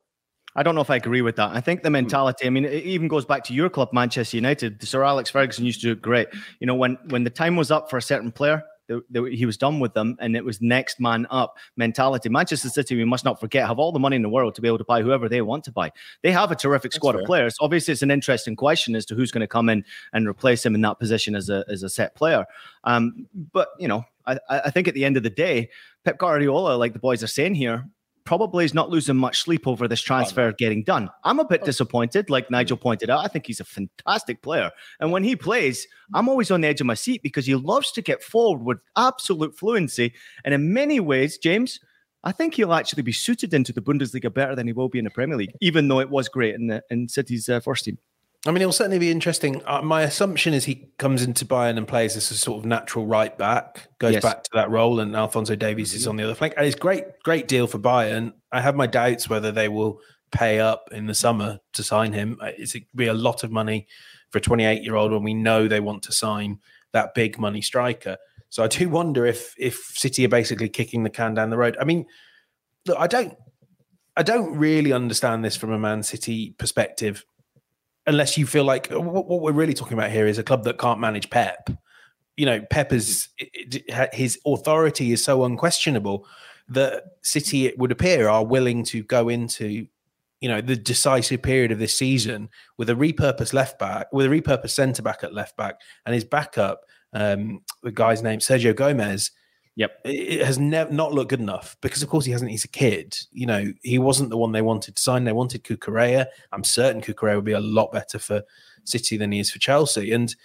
I 0.55 0.63
don't 0.63 0.75
know 0.75 0.81
if 0.81 0.89
I 0.89 0.95
agree 0.97 1.21
with 1.21 1.35
that. 1.37 1.51
I 1.53 1.61
think 1.61 1.81
the 1.83 1.89
Hmm. 1.89 1.93
mentality. 1.93 2.45
I 2.45 2.49
mean, 2.49 2.65
it 2.65 2.83
even 2.83 3.07
goes 3.07 3.25
back 3.25 3.43
to 3.45 3.53
your 3.53 3.69
club, 3.69 3.89
Manchester 3.93 4.37
United. 4.37 4.81
Sir 4.87 5.03
Alex 5.03 5.29
Ferguson 5.29 5.65
used 5.65 5.81
to 5.81 5.87
do 5.87 5.91
it 5.93 6.01
great. 6.01 6.27
You 6.59 6.67
know, 6.67 6.75
when 6.75 6.97
when 7.09 7.23
the 7.23 7.29
time 7.29 7.55
was 7.55 7.71
up 7.71 7.89
for 7.89 7.97
a 7.97 8.01
certain 8.01 8.31
player, 8.31 8.63
the, 8.87 9.01
the, 9.09 9.23
he 9.31 9.45
was 9.45 9.55
done 9.55 9.79
with 9.79 9.93
them, 9.93 10.17
and 10.19 10.35
it 10.35 10.43
was 10.43 10.61
next 10.61 10.99
man 10.99 11.25
up 11.31 11.57
mentality. 11.77 12.27
Manchester 12.27 12.67
City, 12.67 12.97
we 12.97 13.05
must 13.05 13.23
not 13.23 13.39
forget, 13.39 13.65
have 13.65 13.79
all 13.79 13.93
the 13.93 13.99
money 13.99 14.17
in 14.17 14.21
the 14.21 14.29
world 14.29 14.55
to 14.55 14.61
be 14.61 14.67
able 14.67 14.77
to 14.77 14.83
buy 14.83 15.01
whoever 15.01 15.29
they 15.29 15.41
want 15.41 15.63
to 15.63 15.71
buy. 15.71 15.89
They 16.21 16.31
have 16.33 16.51
a 16.51 16.55
terrific 16.55 16.91
squad 16.91 17.13
fair. 17.13 17.21
of 17.21 17.25
players. 17.25 17.55
Obviously, 17.61 17.93
it's 17.93 18.01
an 18.01 18.11
interesting 18.11 18.57
question 18.57 18.93
as 18.95 19.05
to 19.05 19.15
who's 19.15 19.31
going 19.31 19.39
to 19.41 19.47
come 19.47 19.69
in 19.69 19.85
and 20.11 20.27
replace 20.27 20.65
him 20.65 20.75
in 20.75 20.81
that 20.81 20.99
position 20.99 21.33
as 21.33 21.49
a 21.49 21.63
as 21.69 21.81
a 21.81 21.89
set 21.89 22.13
player. 22.15 22.45
Um, 22.83 23.25
but 23.53 23.69
you 23.79 23.87
know, 23.87 24.03
I, 24.27 24.37
I 24.49 24.69
think 24.69 24.87
at 24.89 24.93
the 24.95 25.05
end 25.05 25.15
of 25.15 25.23
the 25.23 25.29
day, 25.29 25.69
Pep 26.03 26.17
Guardiola, 26.17 26.75
like 26.75 26.91
the 26.91 26.99
boys 26.99 27.23
are 27.23 27.27
saying 27.27 27.55
here, 27.55 27.85
probably 28.25 28.65
is 28.65 28.73
not 28.73 28.89
losing 28.89 29.15
much 29.15 29.41
sleep 29.41 29.67
over 29.67 29.87
this 29.87 30.01
transfer 30.01 30.51
getting 30.51 30.83
done. 30.83 31.09
I'm 31.23 31.39
a 31.39 31.45
bit 31.45 31.63
disappointed, 31.63 32.29
like 32.29 32.49
Nigel 32.49 32.77
pointed 32.77 33.09
out. 33.09 33.23
I 33.23 33.27
think 33.27 33.45
he's 33.45 33.59
a 33.59 33.65
fantastic 33.65 34.41
player. 34.41 34.71
And 34.99 35.11
when 35.11 35.23
he 35.23 35.35
plays, 35.35 35.87
I'm 36.13 36.29
always 36.29 36.51
on 36.51 36.61
the 36.61 36.67
edge 36.67 36.81
of 36.81 36.87
my 36.87 36.93
seat 36.93 37.21
because 37.23 37.45
he 37.45 37.55
loves 37.55 37.91
to 37.93 38.01
get 38.01 38.23
forward 38.23 38.63
with 38.63 38.77
absolute 38.97 39.57
fluency. 39.57 40.13
And 40.45 40.53
in 40.53 40.73
many 40.73 40.99
ways, 40.99 41.37
James, 41.37 41.79
I 42.23 42.31
think 42.31 42.53
he'll 42.53 42.73
actually 42.73 43.03
be 43.03 43.11
suited 43.11 43.53
into 43.53 43.73
the 43.73 43.81
Bundesliga 43.81 44.33
better 44.33 44.55
than 44.55 44.67
he 44.67 44.73
will 44.73 44.89
be 44.89 44.99
in 44.99 45.05
the 45.05 45.11
Premier 45.11 45.37
League, 45.37 45.55
even 45.59 45.89
though 45.89 45.99
it 45.99 46.09
was 46.09 46.29
great 46.29 46.55
in, 46.55 46.67
the, 46.67 46.81
in 46.89 47.09
City's 47.09 47.49
uh, 47.49 47.59
first 47.59 47.83
team. 47.83 47.97
I 48.45 48.51
mean, 48.51 48.61
it'll 48.61 48.73
certainly 48.73 48.99
be 48.99 49.09
interesting. 49.09 49.61
Uh, 49.65 49.81
my 49.81 50.01
assumption 50.01 50.53
is 50.53 50.65
he 50.65 50.89
comes 50.97 51.23
into 51.23 51.45
Bayern 51.45 51.77
and 51.77 51.87
plays 51.87 52.17
as 52.17 52.29
a 52.29 52.35
sort 52.35 52.59
of 52.59 52.65
natural 52.65 53.05
right 53.05 53.35
back, 53.37 53.87
goes 53.99 54.13
Yes. 54.13 54.21
back 54.23 54.43
to 54.43 54.49
that 54.53 54.69
role, 54.69 54.99
and 54.99 55.15
Alphonso 55.15 55.55
Davies 55.55 55.93
is 55.93 56.07
on 56.07 56.17
the 56.17 56.23
other 56.25 56.35
flank. 56.35 56.53
And 56.57 56.65
it's 56.65 56.75
great, 56.75 57.05
great 57.23 57.47
deal 57.47 57.67
for 57.67 57.79
Bayern. 57.79 58.33
I 58.51 58.59
have 58.59 58.75
my 58.75 58.85
doubts 58.85 59.29
whether 59.29 59.51
they 59.51 59.69
will 59.69 59.99
pay 60.31 60.59
up 60.59 60.89
in 60.91 61.05
the 61.05 61.13
summer 61.13 61.59
to 61.73 61.83
sign 61.83 62.11
him. 62.11 62.37
Uh, 62.41 62.51
It's 62.57 62.75
it'd 62.75 62.87
be 62.93 63.07
a 63.07 63.13
lot 63.13 63.43
of 63.43 63.51
money 63.51 63.87
for 64.31 64.39
a 64.39 64.41
28 64.41 64.83
year 64.83 64.95
old 64.95 65.11
when 65.13 65.23
we 65.23 65.33
know 65.33 65.67
they 65.67 65.79
want 65.79 66.03
to 66.03 66.11
sign 66.11 66.59
that 66.91 67.13
big 67.13 67.39
money 67.39 67.61
striker. 67.61 68.17
So 68.49 68.61
I 68.63 68.67
do 68.67 68.89
wonder 68.99 69.25
if 69.25 69.53
if 69.57 69.75
City 69.95 70.25
are 70.25 70.29
basically 70.29 70.67
kicking 70.69 71.03
the 71.03 71.09
can 71.09 71.33
down 71.33 71.49
the 71.49 71.57
road. 71.57 71.77
I 71.79 71.85
mean, 71.85 72.07
look, 72.87 72.97
I 72.99 73.07
don't, 73.07 73.37
I 74.17 74.23
don't 74.23 74.57
really 74.57 74.91
understand 74.91 75.45
this 75.45 75.55
from 75.55 75.71
a 75.71 75.79
Man 75.79 76.03
City 76.03 76.55
perspective 76.57 77.23
unless 78.05 78.37
you 78.37 78.45
feel 78.45 78.63
like 78.63 78.87
what, 78.89 79.27
what 79.27 79.41
we're 79.41 79.51
really 79.51 79.73
talking 79.73 79.97
about 79.97 80.11
here 80.11 80.27
is 80.27 80.37
a 80.37 80.43
club 80.43 80.63
that 80.65 80.77
can't 80.77 80.99
manage 80.99 81.29
Pep. 81.29 81.69
You 82.35 82.45
know, 82.45 82.61
Pep 82.69 82.91
is 82.91 83.29
it- 83.37 83.83
it- 83.87 84.13
his 84.13 84.39
authority 84.45 85.11
is 85.11 85.23
so 85.23 85.43
unquestionable 85.43 86.27
that 86.69 87.03
City, 87.21 87.65
it 87.67 87.77
would 87.77 87.91
appear, 87.91 88.27
are 88.27 88.45
willing 88.45 88.83
to 88.85 89.03
go 89.03 89.29
into 89.29 89.87
you 90.41 90.49
know 90.49 90.59
the 90.59 90.75
decisive 90.75 91.41
period 91.41 91.71
of 91.71 91.79
this 91.79 91.95
season 91.97 92.49
with 92.77 92.89
a 92.89 92.93
repurposed 92.95 93.53
left 93.53 93.79
back, 93.79 94.11
with 94.11 94.25
a 94.25 94.29
repurposed 94.29 94.71
centre 94.71 95.01
back 95.01 95.23
at 95.23 95.33
left 95.33 95.55
back, 95.55 95.75
and 96.05 96.13
his 96.13 96.25
backup, 96.25 96.81
um, 97.13 97.61
the 97.81 97.91
guy's 97.93 98.21
name 98.21 98.39
Sergio 98.39 98.75
Gomez. 98.75 99.31
Yep, 99.75 100.01
it 100.05 100.45
has 100.45 100.59
not 100.59 100.91
looked 100.91 101.31
good 101.31 101.39
enough 101.39 101.75
because, 101.81 102.03
of 102.03 102.09
course, 102.09 102.25
he 102.25 102.31
hasn't. 102.31 102.51
He's 102.51 102.63
a 102.63 102.67
kid. 102.67 103.17
You 103.31 103.47
know, 103.47 103.73
he 103.81 103.97
wasn't 103.97 104.29
the 104.29 104.37
one 104.37 104.51
they 104.51 104.61
wanted 104.61 104.95
to 104.95 105.01
sign. 105.01 105.23
They 105.23 105.31
wanted 105.31 105.63
Cucurella. 105.63 106.27
I'm 106.51 106.63
certain 106.63 107.01
Cucurella 107.01 107.37
would 107.37 107.45
be 107.45 107.53
a 107.53 107.59
lot 107.59 107.91
better 107.91 108.19
for 108.19 108.43
City 108.83 109.17
than 109.17 109.31
he 109.31 109.39
is 109.39 109.49
for 109.49 109.57
Chelsea. 109.57 110.11
And 110.11 110.35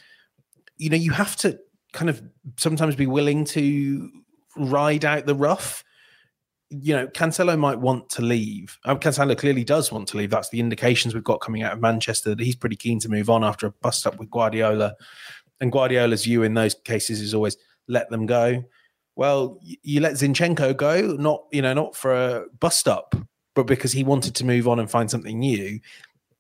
you 0.79 0.89
know, 0.89 0.97
you 0.97 1.11
have 1.11 1.37
to 1.37 1.59
kind 1.93 2.09
of 2.09 2.23
sometimes 2.57 2.97
be 2.97 3.07
willing 3.07 3.45
to 3.45 4.11
ride 4.57 5.05
out 5.05 5.27
the 5.27 5.35
rough. 5.35 5.85
You 6.71 6.97
know, 6.97 7.07
Cancelo 7.09 7.59
might 7.59 7.79
want 7.79 8.09
to 8.11 8.23
leave. 8.23 8.79
Um, 8.85 8.99
Cancelo 8.99 9.37
clearly 9.37 9.65
does 9.65 9.93
want 9.93 10.09
to 10.09 10.17
leave. 10.17 10.31
That's 10.31 10.51
the 10.51 10.61
indications 10.61 11.15
we've 11.15 11.25
got 11.25 11.41
coming 11.41 11.63
out 11.63 11.73
of 11.73 11.81
Manchester 11.81 12.35
that 12.35 12.45
he's 12.45 12.57
pretty 12.57 12.77
keen 12.77 12.99
to 13.01 13.09
move 13.09 13.29
on 13.29 13.45
after 13.45 13.67
a 13.67 13.71
bust 13.71 14.07
up 14.07 14.19
with 14.19 14.31
Guardiola. 14.31 14.95
And 15.61 15.73
Guardiola's 15.73 16.25
view 16.25 16.45
in 16.45 16.55
those 16.55 16.75
cases 16.75 17.21
is 17.21 17.35
always 17.35 17.57
let 17.89 18.09
them 18.11 18.27
go. 18.27 18.65
Well, 19.19 19.59
you 19.83 20.01
let 20.01 20.13
Zinchenko 20.13 20.77
go, 20.77 21.17
not 21.19 21.43
you 21.51 21.61
know, 21.61 21.75
not 21.75 21.97
for 21.97 22.15
a 22.15 22.45
bust 22.61 22.87
up, 22.87 23.17
but 23.57 23.65
because 23.67 23.91
he 23.91 24.05
wanted 24.05 24.37
to 24.37 24.47
move 24.47 24.69
on 24.69 24.79
and 24.79 24.89
find 24.89 25.11
something 25.11 25.41
new. 25.41 25.81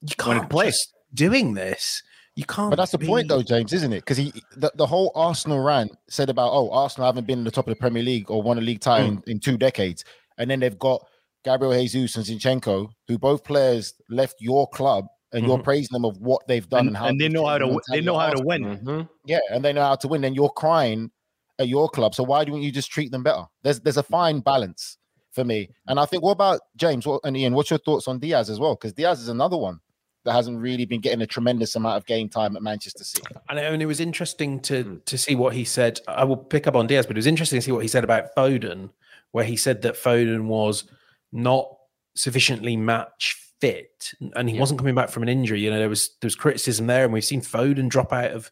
You 0.00 0.14
can't 0.16 0.48
play 0.48 0.70
doing 1.12 1.54
this. 1.54 2.00
You 2.36 2.44
can't. 2.44 2.70
But 2.70 2.76
that's 2.76 2.92
the 2.92 3.00
point, 3.00 3.26
though, 3.26 3.42
James, 3.42 3.72
isn't 3.72 3.92
it? 3.92 4.02
Because 4.02 4.16
he 4.16 4.32
the, 4.56 4.70
the 4.76 4.86
whole 4.86 5.10
Arsenal 5.16 5.58
rant 5.58 5.90
said 6.08 6.30
about 6.30 6.52
oh 6.52 6.70
Arsenal 6.70 7.06
haven't 7.06 7.26
been 7.26 7.40
in 7.40 7.44
the 7.44 7.50
top 7.50 7.66
of 7.66 7.74
the 7.74 7.80
Premier 7.80 8.04
League 8.04 8.30
or 8.30 8.44
won 8.44 8.58
a 8.58 8.60
league 8.60 8.78
title 8.80 9.08
in, 9.08 9.22
in 9.26 9.40
two 9.40 9.58
decades, 9.58 10.04
and 10.38 10.48
then 10.48 10.60
they've 10.60 10.78
got 10.78 11.04
Gabriel 11.44 11.72
Jesus 11.72 12.14
and 12.14 12.24
Zinchenko, 12.40 12.90
who 13.08 13.18
both 13.18 13.42
players 13.42 13.92
left 14.08 14.36
your 14.38 14.68
club, 14.68 15.06
and 15.32 15.44
you're 15.44 15.58
Mhm. 15.58 15.64
praising 15.64 15.94
them 15.94 16.04
of 16.04 16.16
what 16.20 16.46
they've 16.46 16.68
done 16.68 16.78
And- 16.80 16.88
and, 16.90 16.96
how 16.96 17.06
and 17.08 17.20
they 17.20 17.28
know 17.28 17.44
how 17.44 17.58
to 17.58 17.80
they 17.90 18.00
know 18.02 18.16
how 18.16 18.30
to 18.30 18.40
win. 18.44 18.64
of 18.64 18.70
Arsenal. 18.70 19.08
Yeah, 19.26 19.40
and 19.50 19.64
they 19.64 19.72
know 19.72 19.82
how 19.82 19.96
to 19.96 20.06
win. 20.06 20.20
Then 20.20 20.34
you're 20.34 20.48
crying 20.50 21.10
at 21.58 21.68
your 21.68 21.88
club. 21.88 22.14
So 22.14 22.22
why 22.22 22.44
don't 22.44 22.62
you 22.62 22.72
just 22.72 22.90
treat 22.90 23.10
them 23.10 23.22
better? 23.22 23.44
There's 23.62 23.80
there's 23.80 23.96
a 23.96 24.02
fine 24.02 24.40
balance 24.40 24.98
for 25.32 25.44
me. 25.44 25.70
And 25.86 26.00
I 26.00 26.06
think 26.06 26.22
what 26.22 26.32
about 26.32 26.60
James 26.76 27.06
what, 27.06 27.20
and 27.24 27.36
Ian? 27.36 27.54
What's 27.54 27.70
your 27.70 27.78
thoughts 27.78 28.08
on 28.08 28.18
Diaz 28.18 28.50
as 28.50 28.58
well? 28.58 28.74
Because 28.74 28.92
Diaz 28.92 29.20
is 29.20 29.28
another 29.28 29.56
one 29.56 29.80
that 30.24 30.32
hasn't 30.32 30.58
really 30.58 30.84
been 30.84 31.00
getting 31.00 31.22
a 31.22 31.26
tremendous 31.26 31.76
amount 31.76 31.96
of 31.96 32.06
game 32.06 32.28
time 32.28 32.56
at 32.56 32.62
Manchester 32.62 33.04
City. 33.04 33.34
And, 33.48 33.58
and 33.58 33.80
it 33.80 33.86
was 33.86 34.00
interesting 34.00 34.60
to 34.60 34.82
hmm. 34.82 34.96
to 35.06 35.18
see 35.18 35.34
what 35.34 35.54
he 35.54 35.64
said. 35.64 36.00
I 36.08 36.24
will 36.24 36.36
pick 36.36 36.66
up 36.66 36.76
on 36.76 36.86
Diaz, 36.86 37.06
but 37.06 37.16
it 37.16 37.18
was 37.18 37.26
interesting 37.26 37.58
to 37.58 37.64
see 37.64 37.72
what 37.72 37.82
he 37.82 37.88
said 37.88 38.04
about 38.04 38.34
Foden, 38.36 38.90
where 39.32 39.44
he 39.44 39.56
said 39.56 39.82
that 39.82 39.94
Foden 39.94 40.46
was 40.46 40.84
not 41.32 41.68
sufficiently 42.14 42.76
match 42.76 43.36
fit, 43.60 44.12
and 44.34 44.48
he 44.48 44.54
Yeah. 44.54 44.60
wasn't 44.60 44.78
coming 44.78 44.94
back 44.94 45.08
from 45.08 45.22
an 45.22 45.28
injury. 45.28 45.60
You 45.60 45.70
know, 45.70 45.78
there 45.78 45.88
was 45.88 46.10
there 46.20 46.26
was 46.26 46.34
criticism 46.34 46.86
there, 46.86 47.04
and 47.04 47.12
we've 47.12 47.24
seen 47.24 47.40
Foden 47.40 47.88
drop 47.88 48.12
out 48.12 48.32
of 48.32 48.50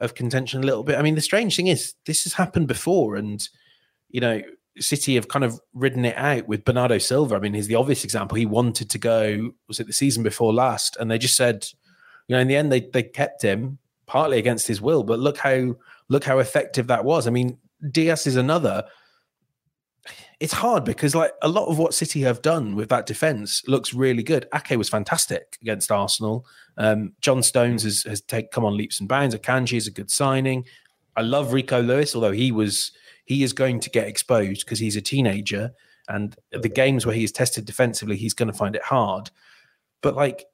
of 0.00 0.14
contention 0.14 0.62
a 0.62 0.66
little 0.66 0.82
bit. 0.82 0.98
I 0.98 1.02
mean, 1.02 1.14
the 1.14 1.20
strange 1.20 1.56
thing 1.56 1.68
is 1.68 1.94
this 2.06 2.24
has 2.24 2.34
happened 2.34 2.68
before, 2.68 3.16
and 3.16 3.46
you 4.08 4.20
know, 4.20 4.42
City 4.78 5.14
have 5.14 5.28
kind 5.28 5.44
of 5.44 5.60
ridden 5.72 6.04
it 6.04 6.16
out 6.16 6.48
with 6.48 6.64
Bernardo 6.64 6.98
Silva. 6.98 7.36
I 7.36 7.38
mean, 7.38 7.54
he's 7.54 7.68
the 7.68 7.76
obvious 7.76 8.04
example. 8.04 8.36
He 8.36 8.46
wanted 8.46 8.90
to 8.90 8.98
go, 8.98 9.52
was 9.68 9.80
it 9.80 9.86
the 9.86 9.92
season 9.92 10.22
before 10.22 10.52
last? 10.52 10.96
And 10.98 11.10
they 11.10 11.18
just 11.18 11.36
said, 11.36 11.66
you 12.28 12.34
know, 12.34 12.40
in 12.40 12.48
the 12.48 12.56
end, 12.56 12.72
they 12.72 12.80
they 12.80 13.02
kept 13.02 13.42
him 13.42 13.78
partly 14.06 14.38
against 14.38 14.66
his 14.66 14.80
will. 14.80 15.02
But 15.02 15.20
look 15.20 15.38
how 15.38 15.76
look 16.08 16.24
how 16.24 16.38
effective 16.38 16.88
that 16.88 17.04
was. 17.04 17.26
I 17.26 17.30
mean, 17.30 17.58
Diaz 17.90 18.26
is 18.26 18.36
another. 18.36 18.84
It's 20.40 20.52
hard 20.52 20.84
because 20.84 21.14
like 21.14 21.32
a 21.42 21.48
lot 21.48 21.68
of 21.68 21.78
what 21.78 21.94
City 21.94 22.20
have 22.22 22.42
done 22.42 22.74
with 22.74 22.88
that 22.88 23.06
defense 23.06 23.62
looks 23.66 23.94
really 23.94 24.22
good. 24.22 24.48
Aké 24.52 24.76
was 24.76 24.88
fantastic 24.88 25.56
against 25.62 25.92
Arsenal. 25.92 26.44
Um, 26.76 27.12
John 27.20 27.42
Stones 27.42 27.84
has 27.84 28.02
has 28.02 28.20
take, 28.20 28.50
come 28.50 28.64
on 28.64 28.76
leaps 28.76 29.00
and 29.00 29.08
bounds. 29.08 29.34
Akanji 29.34 29.76
is 29.76 29.86
a 29.86 29.92
good 29.92 30.10
signing. 30.10 30.64
I 31.16 31.22
love 31.22 31.52
Rico 31.52 31.80
Lewis, 31.80 32.14
although 32.14 32.32
he 32.32 32.50
was 32.50 32.92
he 33.24 33.42
is 33.42 33.52
going 33.52 33.80
to 33.80 33.90
get 33.90 34.08
exposed 34.08 34.64
because 34.64 34.78
he's 34.78 34.96
a 34.96 35.00
teenager, 35.00 35.72
and 36.08 36.36
the 36.52 36.68
games 36.68 37.06
where 37.06 37.14
he 37.14 37.24
is 37.24 37.32
tested 37.32 37.64
defensively, 37.64 38.16
he's 38.16 38.34
going 38.34 38.50
to 38.50 38.58
find 38.58 38.74
it 38.76 38.82
hard. 38.82 39.30
But 40.02 40.16
like, 40.16 40.44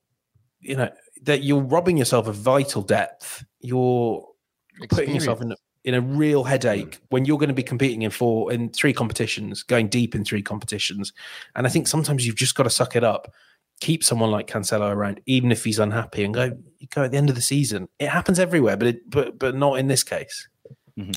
you 0.60 0.76
know, 0.76 0.90
that 1.22 1.42
you're 1.42 1.62
robbing 1.62 1.96
yourself 1.96 2.26
of 2.28 2.36
vital 2.36 2.82
depth. 2.82 3.44
You're 3.60 4.24
putting 4.88 5.14
yourself 5.14 5.40
in 5.40 5.52
a, 5.52 5.56
in 5.84 5.94
a 5.94 6.00
real 6.00 6.44
headache 6.44 6.92
mm. 6.92 6.98
when 7.08 7.24
you're 7.24 7.38
going 7.38 7.48
to 7.48 7.54
be 7.54 7.62
competing 7.62 8.02
in 8.02 8.10
four 8.10 8.52
in 8.52 8.70
three 8.70 8.92
competitions, 8.92 9.62
going 9.62 9.88
deep 9.88 10.14
in 10.14 10.24
three 10.24 10.42
competitions. 10.42 11.12
And 11.56 11.66
I 11.66 11.70
think 11.70 11.88
sometimes 11.88 12.26
you've 12.26 12.36
just 12.36 12.54
got 12.54 12.64
to 12.64 12.70
suck 12.70 12.96
it 12.96 13.04
up. 13.04 13.32
Keep 13.80 14.04
someone 14.04 14.30
like 14.30 14.46
Cancelo 14.46 14.94
around, 14.94 15.20
even 15.24 15.50
if 15.50 15.64
he's 15.64 15.78
unhappy, 15.78 16.22
and 16.24 16.34
go. 16.34 16.58
Go 16.94 17.04
at 17.04 17.12
the 17.12 17.16
end 17.16 17.30
of 17.30 17.34
the 17.34 17.42
season. 17.42 17.88
It 17.98 18.08
happens 18.08 18.38
everywhere, 18.38 18.76
but 18.76 18.88
it, 18.88 19.08
but 19.08 19.38
but 19.38 19.54
not 19.54 19.78
in 19.78 19.86
this 19.86 20.02
case. 20.02 20.48
Mm-hmm. 20.98 21.12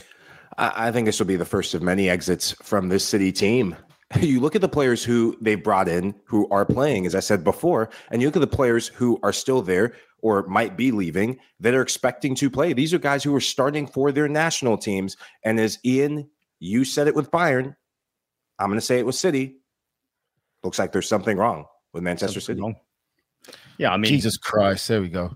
I, 0.58 0.88
I 0.88 0.92
think 0.92 1.06
this 1.06 1.20
will 1.20 1.26
be 1.26 1.36
the 1.36 1.46
first 1.46 1.74
of 1.74 1.82
many 1.82 2.10
exits 2.10 2.52
from 2.62 2.90
this 2.90 3.06
city 3.06 3.32
team. 3.32 3.76
You 4.20 4.42
look 4.42 4.54
at 4.56 4.62
the 4.62 4.70
players 4.70 5.04
who 5.04 5.36
they 5.42 5.56
brought 5.56 5.88
in 5.88 6.14
who 6.26 6.48
are 6.52 6.66
playing, 6.66 7.08
as 7.08 7.16
I 7.16 7.20
said 7.20 7.44
before, 7.44 7.90
and 8.12 8.22
you 8.22 8.28
look 8.28 8.36
at 8.36 8.42
the 8.42 8.56
players 8.56 8.90
who 8.90 9.20
are 9.24 9.34
still 9.34 9.64
there 9.64 9.96
or 10.24 10.48
might 10.48 10.78
be 10.78 10.92
leaving 10.92 11.38
that 11.60 11.74
are 11.76 11.82
expecting 11.82 12.34
to 12.34 12.50
play. 12.50 12.72
These 12.72 12.94
are 12.94 12.98
guys 12.98 13.26
who 13.26 13.36
are 13.36 13.42
starting 13.42 13.86
for 13.86 14.12
their 14.14 14.30
national 14.30 14.78
teams. 14.78 15.18
And 15.44 15.60
as 15.60 15.78
Ian, 15.86 16.30
you 16.60 16.86
said 16.86 17.10
it 17.10 17.14
with 17.14 17.30
Bayern, 17.30 17.76
I'm 18.58 18.70
going 18.70 18.80
to 18.80 18.86
say 18.86 19.00
it 19.00 19.06
with 19.06 19.16
City. 19.16 19.58
Looks 20.64 20.80
like 20.80 20.94
there's 20.94 21.10
something 21.10 21.38
wrong 21.38 21.66
with 21.92 22.04
Manchester 22.04 22.40
City. 22.40 22.62
Yeah, 23.78 23.92
I 23.92 23.98
mean, 23.98 24.10
Jesus 24.10 24.38
Christ, 24.38 24.88
there 24.88 25.02
we 25.02 25.10
go. 25.10 25.36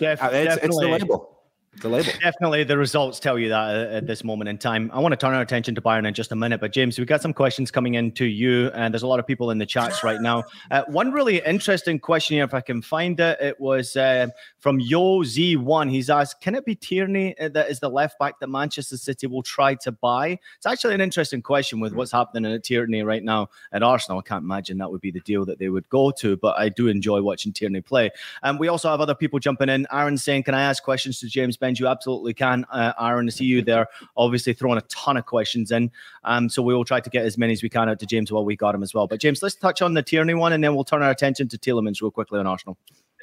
Def- 0.00 0.22
Uh, 0.22 0.30
it's, 0.32 0.56
it's 0.56 0.78
the 0.78 0.88
label. 0.88 1.31
The 1.80 1.88
label. 1.88 2.12
Definitely, 2.20 2.64
the 2.64 2.76
results 2.76 3.18
tell 3.18 3.38
you 3.38 3.48
that 3.48 3.74
uh, 3.74 3.96
at 3.96 4.06
this 4.06 4.24
moment 4.24 4.48
in 4.50 4.58
time. 4.58 4.90
I 4.92 4.98
want 4.98 5.12
to 5.12 5.16
turn 5.16 5.32
our 5.32 5.40
attention 5.40 5.74
to 5.74 5.80
Bayern 5.80 6.06
in 6.06 6.12
just 6.12 6.30
a 6.30 6.36
minute, 6.36 6.60
but 6.60 6.70
James, 6.70 6.98
we've 6.98 7.08
got 7.08 7.22
some 7.22 7.32
questions 7.32 7.70
coming 7.70 7.94
in 7.94 8.12
to 8.12 8.26
you, 8.26 8.68
and 8.74 8.92
there's 8.92 9.02
a 9.02 9.06
lot 9.06 9.18
of 9.18 9.26
people 9.26 9.50
in 9.50 9.58
the 9.58 9.64
chats 9.64 10.04
right 10.04 10.20
now. 10.20 10.44
Uh, 10.70 10.82
one 10.88 11.12
really 11.12 11.42
interesting 11.46 11.98
question 11.98 12.34
here, 12.34 12.44
if 12.44 12.52
I 12.52 12.60
can 12.60 12.82
find 12.82 13.18
it, 13.18 13.40
it 13.40 13.58
was 13.58 13.96
uh, 13.96 14.26
from 14.58 14.80
Yo 14.80 15.22
Z1. 15.22 15.90
He's 15.90 16.10
asked, 16.10 16.42
"Can 16.42 16.54
it 16.54 16.66
be 16.66 16.74
Tierney 16.74 17.38
uh, 17.38 17.48
that 17.48 17.70
is 17.70 17.80
the 17.80 17.88
left 17.88 18.18
back 18.18 18.38
that 18.40 18.48
Manchester 18.48 18.98
City 18.98 19.26
will 19.26 19.42
try 19.42 19.74
to 19.76 19.92
buy?" 19.92 20.38
It's 20.58 20.66
actually 20.66 20.94
an 20.94 21.00
interesting 21.00 21.40
question 21.40 21.80
with 21.80 21.94
what's 21.94 22.12
happening 22.12 22.52
at 22.52 22.64
Tierney 22.64 23.02
right 23.02 23.24
now 23.24 23.48
at 23.72 23.82
Arsenal. 23.82 24.18
I 24.18 24.22
can't 24.22 24.44
imagine 24.44 24.76
that 24.78 24.92
would 24.92 25.00
be 25.00 25.10
the 25.10 25.20
deal 25.20 25.46
that 25.46 25.58
they 25.58 25.70
would 25.70 25.88
go 25.88 26.10
to, 26.10 26.36
but 26.36 26.58
I 26.58 26.68
do 26.68 26.88
enjoy 26.88 27.22
watching 27.22 27.50
Tierney 27.50 27.80
play. 27.80 28.10
And 28.42 28.56
um, 28.56 28.58
we 28.58 28.68
also 28.68 28.90
have 28.90 29.00
other 29.00 29.14
people 29.14 29.38
jumping 29.38 29.70
in. 29.70 29.86
Aaron 29.90 30.18
saying, 30.18 30.42
"Can 30.42 30.54
I 30.54 30.62
ask 30.64 30.82
questions 30.82 31.18
to 31.20 31.28
James?" 31.28 31.56
Benj, 31.62 31.78
you 31.78 31.86
absolutely 31.86 32.34
can, 32.34 32.66
uh, 32.72 32.92
Aaron. 33.00 33.28
I 33.28 33.30
see 33.30 33.44
you 33.44 33.62
there, 33.62 33.86
obviously 34.16 34.52
throwing 34.52 34.78
a 34.78 34.82
ton 34.82 35.16
of 35.16 35.26
questions 35.26 35.70
in. 35.70 35.92
Um, 36.24 36.48
so 36.48 36.60
we 36.60 36.74
will 36.74 36.84
try 36.84 36.98
to 36.98 37.08
get 37.08 37.24
as 37.24 37.38
many 37.38 37.52
as 37.52 37.62
we 37.62 37.68
can 37.68 37.88
out 37.88 38.00
to 38.00 38.06
James 38.06 38.32
while 38.32 38.44
we 38.44 38.56
got 38.56 38.74
him 38.74 38.82
as 38.82 38.92
well. 38.92 39.06
But 39.06 39.20
James, 39.20 39.42
let's 39.44 39.54
touch 39.54 39.80
on 39.80 39.94
the 39.94 40.02
Tierney 40.02 40.34
one, 40.34 40.52
and 40.52 40.62
then 40.62 40.74
we'll 40.74 40.84
turn 40.84 41.02
our 41.02 41.10
attention 41.10 41.48
to 41.48 41.56
Tielemans 41.56 42.02
real 42.02 42.10
quickly 42.10 42.40
on 42.40 42.48
Arsenal. 42.48 42.76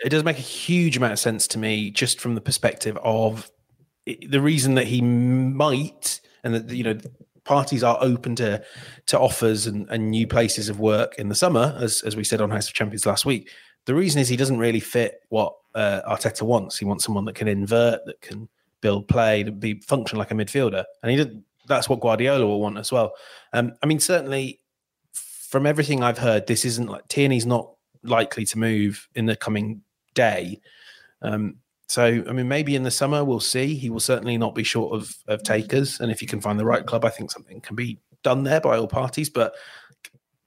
It 0.05 0.09
does 0.09 0.23
make 0.23 0.37
a 0.37 0.41
huge 0.41 0.95
amount 0.95 1.11
of 1.11 1.19
sense 1.19 1.47
to 1.47 1.59
me, 1.59 1.91
just 1.91 2.21
from 2.21 2.35
the 2.35 2.41
perspective 2.41 2.97
of 3.03 3.51
the 4.05 4.39
reason 4.39 4.75
that 4.75 4.87
he 4.87 5.01
might, 5.01 6.21
and 6.41 6.55
that 6.55 6.69
you 6.73 6.85
know 6.85 6.97
parties 7.43 7.83
are 7.83 7.97
open 7.99 8.37
to 8.37 8.63
to 9.07 9.19
offers 9.19 9.67
and, 9.67 9.89
and 9.89 10.11
new 10.11 10.25
places 10.25 10.69
of 10.69 10.79
work 10.79 11.15
in 11.19 11.27
the 11.27 11.35
summer, 11.35 11.77
as 11.77 12.01
as 12.03 12.15
we 12.15 12.23
said 12.23 12.39
on 12.39 12.51
House 12.51 12.69
of 12.69 12.73
Champions 12.73 13.05
last 13.05 13.25
week. 13.25 13.49
The 13.89 13.95
reason 13.95 14.21
is 14.21 14.29
he 14.29 14.37
doesn't 14.37 14.59
really 14.59 14.79
fit 14.79 15.23
what 15.29 15.55
uh, 15.73 16.01
Arteta 16.07 16.43
wants. 16.43 16.77
He 16.77 16.85
wants 16.85 17.03
someone 17.03 17.25
that 17.25 17.33
can 17.33 17.47
invert, 17.47 18.05
that 18.05 18.21
can 18.21 18.47
build 18.81 19.07
play, 19.07 19.41
to 19.41 19.51
be 19.51 19.79
function 19.79 20.19
like 20.19 20.29
a 20.29 20.35
midfielder, 20.35 20.83
and 21.01 21.09
he 21.09 21.17
did. 21.17 21.43
That's 21.65 21.89
what 21.89 21.99
Guardiola 21.99 22.45
will 22.45 22.61
want 22.61 22.77
as 22.77 22.91
well. 22.91 23.13
Um, 23.51 23.73
I 23.81 23.87
mean, 23.87 23.99
certainly 23.99 24.59
from 25.11 25.65
everything 25.65 26.03
I've 26.03 26.19
heard, 26.19 26.45
this 26.45 26.65
isn't 26.65 26.87
like 26.87 27.07
Tierney's 27.07 27.47
not 27.47 27.71
likely 28.03 28.45
to 28.45 28.59
move 28.59 29.09
in 29.15 29.25
the 29.25 29.35
coming 29.35 29.81
day. 30.13 30.61
Um, 31.23 31.55
so, 31.87 32.03
I 32.05 32.31
mean, 32.31 32.47
maybe 32.47 32.75
in 32.75 32.83
the 32.83 32.91
summer 32.91 33.23
we'll 33.23 33.39
see. 33.39 33.73
He 33.73 33.89
will 33.89 33.99
certainly 33.99 34.37
not 34.37 34.53
be 34.53 34.63
short 34.63 34.93
of, 34.93 35.17
of 35.27 35.41
takers, 35.41 35.99
and 35.99 36.11
if 36.11 36.21
you 36.21 36.27
can 36.27 36.41
find 36.41 36.59
the 36.59 36.63
right 36.65 36.85
club, 36.85 37.05
I 37.05 37.09
think 37.09 37.31
something 37.31 37.59
can 37.61 37.75
be 37.75 37.97
done 38.21 38.43
there 38.43 38.61
by 38.61 38.77
all 38.77 38.87
parties. 38.87 39.31
But 39.31 39.55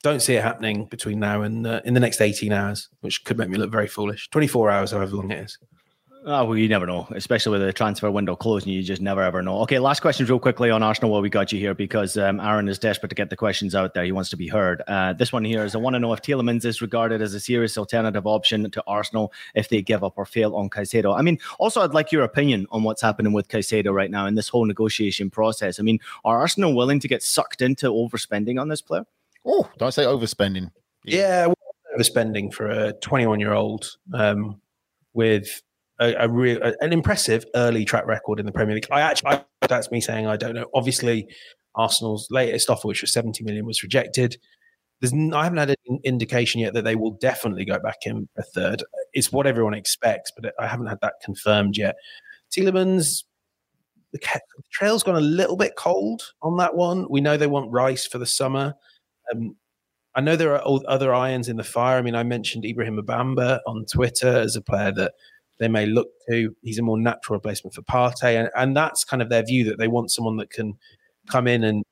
don't 0.03 0.20
see 0.20 0.34
it 0.34 0.42
happening 0.42 0.86
between 0.86 1.20
now 1.20 1.42
and 1.42 1.66
uh, 1.66 1.80
in 1.84 1.94
the 1.94 2.00
next 2.00 2.20
18 2.20 2.53
hours, 2.53 2.88
which 3.00 3.24
could 3.24 3.38
make 3.38 3.48
me 3.48 3.57
look 3.57 3.70
very 3.70 3.88
foolish. 3.88 4.28
24 4.30 4.70
hours, 4.70 4.90
however 4.90 5.16
long 5.16 5.30
it 5.30 5.38
is. 5.38 5.59
Oh, 6.24 6.44
well, 6.44 6.57
you 6.57 6.68
never 6.68 6.86
know, 6.86 7.09
especially 7.16 7.59
with 7.59 7.66
the 7.66 7.72
transfer 7.72 8.09
window 8.09 8.36
closing. 8.36 8.72
You 8.72 8.80
just 8.84 9.03
never 9.03 9.22
ever 9.22 9.42
know. 9.42 9.59
Okay, 9.62 9.80
last 9.80 10.00
question, 10.00 10.24
real 10.24 10.38
quickly 10.38 10.70
on 10.70 10.80
Arsenal 10.80 11.11
while 11.11 11.20
we 11.20 11.28
got 11.28 11.50
you 11.50 11.59
here, 11.59 11.74
because 11.74 12.16
um, 12.16 12.38
Aaron 12.38 12.68
is 12.68 12.78
desperate 12.78 13.09
to 13.09 13.16
get 13.16 13.28
the 13.28 13.34
questions 13.34 13.74
out 13.74 13.92
there. 13.92 14.05
He 14.05 14.12
wants 14.12 14.30
to 14.30 14.36
be 14.36 14.46
heard. 14.46 14.82
Uh, 14.86 15.14
this 15.14 15.32
one 15.32 15.44
here 15.44 15.64
is 15.64 15.74
I 15.74 15.78
want 15.78 15.94
to 15.94 15.98
know 15.98 16.12
if 16.12 16.22
Tielemans 16.22 16.64
is 16.64 16.80
regarded 16.80 17.22
as 17.22 17.34
a 17.34 17.40
serious 17.40 17.76
alternative 17.76 18.24
option 18.24 18.70
to 18.70 18.84
Arsenal 18.86 19.32
if 19.57 19.68
they 19.68 19.82
give 19.82 20.05
up 20.05 20.12
or 20.16 20.24
fail 20.24 20.55
on 20.55 20.70
Caicedo. 20.70 21.18
I 21.18 21.22
mean, 21.22 21.40
also, 21.59 21.80
I'd 21.80 21.92
like 21.92 22.12
your 22.12 22.22
opinion 22.22 22.68
on 22.70 22.84
what's 22.84 23.03
happening 23.03 23.32
with 23.32 23.48
Caicedo 23.48 23.92
right 23.92 24.11
now 24.11 24.26
in 24.26 24.36
this 24.36 24.48
whole 24.48 24.64
negotiation 24.64 25.28
process. 25.28 25.80
I 25.80 25.82
mean, 25.82 25.98
are 26.24 26.38
Arsenal 26.38 26.72
willing 26.72 27.00
to 27.00 27.09
get 27.09 27.24
sucked 27.24 27.62
into 27.62 27.88
overspending 27.88 28.61
on 28.61 28.68
this 28.68 28.80
player? 28.80 29.07
Oh, 29.45 29.68
don't 29.78 29.93
say 29.93 30.05
overspending. 30.05 30.70
Yeah, 31.05 31.47
yeah 31.47 31.53
overspending 31.97 32.53
for 32.53 32.68
a 32.68 32.93
21 32.95 33.40
year 33.40 33.53
old 33.53 33.90
um, 34.14 34.61
with 35.14 35.62
a, 36.01 36.14
a 36.14 36.28
real 36.28 36.61
an 36.80 36.93
impressive 36.93 37.45
early 37.55 37.84
track 37.84 38.07
record 38.07 38.40
in 38.40 38.47
the 38.47 38.53
Premier 38.53 38.74
League. 38.74 38.86
I 38.90 39.01
actually 39.03 39.30
I, 39.30 39.45
that's 39.68 39.90
me 39.90 40.01
saying 40.01 40.26
I 40.26 40.36
don't 40.36 40.55
know. 40.55 40.66
Obviously, 40.74 41.28
Arsenal's 41.74 42.28
latest 42.30 42.70
offer, 42.70 42.88
which 42.88 43.03
was 43.03 43.12
70 43.12 43.45
million, 43.45 43.66
was 43.66 43.82
rejected. 43.82 44.36
There's 45.01 45.12
I 45.12 45.45
haven't 45.45 45.59
had 45.59 45.70
an 45.70 45.99
indication 46.05 46.61
yet 46.61 46.74
that 46.74 46.84
they 46.84 46.97
will 46.97 47.12
definitely 47.12 47.64
go 47.64 47.78
back 47.78 47.99
in 48.05 48.28
a 48.38 48.43
third. 48.43 48.82
It's 49.12 49.32
what 49.32 49.47
everyone 49.47 49.74
expects, 49.74 50.30
but 50.34 50.53
I 50.59 50.66
haven't 50.66 50.86
had 50.86 51.01
that 51.03 51.14
confirmed 51.24 51.76
yet. 51.76 51.97
Tielemans, 52.51 53.24
the, 54.12 54.18
the 54.18 54.62
trail's 54.70 55.03
gone 55.03 55.16
a 55.16 55.20
little 55.20 55.57
bit 55.57 55.72
cold 55.76 56.22
on 56.43 56.57
that 56.59 56.76
one. 56.76 57.07
We 57.11 57.20
know 57.20 57.36
they 57.36 57.47
want 57.47 57.72
Rice 57.72 58.07
for 58.07 58.18
the 58.18 58.26
summer. 58.26 58.74
Um, 59.33 59.57
I 60.14 60.20
know 60.20 60.37
there 60.37 60.55
are 60.55 60.81
other 60.87 61.14
irons 61.14 61.49
in 61.49 61.57
the 61.57 61.64
fire. 61.64 61.99
I 61.99 62.03
mean, 62.03 62.14
I 62.14 62.23
mentioned 62.23 62.64
Ibrahim 62.64 62.99
Abamba 62.99 63.61
on 63.66 63.87
Twitter 63.87 64.29
as 64.29 64.57
a 64.57 64.62
player 64.62 64.93
that 64.93 65.12
they 65.59 65.68
may 65.68 65.87
look 65.87 66.09
to. 66.29 66.55
He's 66.62 66.79
a 66.79 66.83
more 66.83 66.99
natural 66.99 67.37
replacement 67.37 67.75
for 67.75 67.83
Partey, 67.83 68.39
and, 68.39 68.51
and 68.57 68.77
that's 68.77 69.05
kind 69.05 69.23
of 69.23 69.31
their 69.31 69.45
view 69.45 69.64
that 69.64 69.79
they 69.79 69.89
want 69.89 70.11
someone 70.11 70.37
that 70.37 70.51
can 70.51 70.75
come 71.31 71.47
in 71.47 71.62
and 71.64 71.85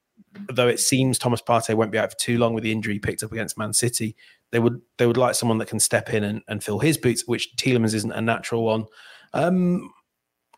though 0.52 0.68
it 0.68 0.80
seems 0.80 1.18
Thomas 1.18 1.42
Partey 1.42 1.74
won't 1.74 1.92
be 1.92 1.98
out 1.98 2.12
for 2.12 2.18
too 2.18 2.38
long 2.38 2.54
with 2.54 2.62
the 2.62 2.72
injury 2.72 2.94
he 2.94 3.00
picked 3.00 3.22
up 3.22 3.32
against 3.32 3.58
Man 3.58 3.72
City, 3.72 4.16
they 4.50 4.58
would 4.58 4.80
they 4.98 5.06
would 5.06 5.16
like 5.16 5.34
someone 5.34 5.58
that 5.58 5.68
can 5.68 5.80
step 5.80 6.12
in 6.12 6.24
and, 6.24 6.42
and 6.48 6.62
fill 6.62 6.78
his 6.78 6.98
boots, 6.98 7.26
which 7.26 7.54
Tielemans 7.56 7.94
isn't 7.94 8.12
a 8.12 8.20
natural 8.20 8.64
one. 8.64 8.86
Um, 9.32 9.90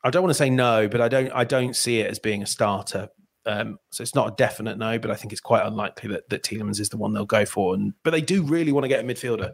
I 0.05 0.11
don't 0.11 0.23
want 0.23 0.31
to 0.31 0.39
say 0.39 0.51
no, 0.51 0.89
but 0.89 1.01
I 1.01 1.09
don't 1.09 1.31
I 1.33 1.45
don't 1.45 1.77
see 1.77 2.01
it 2.01 2.11
as 2.11 2.19
being 2.19 2.43
a 2.43 2.47
starter. 2.47 3.09
Um, 3.45 3.79
so 3.91 4.03
it's 4.03 4.15
not 4.15 4.29
a 4.29 4.35
definite 4.37 4.79
no, 4.79 4.99
but 4.99 5.11
I 5.11 5.15
think 5.15 5.33
it's 5.33 5.41
quite 5.41 5.67
unlikely 5.67 6.11
that, 6.11 6.29
that 6.29 6.43
Tielemans 6.43 6.81
is 6.81 6.89
the 6.89 6.97
one 6.97 7.13
they'll 7.13 7.25
go 7.25 7.45
for. 7.45 7.75
And 7.75 7.93
but 8.03 8.11
they 8.11 8.21
do 8.21 8.43
really 8.43 8.73
want 8.73 8.85
to 8.85 8.89
get 8.89 9.05
a 9.05 9.07
midfielder. 9.07 9.53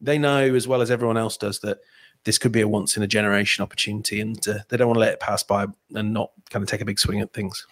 They 0.00 0.18
know 0.18 0.54
as 0.54 0.68
well 0.68 0.82
as 0.82 0.90
everyone 0.90 1.16
else 1.16 1.36
does 1.36 1.60
that 1.60 1.78
this 2.24 2.38
could 2.38 2.52
be 2.52 2.60
a 2.60 2.68
once 2.68 2.96
in 2.96 3.02
a 3.02 3.06
generation 3.06 3.62
opportunity, 3.62 4.20
and 4.20 4.46
uh, 4.46 4.58
they 4.68 4.76
don't 4.76 4.88
want 4.88 4.96
to 4.96 5.00
let 5.00 5.14
it 5.14 5.20
pass 5.20 5.42
by 5.42 5.66
and 5.94 6.12
not 6.12 6.30
kind 6.50 6.62
of 6.62 6.68
take 6.68 6.80
a 6.80 6.84
big 6.84 6.98
swing 6.98 7.20
at 7.20 7.32
things. 7.32 7.66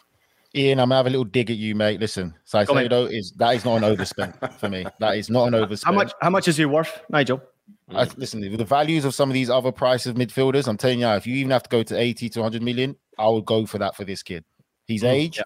Ian, 0.55 0.81
I'm 0.81 0.89
gonna 0.89 0.97
have 0.97 1.07
a 1.07 1.11
little 1.11 1.25
dig 1.25 1.51
at 1.51 1.59
you, 1.59 1.75
mate. 1.75 2.01
Listen, 2.01 2.35
Caicedo 2.51 3.11
is 3.13 3.33
that 3.33 3.55
is 3.55 3.65
not 3.65 3.83
an 3.83 3.97
overspend 3.97 4.59
for 4.59 4.71
me. 4.71 4.87
That 4.99 5.17
is 5.17 5.29
not 5.29 5.49
an 5.49 5.55
overspend. 5.55 5.85
How 5.85 5.93
much? 5.93 6.13
How 6.23 6.31
much 6.31 6.49
is 6.49 6.57
he 6.57 6.65
worth, 6.65 7.03
Nigel? 7.11 7.43
I, 7.91 8.09
listen, 8.17 8.41
the 8.41 8.65
values 8.65 9.05
of 9.05 9.15
some 9.15 9.29
of 9.29 9.35
these 9.35 9.51
other 9.51 9.73
prices 9.73 10.07
of 10.09 10.17
midfielders, 10.17 10.69
I'm 10.69 10.79
telling 10.79 11.01
you, 11.01 11.09
if 11.09 11.27
you 11.27 11.35
even 11.37 11.51
have 11.51 11.63
to 11.65 11.69
go 11.69 11.83
to 11.83 11.99
80 11.99 12.31
to 12.31 12.41
100 12.41 12.63
million, 12.63 12.97
I 13.19 13.29
would 13.29 13.45
go 13.45 13.67
for 13.67 13.79
that 13.79 13.95
for 13.95 14.05
this 14.05 14.23
kid. 14.23 14.45
His 14.87 15.03
mm, 15.03 15.09
age, 15.11 15.37
yeah. 15.37 15.43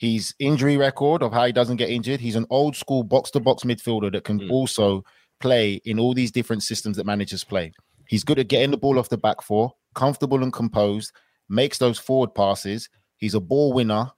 His 0.00 0.34
injury 0.38 0.78
record 0.78 1.22
of 1.22 1.30
how 1.30 1.44
he 1.44 1.52
doesn't 1.52 1.76
get 1.76 1.90
injured. 1.90 2.20
He's 2.20 2.34
an 2.34 2.46
old 2.48 2.74
school 2.74 3.02
box 3.02 3.30
to 3.32 3.40
box 3.40 3.64
midfielder 3.64 4.10
that 4.12 4.24
can 4.24 4.40
mm. 4.40 4.50
also 4.50 5.04
play 5.40 5.74
in 5.84 6.00
all 6.00 6.14
these 6.14 6.30
different 6.30 6.62
systems 6.62 6.96
that 6.96 7.04
managers 7.04 7.44
play. 7.44 7.70
He's 8.08 8.24
good 8.24 8.38
at 8.38 8.48
getting 8.48 8.70
the 8.70 8.78
ball 8.78 8.98
off 8.98 9.10
the 9.10 9.18
back 9.18 9.42
four, 9.42 9.74
comfortable 9.94 10.42
and 10.42 10.54
composed, 10.54 11.12
makes 11.50 11.76
those 11.76 11.98
forward 11.98 12.34
passes. 12.34 12.88
He's 13.18 13.34
a 13.34 13.40
ball 13.40 13.74
winner, 13.74 14.10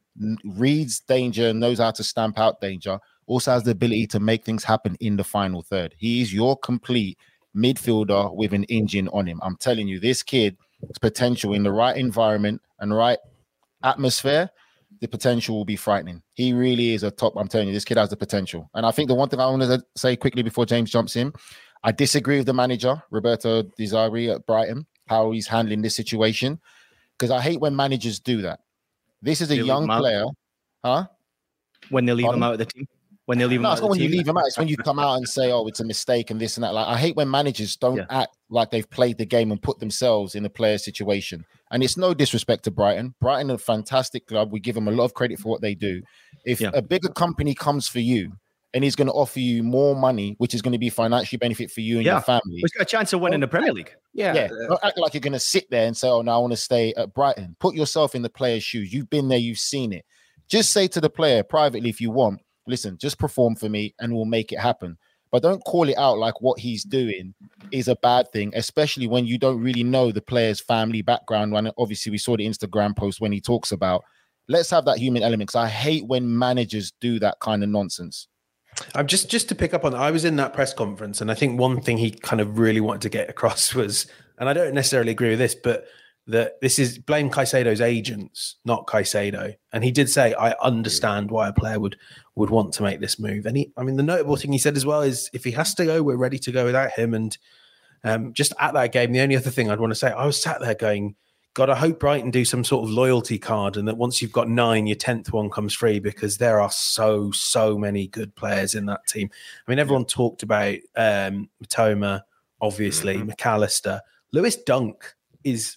reads 0.45 1.01
danger, 1.01 1.53
knows 1.53 1.81
how 1.81 1.91
to 1.91 2.05
stamp 2.05 2.39
out 2.39 2.61
danger, 2.61 3.01
also 3.27 3.51
has 3.51 3.65
the 3.65 3.73
ability 3.73 4.07
to 4.07 4.21
make 4.21 4.45
things 4.45 4.63
happen 4.63 4.97
in 5.01 5.17
the 5.17 5.25
final 5.25 5.63
third. 5.63 5.97
He 5.99 6.23
is 6.23 6.33
your 6.33 6.57
complete 6.57 7.19
midfielder 7.57 8.33
with 8.37 8.53
an 8.53 8.63
engine 8.65 9.09
on 9.09 9.27
him. 9.27 9.41
I'm 9.43 9.57
telling 9.57 9.89
you, 9.89 9.99
this 9.99 10.23
kid's 10.23 10.57
potential 11.01 11.55
in 11.55 11.65
the 11.65 11.73
right 11.73 11.97
environment 11.97 12.63
and 12.79 12.95
right 12.95 13.19
atmosphere, 13.83 14.49
the 15.03 15.09
potential 15.09 15.57
will 15.57 15.65
be 15.65 15.75
frightening. 15.75 16.23
He 16.35 16.53
really 16.53 16.95
is 16.95 17.03
a 17.03 17.11
top. 17.11 17.35
I'm 17.37 17.49
telling 17.49 17.67
you, 17.67 17.75
this 17.75 17.85
kid 17.85 17.99
has 17.99 18.11
the 18.11 18.17
potential. 18.17 18.71
And 18.73 18.87
I 18.87 18.93
think 18.93 19.09
the 19.09 19.17
one 19.17 19.29
thing 19.29 19.41
I 19.41 19.47
want 19.47 19.63
to 19.63 19.85
say 19.97 20.15
quickly 20.15 20.45
before 20.45 20.65
James 20.65 20.93
jumps 20.93 21.17
in, 21.17 21.33
I 21.83 21.91
disagree 21.91 22.37
with 22.37 22.47
the 22.47 22.55
manager, 22.55 23.03
Roberto 23.11 23.65
De 23.65 23.85
Zerbi 23.85 24.33
at 24.33 24.47
Brighton, 24.47 24.87
how 25.09 25.33
he's 25.33 25.49
handling 25.49 25.83
this 25.83 25.97
situation. 25.97 26.61
Because 27.19 27.33
I 27.33 27.41
hate 27.41 27.59
when 27.59 27.75
managers 27.75 28.21
do 28.21 28.43
that. 28.43 28.61
This 29.21 29.41
is 29.41 29.51
a 29.51 29.57
they 29.57 29.63
young 29.63 29.89
player, 29.89 30.25
huh? 30.85 31.07
When 31.91 32.07
they 32.07 32.13
leave 32.13 32.27
Pardon? 32.27 32.39
him 32.39 32.43
out 32.45 32.53
of 32.53 32.59
the 32.61 32.67
team. 32.67 32.87
When 33.33 33.39
they 33.39 33.47
leave 33.47 33.61
him 33.61 33.63
no, 33.63 33.71
out 33.71 33.73
it's 33.73 33.81
not 33.81 33.89
when 33.89 33.99
you 33.99 34.11
leave 34.11 34.29
him 34.29 34.37
out. 34.37 34.47
It's 34.47 34.59
when 34.59 34.69
you 34.69 34.77
come 34.77 34.99
out 34.99 35.17
and 35.17 35.27
say, 35.27 35.51
"Oh, 35.51 35.67
it's 35.67 35.81
a 35.81 35.87
mistake" 35.87 36.31
and 36.31 36.39
this 36.39 36.59
and 36.59 36.65
that. 36.65 36.75
Like 36.75 36.87
I 36.87 36.99
hate 36.99 37.17
when 37.17 37.31
managers 37.31 37.77
don't 37.77 37.97
yeah. 37.97 38.05
act 38.11 38.37
like 38.51 38.71
they've 38.71 38.91
played 38.91 39.17
the 39.17 39.25
game 39.25 39.51
and 39.51 39.63
put 39.63 39.79
themselves 39.79 40.35
in 40.35 40.45
a 40.45 40.51
player 40.51 40.77
situation. 40.77 41.47
And 41.71 41.83
it's 41.83 41.97
no 41.97 42.13
disrespect 42.13 42.65
to 42.65 42.71
Brighton. 42.71 43.15
Brighton 43.23 43.51
are 43.51 43.55
a 43.55 43.59
fantastic 43.59 44.27
club. 44.27 44.53
We 44.53 44.61
give 44.61 44.75
them 44.75 44.87
a 44.87 44.91
lot 44.91 45.05
of 45.05 45.15
credit 45.15 45.39
for 45.39 45.49
what 45.49 45.63
they 45.63 45.75
do. 45.75 46.03
If 46.45 46.61
yeah. 46.61 46.73
a 46.75 46.83
bigger 46.83 47.09
company 47.09 47.55
comes 47.55 47.89
for 47.89 48.01
you 48.01 48.33
and 48.75 48.85
he's 48.85 48.97
going 48.97 49.07
to 49.07 49.15
offer 49.15 49.41
you 49.41 49.63
more 49.63 49.97
money, 49.97 50.35
which 50.37 50.53
is 50.53 50.61
going 50.61 50.73
to 50.73 50.79
be 50.79 50.91
financially 50.91 51.39
benefit 51.39 51.71
for 51.71 51.81
you 51.81 51.97
and 51.97 52.05
yeah. 52.05 52.13
your 52.13 52.21
family. 52.21 52.57
He's 52.57 52.73
got 52.73 52.83
a 52.83 52.85
chance 52.85 53.15
of 53.15 53.23
winning 53.23 53.41
the 53.41 53.49
Premier 53.49 53.73
League. 53.73 53.95
Yeah. 54.13 54.35
Yeah. 54.35 54.49
Don't 54.49 54.79
act 54.83 54.99
like 54.99 55.15
you're 55.15 55.23
going 55.23 55.33
to 55.33 55.41
sit 55.41 55.71
there 55.71 55.87
and 55.87 55.97
say, 55.97 56.09
oh, 56.09 56.21
no, 56.21 56.33
I 56.33 56.37
want 56.37 56.53
to 56.53 56.59
stay 56.59 56.93
at 56.99 57.15
Brighton. 57.15 57.57
Put 57.61 57.75
yourself 57.75 58.15
in 58.15 58.21
the 58.21 58.29
player's 58.29 58.63
shoes. 58.63 58.93
You've 58.93 59.09
been 59.09 59.29
there, 59.29 59.39
you've 59.39 59.57
seen 59.57 59.95
it. 59.95 60.05
Just 60.49 60.71
say 60.73 60.87
to 60.89 61.01
the 61.01 61.09
player 61.09 61.43
privately 61.43 61.89
if 61.89 61.99
you 61.99 62.11
want, 62.11 62.43
listen, 62.67 62.99
just 62.99 63.19
perform 63.19 63.57
for 63.57 63.69
me 63.69 63.95
and 64.01 64.15
we'll 64.15 64.25
make 64.25 64.53
it 64.53 64.59
happen. 64.59 64.99
But 65.31 65.43
don't 65.43 65.65
call 65.65 65.89
it 65.89 65.97
out 65.97 66.19
like 66.19 66.41
what 66.43 66.61
he's 66.61 66.85
doing 66.85 67.35
is 67.71 67.89
a 67.89 67.97
bad 67.97 68.31
thing, 68.33 68.53
especially 68.55 69.07
when 69.07 69.27
you 69.27 69.39
don't 69.39 69.63
really 69.63 69.83
know 69.83 70.13
the 70.13 70.21
player's 70.21 70.61
family 70.61 71.01
background. 71.01 71.53
When 71.53 71.71
obviously 71.79 72.13
we 72.13 72.19
saw 72.19 72.37
the 72.37 72.47
Instagram 72.47 72.95
post 72.95 73.21
when 73.21 73.33
he 73.33 73.41
talks 73.41 73.73
about 73.73 74.05
let's 74.49 74.71
have 74.71 74.85
that 74.85 74.99
human 74.99 75.23
element. 75.23 75.49
Because 75.49 75.65
I 75.65 75.69
hate 75.69 76.07
when 76.07 76.39
managers 76.39 76.93
do 77.01 77.19
that 77.21 77.41
kind 77.41 77.63
of 77.63 77.71
nonsense. 77.71 78.29
I'm 78.95 79.07
just 79.07 79.31
just 79.31 79.49
to 79.49 79.55
pick 79.55 79.75
up 79.75 79.85
on. 79.85 79.95
I 79.95 80.11
was 80.11 80.25
in 80.25 80.37
that 80.37 80.55
press 80.55 80.73
conference, 80.73 81.21
and 81.21 81.31
I 81.31 81.35
think 81.35 81.59
one 81.59 81.81
thing 81.81 81.99
he 81.99 82.11
kind 82.11 82.41
of 82.41 82.59
really 82.59 82.81
wanted 82.81 83.03
to 83.03 83.09
get 83.11 83.29
across 83.29 83.75
was, 83.75 84.07
and 84.39 84.49
I 84.49 84.53
don't 84.53 84.75
necessarily 84.75 85.13
agree 85.13 85.31
with 85.31 85.39
this, 85.39 85.55
but 85.55 85.87
that 86.27 86.61
this 86.61 86.79
is 86.79 86.99
blame 86.99 87.31
Caicedo's 87.31 87.81
agents, 87.81 88.57
not 88.65 88.87
Caicedo. 88.87 89.57
And 89.73 89.83
he 89.83 89.91
did 89.91 90.09
say, 90.09 90.35
I 90.35 90.53
understand 90.63 91.31
why 91.31 91.49
a 91.49 91.53
player 91.53 91.81
would 91.81 91.97
would 92.35 92.51
want 92.51 92.73
to 92.75 92.83
make 92.83 93.01
this 93.01 93.19
move. 93.19 93.47
And 93.47 93.57
he, 93.57 93.73
I 93.77 93.83
mean, 93.83 93.97
the 93.97 94.03
notable 94.03 94.37
thing 94.37 94.53
he 94.53 94.59
said 94.59 94.77
as 94.77 94.87
well 94.87 95.03
is 95.03 95.29
if 95.33 95.45
he 95.45 95.51
has 95.53 95.75
to 95.75 95.85
go, 95.85 96.03
we're 96.03 96.17
ready 96.17 96.39
to 96.39 96.53
go 96.53 96.65
without 96.65 96.93
him. 96.93 97.13
And 97.13 97.37
um, 98.05 98.33
just 98.33 98.53
at 98.59 98.75
that 98.75 98.93
game, 98.93 99.13
the 99.13 99.21
only 99.21 99.37
other 99.37 99.51
thing 99.51 99.71
I'd 99.71 99.81
want 99.81 99.91
to 99.91 99.99
say, 99.99 100.11
I 100.11 100.25
was 100.25 100.41
sat 100.41 100.61
there 100.61 100.75
going, 100.75 101.17
God, 101.55 101.69
I 101.69 101.75
hope 101.75 102.01
Brighton 102.01 102.31
do 102.31 102.47
some 102.47 102.65
sort 102.65 102.85
of 102.85 102.91
loyalty 102.91 103.39
card, 103.39 103.77
and 103.77 103.87
that 103.87 103.99
once 103.99 104.23
you've 104.23 104.33
got 104.33 104.49
nine, 104.49 104.87
your 104.87 104.97
tenth 104.97 105.33
one 105.35 105.51
comes 105.51 105.75
free 105.75 106.01
because 106.01 106.39
there 106.39 106.61
are 106.61 106.71
so 106.71 107.31
so 107.33 107.77
many 107.77 108.07
good 108.07 108.35
players 108.35 108.75
in 108.75 108.87
that 108.87 109.07
team. 109.07 109.29
I 109.67 109.71
mean, 109.71 109.79
everyone 109.79 110.07
talked 110.07 110.43
about 110.43 110.77
um, 110.97 111.51
Mitoma, 111.63 112.23
obviously 112.61 113.17
Mm-hmm. 113.17 113.27
Mac 113.27 113.45
Allister, 113.45 114.01
Lewis 114.33 114.57
Dunk 114.57 115.15
is 115.45 115.77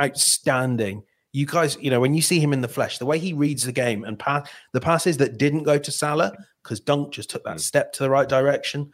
outstanding. 0.00 1.02
You 1.32 1.44
guys, 1.46 1.76
you 1.80 1.90
know, 1.90 2.00
when 2.00 2.14
you 2.14 2.22
see 2.22 2.40
him 2.40 2.52
in 2.52 2.62
the 2.62 2.68
flesh, 2.68 2.98
the 2.98 3.06
way 3.06 3.18
he 3.18 3.32
reads 3.32 3.64
the 3.64 3.72
game 3.72 4.04
and 4.04 4.18
pass 4.18 4.48
the 4.72 4.80
passes 4.80 5.18
that 5.18 5.36
didn't 5.38 5.64
go 5.64 5.78
to 5.78 5.90
Salah 5.92 6.32
because 6.62 6.80
Dunk 6.80 7.12
just 7.12 7.28
took 7.30 7.42
Mm. 7.44 7.52
that 7.54 7.60
step 7.60 7.92
to 7.94 8.02
the 8.02 8.10
right 8.10 8.28
direction. 8.28 8.90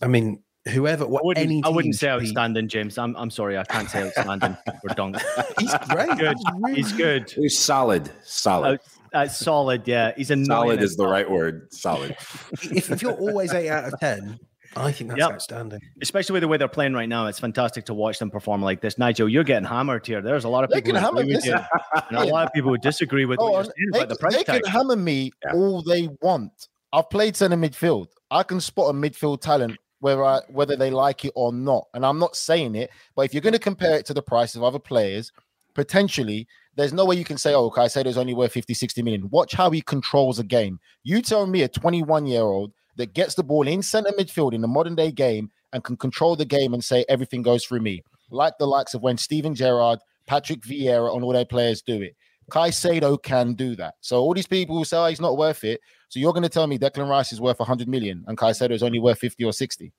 I 0.00 0.06
mean, 0.06 0.42
whoever, 0.68 1.06
what 1.06 1.22
I 1.22 1.26
wouldn't, 1.26 1.46
any 1.46 1.62
I 1.64 1.68
wouldn't 1.68 1.94
say 1.94 2.06
beat- 2.06 2.22
outstanding, 2.28 2.68
James. 2.68 2.96
I'm, 2.96 3.14
I'm 3.16 3.30
sorry, 3.30 3.58
I 3.58 3.64
can't 3.64 3.88
say 3.90 4.06
outstanding 4.06 4.56
for 4.82 4.94
Dunk. 4.94 5.16
He's 5.58 5.74
great. 5.88 6.16
Good. 6.18 6.36
He's 6.74 6.92
good. 6.92 7.30
He's 7.30 7.58
solid. 7.58 8.10
Solid. 8.24 8.80
Uh, 9.12 9.16
uh, 9.16 9.28
solid, 9.28 9.86
yeah. 9.86 10.12
He's 10.16 10.30
a 10.30 10.44
solid 10.44 10.82
is 10.82 10.96
the 10.96 11.02
well. 11.04 11.12
right 11.12 11.30
word. 11.30 11.72
Solid. 11.72 12.10
if, 12.62 12.90
if 12.90 13.02
you're 13.02 13.12
always 13.12 13.52
eight 13.52 13.68
out 13.70 13.92
of 13.92 13.98
ten, 14.00 14.38
I 14.76 14.92
think 14.92 15.10
that's 15.10 15.20
Yep. 15.20 15.30
outstanding. 15.32 15.80
Especially 16.02 16.34
with 16.34 16.42
the 16.42 16.48
way 16.48 16.56
they're 16.56 16.68
playing 16.68 16.92
right 16.92 17.08
now, 17.08 17.26
it's 17.26 17.40
fantastic 17.40 17.84
to 17.86 17.94
watch 17.94 18.18
them 18.18 18.30
perform 18.30 18.62
like 18.62 18.80
this. 18.80 18.98
Nigel, 18.98 19.28
you're 19.28 19.44
getting 19.44 19.68
hammered 19.68 20.06
here. 20.06 20.20
There's 20.22 20.44
a 20.44 20.48
lot 20.48 20.64
of 20.64 20.70
They 20.70 20.76
people 20.76 20.92
can 20.92 21.00
who 21.00 21.06
hammer 21.06 21.26
with 21.26 21.36
this. 21.36 21.46
you, 21.46 21.54
and 21.54 22.18
a 22.18 22.24
lot 22.24 22.46
of 22.46 22.52
people 22.52 22.70
who 22.70 22.78
disagree 22.78 23.24
with 23.24 23.38
Go 23.38 23.50
what 23.50 23.52
oh, 23.52 23.54
you're 23.56 23.64
saying 23.64 23.74
They, 23.92 23.98
about 24.00 24.08
the 24.10 24.16
price 24.16 24.36
they 24.36 24.44
tag. 24.44 24.62
can 24.62 24.72
hammer 24.72 24.96
me 24.96 25.30
all 25.52 25.82
they 25.82 26.08
want. 26.22 26.68
I've 26.92 27.10
played 27.10 27.36
center 27.36 27.56
midfield. 27.56 28.08
I 28.30 28.42
can 28.42 28.60
spot 28.60 28.90
a 28.90 28.92
midfield 28.92 29.40
talent 29.40 29.78
whether 30.00 30.24
I, 30.24 30.40
whether 30.48 30.76
they 30.76 30.90
like 30.90 31.24
it 31.24 31.32
or 31.34 31.52
not. 31.52 31.86
And 31.94 32.06
I'm 32.06 32.18
not 32.18 32.36
saying 32.36 32.74
it, 32.76 32.90
but 33.16 33.22
if 33.24 33.34
you're 33.34 33.40
going 33.40 33.52
to 33.52 33.58
compare 33.58 33.96
it 33.96 34.06
to 34.06 34.14
the 34.14 34.22
price 34.22 34.54
of 34.54 34.62
other 34.62 34.78
players, 34.78 35.32
potentially 35.74 36.46
there's 36.76 36.92
no 36.92 37.04
way 37.04 37.16
you 37.16 37.24
can 37.24 37.38
say, 37.38 37.54
oh, 37.54 37.66
okay, 37.66 37.82
I 37.82 37.88
say 37.88 38.02
there's 38.02 38.16
only 38.16 38.34
worth 38.34 38.52
50, 38.52 38.74
60 38.74 39.02
million. 39.02 39.28
Watch 39.30 39.54
how 39.54 39.70
he 39.70 39.80
controls 39.80 40.38
a 40.38 40.44
game. 40.44 40.78
You 41.02 41.20
tell 41.22 41.46
me 41.46 41.62
a 41.62 41.68
21 41.68 42.26
year 42.26 42.42
old 42.42 42.72
that 42.98 43.14
gets 43.14 43.34
the 43.34 43.42
ball 43.42 43.66
in 43.66 43.80
center 43.80 44.10
midfield 44.18 44.52
in 44.52 44.60
the 44.60 44.68
modern 44.68 44.94
day 44.94 45.10
game 45.10 45.50
and 45.72 45.82
can 45.82 45.96
control 45.96 46.36
the 46.36 46.44
game 46.44 46.74
and 46.74 46.84
say 46.84 47.04
everything 47.08 47.40
goes 47.42 47.64
through 47.64 47.80
me, 47.80 48.02
like 48.30 48.58
the 48.58 48.66
likes 48.66 48.92
of 48.92 49.02
when 49.02 49.16
Steven 49.16 49.54
Gerrard, 49.54 50.00
Patrick 50.26 50.60
Vieira, 50.62 51.14
and 51.14 51.24
all 51.24 51.32
their 51.32 51.44
players 51.44 51.80
do 51.80 52.02
it. 52.02 52.14
Caicedo 52.50 53.22
can 53.22 53.54
do 53.54 53.76
that. 53.76 53.94
So 54.00 54.20
all 54.20 54.34
these 54.34 54.46
people 54.46 54.76
who 54.76 54.84
say 54.84 54.96
oh, 54.96 55.06
he's 55.06 55.20
not 55.20 55.36
worth 55.36 55.64
it. 55.64 55.80
So 56.08 56.18
you're 56.18 56.32
going 56.32 56.42
to 56.42 56.48
tell 56.48 56.66
me 56.66 56.78
Declan 56.78 57.08
Rice 57.08 57.32
is 57.32 57.40
worth 57.40 57.58
100 57.58 57.88
million 57.88 58.24
and 58.26 58.36
Caicedo 58.36 58.72
is 58.72 58.82
only 58.82 58.98
worth 58.98 59.18
50 59.18 59.44
or 59.44 59.52
60? 59.52 59.92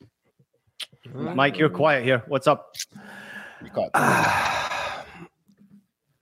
Mike, 1.13 1.57
you're 1.57 1.69
quiet 1.69 2.03
here. 2.03 2.23
What's 2.27 2.47
up? 2.47 2.75
You 3.63 3.69
can't. 3.69 3.91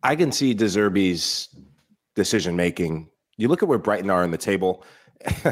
I 0.03 0.15
can 0.15 0.32
see 0.32 0.53
De 0.53 0.65
Zerbi's 0.65 1.49
decision 2.15 2.55
making. 2.55 3.09
You 3.38 3.47
look 3.47 3.63
at 3.63 3.69
where 3.69 3.80
Brighton 3.80 4.09
are 4.09 4.23
in 4.23 4.32
the 4.32 4.38
table. 4.38 4.84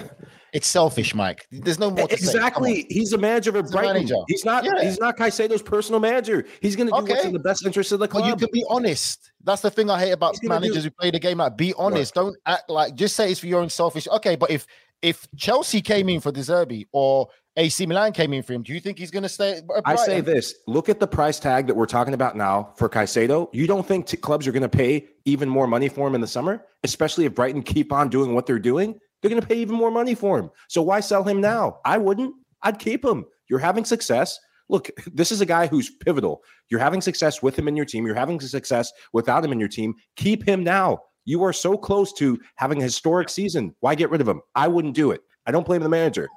It's 0.55 0.67
selfish, 0.67 1.13
Mike. 1.13 1.45
There's 1.51 1.79
no 1.79 1.91
more 1.91 2.07
to 2.07 2.13
exactly. 2.13 2.85
He's 2.89 3.11
a 3.11 3.17
manager 3.17 3.49
of 3.49 3.57
a 3.57 3.63
Brighton. 3.63 3.93
manager. 3.93 4.15
He's 4.29 4.45
not. 4.45 4.63
Yeah. 4.63 4.81
He's 4.81 4.97
not 4.97 5.17
Caicedo's 5.17 5.61
personal 5.61 5.99
manager. 5.99 6.45
He's 6.61 6.77
going 6.77 6.87
to 6.87 6.97
do 6.97 7.11
what's 7.11 7.25
in 7.25 7.33
the 7.33 7.39
best 7.39 7.65
interest 7.65 7.91
of 7.91 7.99
the 7.99 8.07
club. 8.07 8.25
you 8.25 8.37
can 8.37 8.47
be 8.53 8.63
honest. 8.69 9.33
That's 9.43 9.61
the 9.61 9.69
thing 9.69 9.89
I 9.89 9.99
hate 9.99 10.11
about 10.11 10.35
gonna 10.41 10.55
do- 10.55 10.61
managers 10.61 10.85
who 10.85 10.91
play 10.91 11.11
the 11.11 11.19
game 11.19 11.39
like 11.39 11.57
be 11.57 11.73
honest. 11.73 12.13
Don't 12.13 12.37
act 12.45 12.69
like 12.69 12.95
just 12.95 13.17
say 13.17 13.29
it's 13.29 13.41
for 13.41 13.47
your 13.47 13.59
own 13.59 13.69
selfish. 13.69 14.07
Okay, 14.07 14.37
but 14.37 14.49
if 14.49 14.65
if 15.01 15.27
Chelsea 15.35 15.81
came 15.81 16.07
in 16.07 16.21
for 16.21 16.31
De 16.31 16.39
Zerbi 16.39 16.87
or 16.93 17.27
AC 17.57 17.85
Milan 17.85 18.13
came 18.13 18.31
in 18.31 18.41
for 18.41 18.53
him, 18.53 18.63
do 18.63 18.71
you 18.71 18.79
think 18.79 18.97
he's 18.97 19.11
going 19.11 19.23
to 19.23 19.29
stay? 19.29 19.57
at 19.57 19.63
I 19.83 19.95
say 19.97 20.21
this: 20.21 20.55
look 20.67 20.87
at 20.87 21.01
the 21.01 21.07
price 21.07 21.37
tag 21.37 21.67
that 21.67 21.75
we're 21.75 21.85
talking 21.85 22.13
about 22.13 22.37
now 22.37 22.71
for 22.77 22.87
Caicedo. 22.87 23.49
You 23.51 23.67
don't 23.67 23.85
think 23.85 24.07
t- 24.07 24.15
clubs 24.15 24.47
are 24.47 24.53
going 24.53 24.63
to 24.63 24.69
pay 24.69 25.07
even 25.25 25.49
more 25.49 25.67
money 25.67 25.89
for 25.89 26.07
him 26.07 26.15
in 26.15 26.21
the 26.21 26.27
summer, 26.27 26.65
especially 26.85 27.25
if 27.25 27.35
Brighton 27.35 27.61
keep 27.61 27.91
on 27.91 28.07
doing 28.07 28.33
what 28.33 28.45
they're 28.45 28.57
doing? 28.57 29.01
They're 29.25 29.31
going 29.31 29.41
to 29.41 29.47
pay 29.47 29.57
even 29.57 29.75
more 29.75 29.89
money 29.89 30.13
for 30.13 30.37
him. 30.37 30.51
So 30.67 30.83
why 30.83 30.99
sell 30.99 31.23
him 31.23 31.41
now? 31.41 31.79
I 31.83 31.97
wouldn't. 31.97 32.35
I'd 32.61 32.77
keep 32.77 33.03
him. 33.03 33.25
You're 33.49 33.57
having 33.57 33.83
success. 33.83 34.39
Look, 34.69 34.91
this 35.11 35.31
is 35.31 35.41
a 35.41 35.47
guy 35.47 35.65
who's 35.65 35.89
pivotal. 35.89 36.43
You're 36.69 36.79
having 36.79 37.01
success 37.01 37.41
with 37.41 37.57
him 37.57 37.67
in 37.67 37.75
your 37.75 37.87
team. 37.87 38.05
You're 38.05 38.13
having 38.13 38.39
success 38.39 38.93
without 39.13 39.43
him 39.43 39.51
in 39.51 39.59
your 39.59 39.67
team. 39.67 39.95
Keep 40.15 40.47
him 40.47 40.63
now. 40.63 40.99
You 41.23 41.43
are 41.43 41.53
so 41.53 41.75
close 41.75 42.13
to 42.19 42.39
having 42.57 42.81
a 42.81 42.83
historic 42.83 43.29
season. 43.29 43.73
Why 43.79 43.95
get 43.95 44.11
rid 44.11 44.21
of 44.21 44.27
him? 44.27 44.41
I 44.53 44.67
wouldn't 44.67 44.93
do 44.93 45.09
it. 45.09 45.21
I 45.47 45.51
don't 45.51 45.65
blame 45.65 45.81
the 45.81 45.89
manager. 45.89 46.29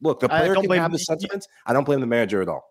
Look, 0.00 0.20
the 0.20 0.28
player 0.28 0.54
don't 0.54 0.68
can 0.68 0.78
have 0.78 0.92
the 0.92 1.00
sentiments. 1.00 1.48
I 1.66 1.72
don't 1.72 1.82
blame 1.82 1.98
the 1.98 2.06
manager 2.06 2.42
at 2.42 2.48
all. 2.48 2.62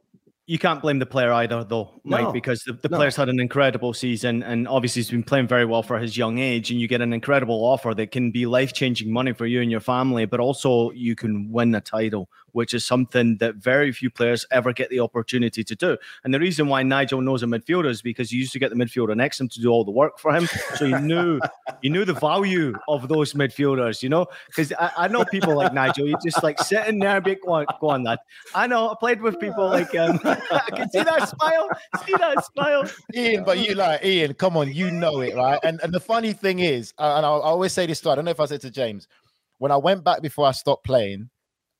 You 0.47 0.59
can't 0.59 0.79
blame 0.79 0.99
the 0.99 1.07
player 1.07 1.33
either, 1.33 1.63
though, 1.63 1.99
Mike, 2.03 2.25
No. 2.25 2.31
because 2.31 2.61
the, 2.63 2.73
the 2.73 2.89
No. 2.89 2.97
player's 2.97 3.15
had 3.15 3.29
an 3.29 3.39
incredible 3.39 3.93
season 3.93 4.43
and 4.43 4.67
obviously 4.67 5.01
he's 5.01 5.09
been 5.09 5.23
playing 5.23 5.47
very 5.47 5.65
well 5.65 5.81
for 5.81 5.97
his 5.97 6.15
young 6.15 6.37
age. 6.37 6.69
And 6.69 6.79
you 6.79 6.87
get 6.87 7.01
an 7.01 7.13
incredible 7.13 7.65
offer 7.65 7.95
that 7.95 8.11
can 8.11 8.29
be 8.29 8.45
life 8.45 8.71
changing 8.71 9.11
money 9.11 9.33
for 9.33 9.47
you 9.47 9.61
and 9.61 9.71
your 9.71 9.79
family, 9.79 10.25
but 10.25 10.39
also 10.39 10.91
you 10.91 11.15
can 11.15 11.51
win 11.51 11.73
a 11.73 11.81
title, 11.81 12.29
which 12.55 12.73
is 12.73 12.85
something 12.85 13.35
that 13.37 13.55
very 13.55 13.91
few 13.91 14.09
players 14.09 14.45
ever 14.49 14.71
get 14.71 14.89
the 14.89 15.01
opportunity 15.01 15.61
to 15.61 15.75
do. 15.75 15.97
And 16.23 16.33
the 16.33 16.39
reason 16.39 16.69
why 16.69 16.83
Nigel 16.83 17.19
knows 17.19 17.43
a 17.43 17.45
midfielder 17.45 17.89
is 17.89 18.01
because 18.01 18.29
he 18.29 18.37
used 18.37 18.53
to 18.53 18.59
get 18.59 18.69
the 18.69 18.77
midfielder 18.77 19.13
next 19.13 19.37
to 19.37 19.43
him 19.43 19.49
to 19.49 19.61
do 19.61 19.69
all 19.69 19.83
the 19.83 19.91
work 19.91 20.17
for 20.17 20.33
him. 20.33 20.47
So 20.75 20.85
you 20.85 20.97
knew 20.99 21.41
you 21.81 21.89
knew 21.89 22.05
the 22.05 22.13
value 22.13 22.73
of 22.87 23.09
those 23.09 23.33
midfielders, 23.33 24.01
you 24.01 24.07
know? 24.07 24.27
Because 24.47 24.71
I, 24.79 24.91
I 24.97 25.07
know 25.09 25.25
people 25.25 25.53
like 25.53 25.73
Nigel, 25.73 26.07
you 26.07 26.15
just 26.23 26.41
like 26.43 26.57
sitting 26.61 26.99
there 26.99 27.17
and 27.17 27.25
be 27.25 27.35
go 27.35 27.51
on, 27.51 27.65
go 27.81 27.89
on, 27.89 28.03
lad. 28.03 28.19
I 28.55 28.67
know 28.67 28.89
I 28.89 28.95
played 29.01 29.21
with 29.21 29.37
people 29.37 29.65
like 29.65 29.93
um 29.95 30.17
I 30.23 30.69
can 30.73 30.89
see 30.89 31.03
that 31.03 31.27
smile, 31.27 31.69
see 32.05 32.13
that 32.17 32.45
smile. 32.45 32.89
Ian, 33.13 33.43
but 33.43 33.57
you 33.59 33.75
like 33.75 34.05
Ian, 34.05 34.33
come 34.33 34.55
on, 34.55 34.71
you 34.73 34.91
know 34.91 35.19
it, 35.19 35.35
right? 35.35 35.59
And 35.61 35.81
and 35.83 35.93
the 35.93 35.99
funny 35.99 36.31
thing 36.31 36.59
is, 36.59 36.93
uh, 36.99 37.15
and 37.17 37.25
I, 37.25 37.29
I 37.29 37.49
always 37.51 37.73
say 37.73 37.85
this 37.85 37.99
to 38.01 38.11
I 38.11 38.15
don't 38.15 38.23
know 38.23 38.31
if 38.31 38.39
I 38.39 38.45
said 38.45 38.61
to 38.61 38.71
James, 38.71 39.09
when 39.57 39.73
I 39.73 39.77
went 39.77 40.05
back 40.05 40.21
before 40.21 40.47
I 40.47 40.51
stopped 40.51 40.85
playing, 40.85 41.29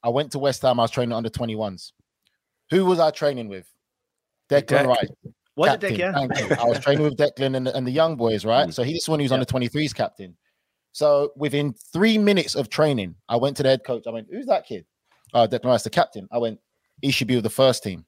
I 0.06 0.10
went 0.10 0.32
to 0.34 0.40
West 0.40 0.62
Ham. 0.62 0.80
I 0.80 0.84
was 0.84 0.92
training 0.92 1.14
under 1.14 1.30
21s. 1.30 1.92
Who 2.70 2.86
was 2.86 3.00
I 3.00 3.10
training 3.10 3.50
with? 3.50 3.68
Declan 4.50 4.68
Deck. 4.68 4.86
Rice. 4.88 5.10
Was 5.56 5.74
it 5.74 5.82
captain. 5.82 5.96
Yeah. 5.96 6.14
Thank 6.14 6.40
you. 6.40 6.56
I 6.60 6.66
was 6.66 6.80
training 6.80 7.04
with 7.04 7.18
Declan 7.18 7.56
and, 7.56 7.68
and 7.68 7.88
the 7.88 7.92
young 7.92 8.16
boys, 8.16 8.46
right? 8.46 8.68
Mm. 8.68 8.74
So 8.74 8.84
he's 8.84 9.06
the 9.06 9.12
one 9.12 9.20
who's 9.20 9.32
under 9.32 9.46
23s 9.46 9.96
captain. 9.96 10.38
So 10.92 11.32
within 11.36 11.74
three 11.92 12.20
minutes 12.20 12.54
of 12.54 12.70
training, 12.70 13.16
I 13.28 13.36
went 13.38 13.58
to 13.58 13.64
the 13.64 13.70
head 13.70 13.84
coach. 13.84 14.04
I 14.08 14.12
went, 14.12 14.28
"Who's 14.32 14.46
that 14.46 14.66
kid?" 14.66 14.86
Oh, 15.34 15.48
Declan 15.48 15.66
Rice, 15.66 15.84
the 15.84 15.90
captain. 15.90 16.28
I 16.32 16.38
went, 16.38 16.60
"He 17.02 17.12
should 17.12 17.28
be 17.28 17.36
with 17.36 17.44
the 17.44 17.50
first 17.50 17.84
team." 17.84 18.06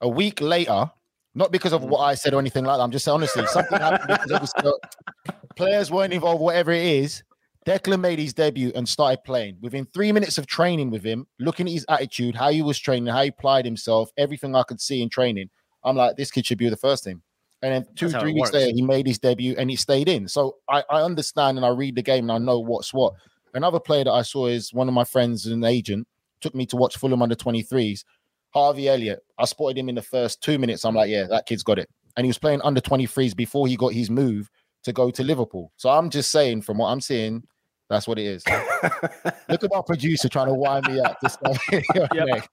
A 0.00 0.08
week 0.08 0.40
later, 0.40 0.90
not 1.34 1.52
because 1.52 1.74
of 1.74 1.82
mm. 1.82 1.88
what 1.88 2.00
I 2.00 2.14
said 2.14 2.32
or 2.32 2.40
anything 2.40 2.64
like 2.64 2.78
that. 2.78 2.82
I'm 2.82 2.90
just 2.90 3.04
saying 3.04 3.16
honestly, 3.16 3.46
something 3.48 3.78
happened 3.78 4.08
because 4.08 4.32
obviously 4.32 4.70
uh, 4.70 5.32
players 5.56 5.90
weren't 5.90 6.14
involved, 6.14 6.40
whatever 6.40 6.70
it 6.72 6.84
is. 6.84 7.22
Declan 7.68 8.00
made 8.00 8.18
his 8.18 8.32
debut 8.32 8.72
and 8.74 8.88
started 8.88 9.22
playing. 9.24 9.58
Within 9.60 9.84
three 9.92 10.10
minutes 10.10 10.38
of 10.38 10.46
training 10.46 10.90
with 10.90 11.04
him, 11.04 11.26
looking 11.38 11.66
at 11.66 11.72
his 11.72 11.84
attitude, 11.90 12.34
how 12.34 12.50
he 12.50 12.62
was 12.62 12.78
training, 12.78 13.12
how 13.12 13.20
he 13.20 13.28
applied 13.28 13.66
himself, 13.66 14.10
everything 14.16 14.56
I 14.56 14.62
could 14.62 14.80
see 14.80 15.02
in 15.02 15.10
training, 15.10 15.50
I'm 15.84 15.94
like, 15.94 16.16
this 16.16 16.30
kid 16.30 16.46
should 16.46 16.56
be 16.56 16.64
with 16.64 16.72
the 16.72 16.78
first 16.78 17.04
team. 17.04 17.22
And 17.60 17.74
then 17.74 17.86
two, 17.94 18.08
That's 18.08 18.22
three 18.22 18.32
weeks 18.32 18.54
later, 18.54 18.72
he 18.74 18.80
made 18.80 19.06
his 19.06 19.18
debut 19.18 19.54
and 19.58 19.68
he 19.68 19.76
stayed 19.76 20.08
in. 20.08 20.28
So 20.28 20.56
I, 20.66 20.82
I 20.88 21.02
understand 21.02 21.58
and 21.58 21.66
I 21.66 21.68
read 21.68 21.96
the 21.96 22.02
game 22.02 22.30
and 22.30 22.32
I 22.32 22.38
know 22.38 22.58
what's 22.58 22.94
what. 22.94 23.12
Another 23.52 23.80
player 23.80 24.04
that 24.04 24.12
I 24.12 24.22
saw 24.22 24.46
is 24.46 24.72
one 24.72 24.88
of 24.88 24.94
my 24.94 25.04
friends, 25.04 25.44
an 25.44 25.62
agent, 25.62 26.08
took 26.40 26.54
me 26.54 26.64
to 26.66 26.76
watch 26.76 26.96
Fulham 26.96 27.20
under 27.20 27.34
23s. 27.34 28.02
Harvey 28.54 28.88
Elliott. 28.88 29.20
I 29.36 29.44
spotted 29.44 29.76
him 29.76 29.90
in 29.90 29.94
the 29.94 30.02
first 30.02 30.42
two 30.42 30.58
minutes. 30.58 30.86
I'm 30.86 30.94
like, 30.94 31.10
yeah, 31.10 31.26
that 31.28 31.44
kid's 31.44 31.62
got 31.62 31.78
it. 31.78 31.90
And 32.16 32.24
he 32.24 32.28
was 32.28 32.38
playing 32.38 32.62
under 32.62 32.80
23s 32.80 33.36
before 33.36 33.66
he 33.66 33.76
got 33.76 33.92
his 33.92 34.08
move 34.08 34.48
to 34.84 34.92
go 34.94 35.10
to 35.10 35.22
Liverpool. 35.22 35.70
So 35.76 35.90
I'm 35.90 36.08
just 36.08 36.30
saying, 36.30 36.62
from 36.62 36.78
what 36.78 36.88
I'm 36.88 37.00
seeing, 37.02 37.42
that's 37.88 38.06
what 38.06 38.18
it 38.18 38.26
is. 38.26 38.44
Look 39.48 39.64
at 39.64 39.70
my 39.70 39.80
producer 39.86 40.28
trying 40.28 40.48
to 40.48 40.54
wind 40.54 40.86
me 40.86 41.00
up. 41.00 41.18
This 41.22 41.38
Yep. 42.12 42.48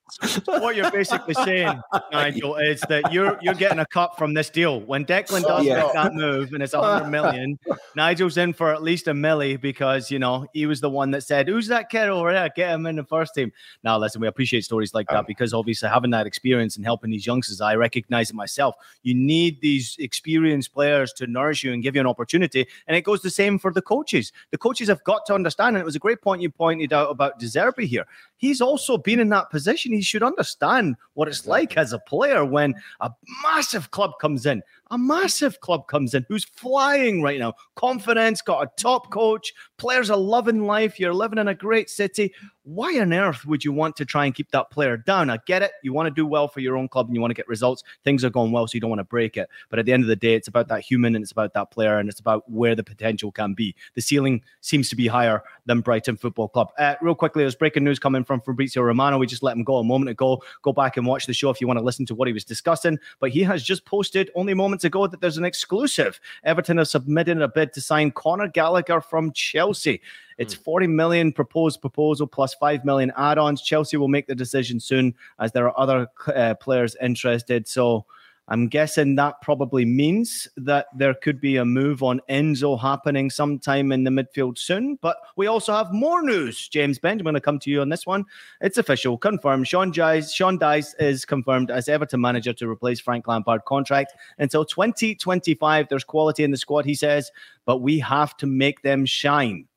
what 0.46 0.76
you're 0.76 0.92
basically 0.92 1.34
saying, 1.34 1.82
Nigel, 2.12 2.56
is 2.56 2.82
that 2.82 3.12
you're 3.12 3.38
you're 3.42 3.54
getting 3.54 3.80
a 3.80 3.86
cut 3.86 4.18
from 4.18 4.34
this 4.34 4.50
deal. 4.50 4.80
When 4.82 5.06
Declan 5.06 5.44
does 5.44 5.66
Yeah. 5.66 5.84
make 5.84 5.94
that 5.94 6.14
move 6.14 6.54
and 6.54 6.64
it's 6.64 6.74
a 6.74 6.82
hundred 6.82 7.10
million, 7.10 7.60
Nigel's 7.96 8.38
in 8.38 8.54
for 8.54 8.74
at 8.74 8.82
least 8.82 9.08
a 9.08 9.14
milli 9.14 9.60
because 9.60 10.10
you 10.10 10.20
know 10.20 10.48
he 10.54 10.66
was 10.66 10.80
the 10.80 10.90
one 10.90 11.12
that 11.12 11.22
said, 11.22 11.48
"Who's 11.50 11.68
that 11.68 11.90
kid 11.90 12.08
over 12.08 12.32
there? 12.32 12.50
Get 12.56 12.72
him 12.74 12.86
in 12.86 12.96
the 12.96 13.04
first 13.04 13.36
team." 13.36 13.52
Now, 13.84 13.98
listen, 13.98 14.22
we 14.22 14.28
appreciate 14.28 14.64
stories 14.64 14.94
like 14.94 15.08
that 15.10 15.18
um, 15.20 15.26
because 15.28 15.54
obviously 15.54 15.90
having 15.90 16.12
that 16.12 16.26
experience 16.28 16.78
and 16.78 16.86
helping 16.86 17.12
these 17.12 17.26
youngsters, 17.26 17.60
I 17.60 17.76
recognize 17.76 18.30
it 18.30 18.36
myself. 18.36 18.76
You 19.04 19.14
need 19.16 19.60
these 19.62 19.98
experienced 20.00 20.74
players 20.74 21.12
to 21.14 21.28
nourish 21.28 21.64
you 21.64 21.74
and 21.74 21.84
give 21.84 21.96
you 21.96 22.02
an 22.02 22.08
opportunity, 22.08 22.68
and 22.88 22.96
it 22.96 23.02
goes 23.02 23.22
the 23.22 23.30
same 23.30 23.60
for 23.60 23.74
the 23.74 23.82
coaches. 23.82 24.32
The 24.52 24.58
coaches 24.58 24.88
have 24.88 25.04
got 25.04 25.25
to 25.26 25.34
understand, 25.34 25.76
and 25.76 25.82
it 25.82 25.86
was 25.86 25.96
a 25.96 26.00
great 26.00 26.22
point 26.22 26.42
you 26.42 26.50
pointed 26.50 26.94
out 26.94 27.10
about 27.10 27.40
De 27.40 27.46
Zerbi 27.46 27.86
here. 27.86 28.06
He's 28.38 28.62
also 28.62 28.98
been 28.98 29.20
in 29.20 29.30
that 29.30 29.50
position. 29.50 29.94
He 29.94 30.02
should 30.02 30.24
understand 30.24 30.96
what 31.14 31.28
it's 31.28 31.48
like 31.48 31.78
as 31.78 31.94
a 31.94 32.00
player 32.00 32.44
when 32.46 32.76
a 33.02 33.12
massive 33.44 33.92
club 33.92 34.14
comes 34.20 34.46
in, 34.46 34.62
a 34.96 34.98
massive 34.98 35.60
club 35.60 35.88
comes 35.88 36.14
in 36.14 36.26
who's 36.30 36.46
flying 36.46 37.22
right 37.22 37.38
now. 37.38 37.54
Confidence, 37.76 38.42
got 38.42 38.64
a 38.64 38.82
top 38.82 39.12
coach, 39.12 39.54
players 39.78 40.10
are 40.10 40.18
loving 40.18 40.66
life. 40.66 41.00
You're 41.00 41.14
living 41.14 41.38
in 41.38 41.50
a 41.50 41.54
great 41.54 41.90
city. 41.90 42.34
Why 42.64 42.98
on 43.00 43.14
earth 43.14 43.46
would 43.46 43.64
you 43.64 43.72
want 43.72 43.96
to 43.98 44.06
try 44.06 44.26
and 44.26 44.34
keep 44.34 44.50
that 44.52 44.72
player 44.72 44.98
down? 44.98 45.30
I 45.30 45.38
get 45.46 45.62
it. 45.62 45.72
You 45.84 45.94
want 45.94 46.08
to 46.08 46.12
do 46.12 46.26
well 46.26 46.48
for 46.48 46.62
your 46.62 46.78
own 46.78 46.88
club 46.88 47.08
and 47.08 47.16
you 47.16 47.22
want 47.22 47.30
to 47.30 47.36
get 47.36 47.48
results. 47.48 47.84
Things 48.04 48.24
are 48.24 48.30
going 48.30 48.52
well, 48.52 48.66
so 48.66 48.74
you 48.74 48.80
don't 48.80 48.90
want 48.90 49.02
to 49.02 49.04
break 49.04 49.38
it. 49.38 49.50
But 49.70 49.78
at 49.78 49.86
the 49.86 49.94
end 49.94 50.02
of 50.02 50.08
the 50.08 50.16
day, 50.16 50.34
it's 50.34 50.48
about 50.48 50.68
that 50.70 50.82
human 50.82 51.14
and 51.14 51.22
it's 51.22 51.32
about 51.32 51.54
that 51.54 51.70
player 51.70 52.00
and 52.00 52.10
it's 52.10 52.20
about 52.20 52.50
where 52.50 52.74
the 52.74 52.84
potential 52.84 53.32
can 53.32 53.54
be. 53.54 53.76
The 53.94 54.02
ceiling 54.02 54.42
seems 54.62 54.90
to 54.90 54.96
be 54.96 55.06
higher 55.06 55.44
than 55.68 55.82
Brighton 55.82 56.18
Football 56.18 56.48
Club. 56.48 56.72
Uh, 56.80 56.96
real 57.02 57.14
quickly, 57.14 57.44
there's 57.44 57.54
breaking 57.54 57.84
news 57.84 58.00
coming 58.00 58.24
from 58.24 58.42
Fabrizio 58.42 58.82
Romano. 58.82 59.20
We 59.20 59.28
just 59.28 59.44
let 59.44 59.56
him 59.56 59.64
go 59.64 59.78
a 59.78 59.84
moment 59.84 60.10
ago. 60.10 60.42
Go 60.64 60.74
back 60.74 60.98
and 60.98 61.06
watch 61.06 61.28
the 61.28 61.34
show 61.34 61.52
if 61.52 61.62
you 61.62 61.68
want 61.68 61.78
to 61.78 61.86
listen 61.86 62.06
to 62.08 62.16
what 62.16 62.28
he 62.28 62.34
was 62.34 62.46
discussing. 62.46 62.98
But 63.20 63.30
he 63.30 63.44
has 63.44 63.62
just 63.62 63.86
posted 63.86 64.32
only 64.34 64.56
moments 64.56 64.85
ago 64.86 65.08
that 65.08 65.22
there's 65.22 65.38
an 65.38 65.46
exclusive. 65.46 66.20
Everton 66.44 66.78
has 66.78 66.92
submitted 66.92 67.42
a 67.42 67.48
bid 67.48 67.74
to 67.74 67.82
sign 67.82 68.12
Conor 68.12 68.48
Gallagher 68.48 69.02
from 69.02 69.32
Chelsea. 69.34 70.02
It's 70.38 70.54
40 70.54 70.88
million 70.88 71.32
proposed 71.32 71.82
proposal 71.82 72.28
plus 72.28 72.54
5 72.56 72.86
million 72.86 73.12
add-ons. 73.18 73.62
Chelsea 73.62 73.98
will 73.98 74.08
make 74.08 74.28
the 74.28 74.36
decision 74.36 74.80
soon 74.80 75.14
as 75.40 75.52
there 75.52 75.68
are 75.68 75.80
other 75.80 76.08
uh, 76.28 76.56
players 76.56 76.96
interested. 77.02 77.68
So 77.68 78.06
I'm 78.48 78.68
guessing 78.68 79.16
that 79.16 79.42
probably 79.42 79.86
means 79.86 80.48
that 80.58 80.88
there 80.96 81.16
could 81.16 81.42
be 81.42 81.58
a 81.58 81.66
move 81.66 82.04
on 82.04 82.22
Enzo 82.30 82.80
happening 82.80 83.32
sometime 83.32 83.92
in 83.92 84.04
the 84.04 84.12
midfield 84.12 84.60
soon. 84.60 85.00
But 85.02 85.18
we 85.36 85.48
also 85.48 85.74
have 85.74 85.92
more 85.92 86.22
news. 86.22 86.68
James 86.68 87.00
Benge, 87.00 87.20
I'm 87.20 87.24
going 87.24 87.34
to 87.34 87.42
come 87.42 87.58
to 87.60 87.72
you 87.72 87.82
on 87.82 87.90
this 87.90 88.06
one. 88.06 88.24
It's 88.62 88.78
official, 88.78 89.18
confirmed. 89.18 89.68
Sean 89.68 89.92
Dyche, 89.92 90.32
Sean 90.32 90.60
Dyche 90.60 90.94
is 91.00 91.26
confirmed 91.26 91.72
as 91.72 91.90
Everton 91.90 92.22
manager 92.22 92.54
to 92.54 92.70
replace 92.70 93.00
Frank 93.00 93.28
Lampard 93.28 93.66
contract 93.66 94.14
until 94.38 94.64
2025. 94.64 95.88
There's 95.90 96.04
quality 96.04 96.44
in 96.44 96.52
the 96.52 96.58
squad, 96.58 96.86
he 96.86 96.94
says, 96.94 97.32
but 97.66 97.78
we 97.78 97.98
have 98.00 98.38
to 98.38 98.46
make 98.46 98.84
them 98.84 99.06
shine. 99.06 99.68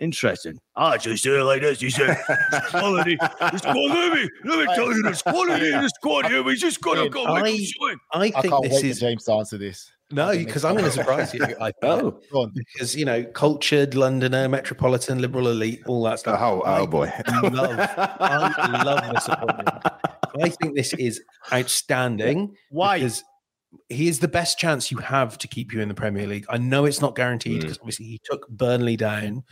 Interesting. 0.00 0.58
I 0.76 0.96
just 0.96 1.22
say 1.22 1.38
it 1.38 1.42
like 1.42 1.60
this. 1.60 1.80
He 1.80 1.90
said, 1.90 2.16
"It's 2.28 2.70
quality. 2.70 3.18
It's 3.20 3.60
quality. 3.62 3.88
Let 3.88 4.12
me, 4.14 4.28
let 4.44 4.58
me 4.68 4.74
tell 4.74 4.92
you, 4.92 5.02
there's 5.02 5.22
quality 5.22 5.72
in 5.72 5.82
the 5.82 5.88
squad 5.90 6.26
here. 6.26 6.42
We 6.42 6.56
just 6.56 6.80
got 6.80 6.94
to 6.94 7.08
go 7.10 7.26
make 7.42 7.68
them. 7.78 8.00
I 8.12 8.18
I 8.18 8.30
think 8.40 8.46
can't 8.46 8.62
this 8.64 8.72
wait 8.72 8.84
is 8.86 8.98
for 8.98 9.04
James 9.06 9.24
to 9.24 9.32
answer 9.34 9.58
this. 9.58 9.92
no, 10.10 10.30
because 10.32 10.64
I'm 10.64 10.72
going 10.72 10.86
to 10.86 10.90
surprise 10.90 11.34
you. 11.34 11.44
I 11.60 11.72
Oh. 11.82 12.18
oh, 12.32 12.46
because 12.54 12.96
you 12.96 13.04
know, 13.04 13.22
cultured 13.24 13.94
Londoner, 13.94 14.48
metropolitan, 14.48 15.20
liberal 15.20 15.48
elite, 15.48 15.80
all 15.86 16.02
that 16.04 16.20
stuff. 16.20 16.40
Oh, 16.40 16.62
oh 16.64 16.86
boy. 16.86 17.12
I 17.26 17.40
love, 17.48 17.78
I 17.98 18.82
love 18.82 19.14
this 19.14 19.28
appointment. 19.28 19.68
I 20.42 20.48
think 20.48 20.76
this 20.76 20.94
is 20.94 21.20
outstanding. 21.52 22.54
Why? 22.70 22.98
Because 22.98 23.22
he 23.88 24.08
is 24.08 24.18
the 24.18 24.28
best 24.28 24.58
chance 24.58 24.90
you 24.90 24.98
have 24.98 25.38
to 25.38 25.46
keep 25.48 25.72
you 25.72 25.80
in 25.80 25.88
the 25.88 25.94
Premier 25.94 26.26
League. 26.26 26.46
I 26.48 26.58
know 26.58 26.86
it's 26.86 27.00
not 27.00 27.14
guaranteed 27.14 27.58
Mm. 27.58 27.60
because 27.62 27.78
obviously 27.78 28.06
he 28.06 28.20
took 28.24 28.48
Burnley 28.48 28.96
down. 28.96 29.44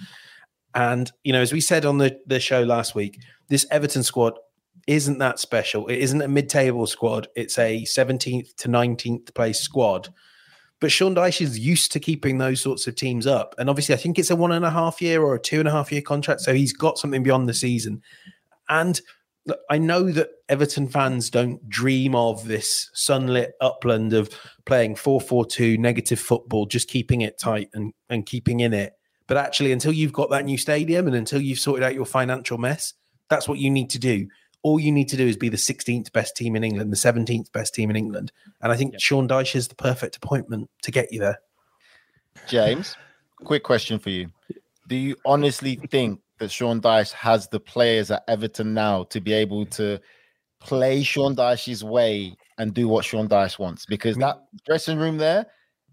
And, 0.79 1.11
you 1.25 1.33
know, 1.33 1.43
as 1.43 1.53
we 1.53 1.61
said 1.61 1.85
on 1.85 1.99
the, 1.99 2.21
the 2.29 2.39
show 2.39 2.63
last 2.63 2.95
week, 2.95 3.21
this 3.49 3.67
Everton 3.69 4.05
squad 4.05 4.35
isn't 4.87 5.19
that 5.19 5.41
special. 5.41 5.89
It 5.89 5.99
isn't 5.99 6.23
a 6.23 6.29
mid 6.29 6.49
table 6.49 6.87
squad, 6.87 7.27
it's 7.35 7.59
a 7.59 7.83
17th 7.83 8.55
to 8.55 8.69
19th 8.69 9.35
place 9.35 9.59
squad. 9.59 10.11
But 10.81 10.93
Sean 10.93 11.17
Dyche 11.17 11.41
is 11.41 11.59
used 11.59 11.91
to 11.93 11.99
keeping 11.99 12.39
those 12.39 12.61
sorts 12.61 12.87
of 12.87 12.95
teams 12.95 13.27
up. 13.27 13.57
And 13.59 13.69
obviously, 13.69 13.97
I 13.97 13.99
think 13.99 14.21
it's 14.21 14.31
a 14.31 14.37
one 14.37 14.53
and 14.53 14.65
a 14.65 14.71
half 14.71 15.03
year 15.03 15.21
or 15.21 15.35
a 15.35 15.41
two 15.41 15.59
and 15.59 15.67
a 15.67 15.73
half 15.73 15.91
year 15.91 16.01
contract. 16.01 16.43
So 16.43 16.55
he's 16.55 16.73
got 16.73 16.97
something 16.97 17.25
beyond 17.25 17.49
the 17.49 17.55
season. 17.55 18.01
And 18.69 19.01
I 19.69 19.79
know 19.79 20.13
that 20.13 20.31
Everton 20.49 20.87
fans 20.87 21.29
don't 21.29 21.69
dream 21.69 22.15
of 22.15 22.47
this 22.47 22.89
sunlit 22.95 23.55
upland 23.61 24.13
of 24.13 24.31
playing 24.65 24.95
4 24.95 25.21
4 25.21 25.45
2 25.45 25.77
negative 25.77 26.21
football, 26.21 26.67
just 26.67 26.87
keeping 26.87 27.23
it 27.23 27.37
tight 27.37 27.69
and, 27.75 27.93
and 28.09 28.25
keeping 28.25 28.61
in 28.61 28.73
it. 28.73 28.93
But 29.29 29.37
actually, 29.37 29.73
until 29.73 29.93
you've 29.93 30.13
got 30.13 30.31
that 30.31 30.45
new 30.45 30.59
stadium 30.59 31.07
and 31.07 31.15
until 31.15 31.41
you've 31.41 31.61
sorted 31.61 31.85
out 31.85 31.95
your 31.95 32.07
financial 32.07 32.59
mess, 32.59 32.95
that's 33.29 33.47
what 33.47 33.59
you 33.59 33.71
need 33.71 33.91
to 33.91 33.99
do. 33.99 34.27
All 34.63 34.81
you 34.81 34.91
need 34.91 35.09
to 35.11 35.17
do 35.17 35.27
is 35.27 35.37
be 35.37 35.51
the 35.51 35.57
16th 35.57 36.11
best 36.13 36.35
team 36.35 36.57
in 36.57 36.65
England, 36.65 36.91
the 36.91 36.97
17th 36.97 37.53
best 37.53 37.75
team 37.75 37.91
in 37.91 37.97
England. 37.97 38.33
And 38.61 38.73
I 38.73 38.77
think 38.77 38.95
Sean 38.99 39.29
Dyche 39.29 39.55
is 39.55 39.69
the 39.69 39.77
perfect 39.77 40.17
appointment 40.17 40.69
to 40.83 40.91
get 40.91 41.13
you 41.13 41.21
there. 41.21 41.39
James, 42.49 42.97
quick 43.37 43.63
question 43.63 43.99
for 43.99 44.11
you. 44.11 44.31
Do 44.89 44.97
you 44.97 45.17
honestly 45.27 45.77
think 45.77 46.21
that 46.39 46.51
Sean 46.51 46.81
Dyche 46.81 47.13
has 47.13 47.49
the 47.49 47.61
players 47.61 48.11
at 48.11 48.25
Everton 48.27 48.73
now 48.73 49.05
to 49.05 49.21
be 49.21 49.35
able 49.35 49.67
to 49.67 50.01
play 50.59 51.03
Sean 51.03 51.37
Dyche's 51.37 51.85
way 51.85 52.35
and 52.57 52.73
do 52.73 52.89
what 52.89 53.05
Sean 53.05 53.29
Dyche 53.29 53.59
wants? 53.59 53.85
Because 53.85 54.17
that 54.17 54.43
dressing 54.65 54.99
room 54.99 55.19
there, 55.19 55.47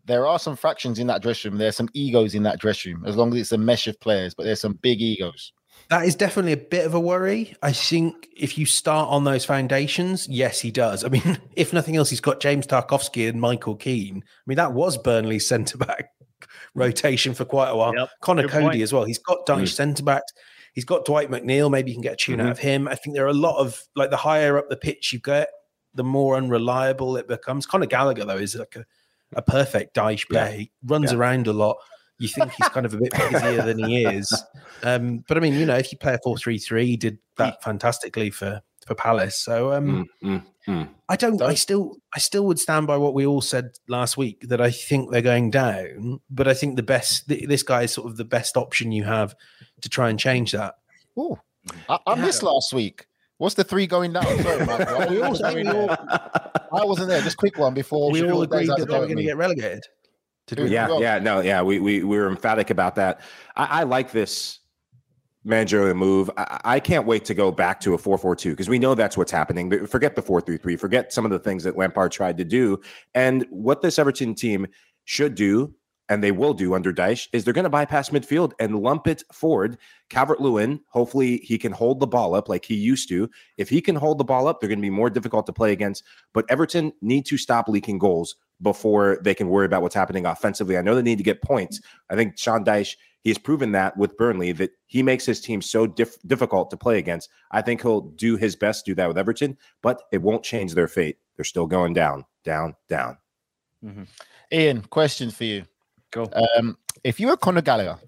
there 0.06 0.28
are 0.28 0.40
some 0.40 0.56
fractions 0.56 1.00
in 1.00 1.08
that 1.08 1.22
dressing 1.22 1.52
room. 1.52 1.60
There's 1.60 1.76
some 1.76 1.90
egos 1.94 2.36
in 2.36 2.44
that 2.44 2.60
dressing 2.60 2.96
room, 2.96 3.06
as 3.06 3.16
long 3.16 3.34
as 3.34 3.40
it's 3.40 3.52
a 3.52 3.58
mesh 3.58 3.88
of 3.88 4.00
players, 4.00 4.34
but 4.34 4.44
there's 4.44 4.62
some 4.62 4.74
big 4.74 5.02
egos. 5.02 5.52
That 5.90 6.06
is 6.06 6.16
definitely 6.16 6.54
a 6.54 6.58
bit 6.58 6.86
of 6.86 6.94
a 6.94 7.00
worry. 7.00 7.56
I 7.62 7.72
think 7.72 8.28
if 8.36 8.58
you 8.58 8.66
start 8.66 9.10
on 9.10 9.24
those 9.24 9.46
foundations, 9.46 10.28
yes, 10.28 10.60
he 10.60 10.72
does. 10.72 11.04
I 11.04 11.10
mean, 11.10 11.40
if 11.56 11.74
nothing 11.74 11.96
else, 11.96 12.10
he's 12.10 12.22
got 12.22 12.40
James 12.40 12.66
Tarkowski 12.66 13.30
and 13.30 13.40
Michael 13.40 13.76
Keane. 13.76 14.24
I 14.26 14.44
mean, 14.48 14.58
that 14.58 14.74
was 14.74 14.98
Burnley's 14.98 15.48
centre 15.48 15.78
back 15.78 16.10
rotation 16.76 17.34
for 17.34 17.46
quite 17.46 17.70
a 17.70 17.76
while. 17.76 17.96
Yep, 17.96 18.10
Connor 18.22 18.42
good 18.44 18.52
Cody 18.52 18.66
point. 18.66 18.82
as 18.82 18.94
well. 18.94 19.04
He's 19.06 19.20
got 19.20 19.46
Dyche 19.46 19.64
mm. 19.64 19.74
centre 19.74 20.04
backs. 20.04 20.34
He's 20.74 20.86
got 20.86 21.06
Dwight 21.06 21.30
McNeil. 21.30 21.72
Maybe 21.72 21.92
you 21.92 21.96
can 21.96 22.02
get 22.02 22.14
a 22.14 22.18
tune 22.18 22.40
out 22.40 22.44
mm-hmm. 22.44 22.52
of 22.52 22.60
him. 22.60 22.88
I 22.88 22.96
think 22.96 23.16
there 23.16 23.26
are 23.26 23.30
a 23.30 23.34
lot 23.34 23.58
of 23.58 23.82
like 23.96 24.10
the 24.10 24.18
higher 24.18 24.58
up 24.58 24.70
the 24.70 24.76
pitch 24.76 25.14
you 25.14 25.20
get, 25.20 25.50
the 25.94 26.04
more 26.04 26.36
unreliable 26.36 27.16
it 27.16 27.28
becomes. 27.28 27.66
Connor 27.66 27.86
Gallagher 27.86 28.26
though 28.26 28.38
is 28.38 28.56
like 28.56 28.76
a, 28.76 28.86
a 29.34 29.42
perfect 29.42 29.96
Dyche 29.96 30.28
player. 30.30 30.52
He 30.52 30.72
runs 30.84 31.12
Yeah. 31.12 31.18
around 31.18 31.48
a 31.48 31.54
lot. 31.54 31.78
You 32.20 32.28
think 32.30 32.52
he's 32.54 32.70
kind 32.70 32.86
of 32.86 32.94
a 32.94 32.98
bit 32.98 33.12
busier 33.32 33.62
than 33.64 33.80
he 33.80 34.06
is. 34.06 34.44
Um, 34.84 35.24
but 35.28 35.38
I 35.38 35.40
mean, 35.42 35.54
you 35.56 35.66
know, 35.66 35.76
if 35.76 35.92
you 35.92 35.98
play 35.98 36.14
a 36.14 36.20
4 36.24 36.38
3 36.38 36.58
3, 36.58 36.86
he 36.86 36.98
did 36.98 37.18
that 37.38 37.62
fantastically 37.64 38.30
for, 38.30 38.62
for 38.86 38.96
Palace. 38.96 39.38
So 39.38 39.74
um, 39.74 40.06
Mm, 40.24 40.40
mm, 40.40 40.46
mm. 40.68 40.90
I 41.10 41.16
don't, 41.18 41.42
I 41.42 41.54
still, 41.56 41.98
I 42.16 42.20
still 42.20 42.46
would 42.46 42.60
stand 42.60 42.88
by 42.88 42.96
what 42.98 43.14
we 43.14 43.26
all 43.26 43.42
said 43.42 43.72
last 43.90 44.16
week 44.16 44.46
that 44.48 44.62
I 44.62 44.72
think 44.72 45.12
they're 45.12 45.22
going 45.22 45.52
down. 45.52 46.22
But 46.30 46.48
I 46.48 46.54
think 46.54 46.78
the 46.78 46.84
best, 46.84 47.28
th- 47.28 47.48
this 47.50 47.64
guy 47.64 47.84
is 47.84 47.92
sort 47.92 48.08
of 48.10 48.16
the 48.18 48.24
best 48.26 48.56
option 48.56 48.92
you 48.94 49.04
have 49.04 49.36
to 49.82 49.90
try 49.90 50.10
and 50.10 50.18
change 50.20 50.54
that. 50.54 50.76
Oh, 51.18 51.40
I, 51.90 52.00
I 52.08 52.16
missed 52.16 52.44
last 52.44 52.74
week. 52.74 53.08
What's 53.38 53.56
the 53.56 53.64
three 53.64 53.86
going 53.88 54.14
down? 54.14 54.24
Sorry, 54.44 54.66
Michael. 54.66 55.10
We 55.10 55.22
I 55.22 55.26
all- 55.26 55.30
wasn't 55.32 55.66
there. 55.66 55.90
all- 55.90 56.82
I 56.82 56.86
wasn't 56.86 57.10
there. 57.10 57.22
Just 57.22 57.38
quick 57.38 57.58
one 57.58 57.74
before 57.74 58.12
we 58.12 58.22
all 58.24 58.28
goes 58.30 58.44
agreed 58.46 58.70
that 58.70 58.78
to 58.78 58.86
they 58.86 59.00
were 59.00 59.06
going 59.06 59.18
to 59.18 59.24
get 59.24 59.38
relegated. 59.38 59.84
To 60.48 60.56
do 60.56 60.68
Yeah, 60.68 60.88
well. 60.88 61.02
yeah, 61.02 61.18
no, 61.20 61.40
yeah. 61.42 61.62
We 61.62 61.80
we 61.80 62.04
we 62.04 62.18
were 62.18 62.28
emphatic 62.30 62.70
about 62.70 62.96
that. 62.96 63.22
I, 63.56 63.82
I 63.82 63.84
like 63.84 64.12
this 64.12 64.60
managerial 65.44 65.96
move. 65.96 66.30
I, 66.38 66.60
I 66.66 66.80
can't 66.80 67.06
wait 67.08 67.26
to 67.26 67.34
go 67.34 67.52
back 67.52 67.80
to 67.82 67.94
a 67.94 67.98
4-4-2 67.98 68.52
because 68.52 68.70
we 68.70 68.80
know 68.80 68.96
that's 68.96 69.16
what's 69.18 69.32
happening. 69.32 69.86
Forget 69.88 70.16
the 70.16 70.22
4-3-3. 70.24 70.80
Forget 70.80 71.14
some 71.14 71.24
of 71.26 71.32
the 71.32 71.40
things 71.40 71.64
that 71.64 71.78
Lampard 71.78 72.12
tried 72.12 72.38
to 72.38 72.44
do. 72.44 72.80
And 73.14 73.46
what 73.52 73.82
this 73.82 73.98
Everton 74.00 74.34
team 74.36 74.66
should 75.06 75.36
do, 75.36 75.74
and 76.10 76.24
they 76.24 76.32
will 76.32 76.54
do 76.54 76.76
under 76.76 76.94
Dyche, 76.94 77.28
is 77.34 77.44
they're 77.44 77.54
going 77.54 77.64
to 77.64 77.70
bypass 77.70 78.10
midfield 78.10 78.54
and 78.60 78.80
lump 78.80 79.08
it 79.08 79.24
forward. 79.32 79.78
Calvert 80.10 80.40
Lewin, 80.40 80.80
hopefully 80.90 81.38
he 81.38 81.58
can 81.58 81.72
hold 81.72 82.00
the 82.00 82.08
ball 82.08 82.36
up 82.36 82.48
like 82.48 82.66
he 82.66 82.76
used 82.76 83.10
to. 83.10 83.30
If 83.58 83.70
he 83.70 83.82
can 83.82 83.96
hold 83.96 84.18
the 84.18 84.24
ball 84.24 84.48
up, 84.48 84.60
they're 84.60 84.70
going 84.70 84.80
to 84.80 84.84
be 84.84 84.90
more 84.90 85.10
difficult 85.10 85.46
to 85.48 85.54
play 85.54 85.72
against. 85.72 86.04
But 86.34 86.46
Everton 86.50 86.94
need 87.02 87.26
to 87.28 87.38
stop 87.38 87.68
leaking 87.68 87.98
goals 87.98 88.36
before 88.62 89.18
they 89.24 89.34
can 89.34 89.50
worry 89.50 89.66
about 89.66 89.82
what's 89.82 89.96
happening 89.96 90.26
offensively. 90.26 90.78
I 90.78 90.82
know 90.82 90.96
they 90.96 91.02
need 91.02 91.18
to 91.18 91.24
get 91.24 91.42
points. 91.42 91.82
I 92.10 92.16
think 92.16 92.38
Sean 92.38 92.64
Dyche, 92.64 92.96
he 93.22 93.30
has 93.32 93.38
proven 93.38 93.72
that 93.72 93.98
with 93.98 94.16
Burnley 94.18 94.52
that 94.54 94.72
he 94.86 95.02
makes 95.02 95.26
his 95.26 95.42
team 95.42 95.62
so 95.62 95.88
diff- 95.88 96.22
difficult 96.28 96.70
to 96.70 96.78
play 96.78 97.00
against. 97.00 97.30
I 97.52 97.62
think 97.62 97.82
he'll 97.82 98.02
do 98.02 98.38
his 98.38 98.56
best 98.56 98.86
to 98.86 98.92
do 98.92 98.96
that 98.96 99.08
with 99.08 99.18
Everton, 99.18 99.58
but 99.82 100.04
it 100.12 100.22
won't 100.22 100.44
change 100.44 100.76
their 100.76 100.88
fate. 100.88 101.18
They're 101.36 101.44
still 101.44 101.66
going 101.66 101.94
down, 101.94 102.26
down, 102.44 102.76
down. 102.88 103.18
Mm-hmm. 103.84 104.04
Ian, 104.52 104.82
question 104.84 105.32
for 105.32 105.44
you. 105.44 105.66
Go. 106.16 106.30
Um, 106.58 106.78
if 107.04 107.20
you 107.20 107.28
were 107.28 107.36
Conor 107.36 107.62
Gallagher, 107.62 108.00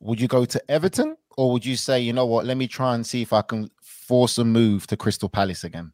would 0.00 0.20
you 0.20 0.26
go 0.26 0.44
to 0.44 0.60
Everton 0.68 1.16
or 1.36 1.52
would 1.52 1.64
you 1.64 1.76
say, 1.76 2.00
you 2.00 2.12
know 2.12 2.26
what, 2.26 2.44
let 2.46 2.56
me 2.56 2.66
try 2.66 2.96
and 2.96 3.06
see 3.06 3.22
if 3.22 3.32
I 3.32 3.42
can 3.42 3.70
force 3.80 4.38
a 4.38 4.44
move 4.44 4.88
to 4.88 4.96
Crystal 4.96 5.28
Palace 5.28 5.62
again? 5.62 5.92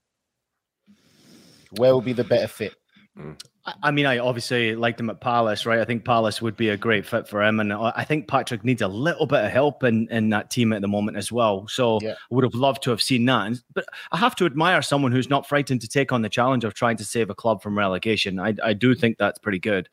Where 1.73 1.95
would 1.95 2.07
be 2.07 2.15
the 2.15 2.25
better 2.25 2.49
fit? 2.49 2.75
I- 3.19 3.37
I 3.83 3.91
mean, 3.91 4.07
I 4.07 4.19
obviously 4.19 4.75
liked 4.75 4.99
him 4.99 5.11
at 5.11 5.21
Palace, 5.21 5.67
right? 5.67 5.81
I 5.81 5.85
think 5.85 6.05
Palace 6.05 6.41
would 6.41 6.57
be 6.57 6.71
a 6.71 6.77
great 6.79 7.05
fit 7.05 7.29
for 7.29 7.43
him, 7.43 7.61
and 7.61 7.73
I 7.73 7.93
I 7.95 8.05
think 8.05 8.27
Patrick 8.27 8.65
needs 8.65 8.81
a 8.81 8.89
little 8.89 9.27
bit 9.27 9.45
of 9.45 9.51
help 9.51 9.85
in 9.85 10.09
in 10.11 10.31
that 10.31 10.51
team 10.51 10.73
at 10.73 10.81
the 10.81 10.89
moment 10.89 11.19
as 11.19 11.31
well. 11.31 11.69
So 11.69 11.99
Yeah. 12.01 12.13
I 12.13 12.35
would 12.35 12.45
have 12.45 12.55
loved 12.55 12.83
to 12.85 12.91
have 12.91 13.03
seen 13.03 13.27
that. 13.27 13.47
And- 13.47 13.63
But 13.75 13.85
I 14.13 14.17
have 14.17 14.35
to 14.37 14.47
admire 14.47 14.81
someone 14.83 15.13
who's 15.13 15.29
not 15.29 15.47
frightened 15.47 15.83
to 15.83 15.89
take 15.89 16.11
on 16.11 16.23
the 16.23 16.31
challenge 16.31 16.65
of 16.65 16.73
trying 16.73 16.97
to 16.97 17.05
save 17.05 17.29
a 17.29 17.35
club 17.35 17.63
from 17.63 17.77
relegation. 17.77 18.41
I, 18.41 18.55
I 18.65 18.73
do 18.73 18.95
think 18.95 19.19
that's 19.19 19.39
pretty 19.39 19.59
good 19.59 19.89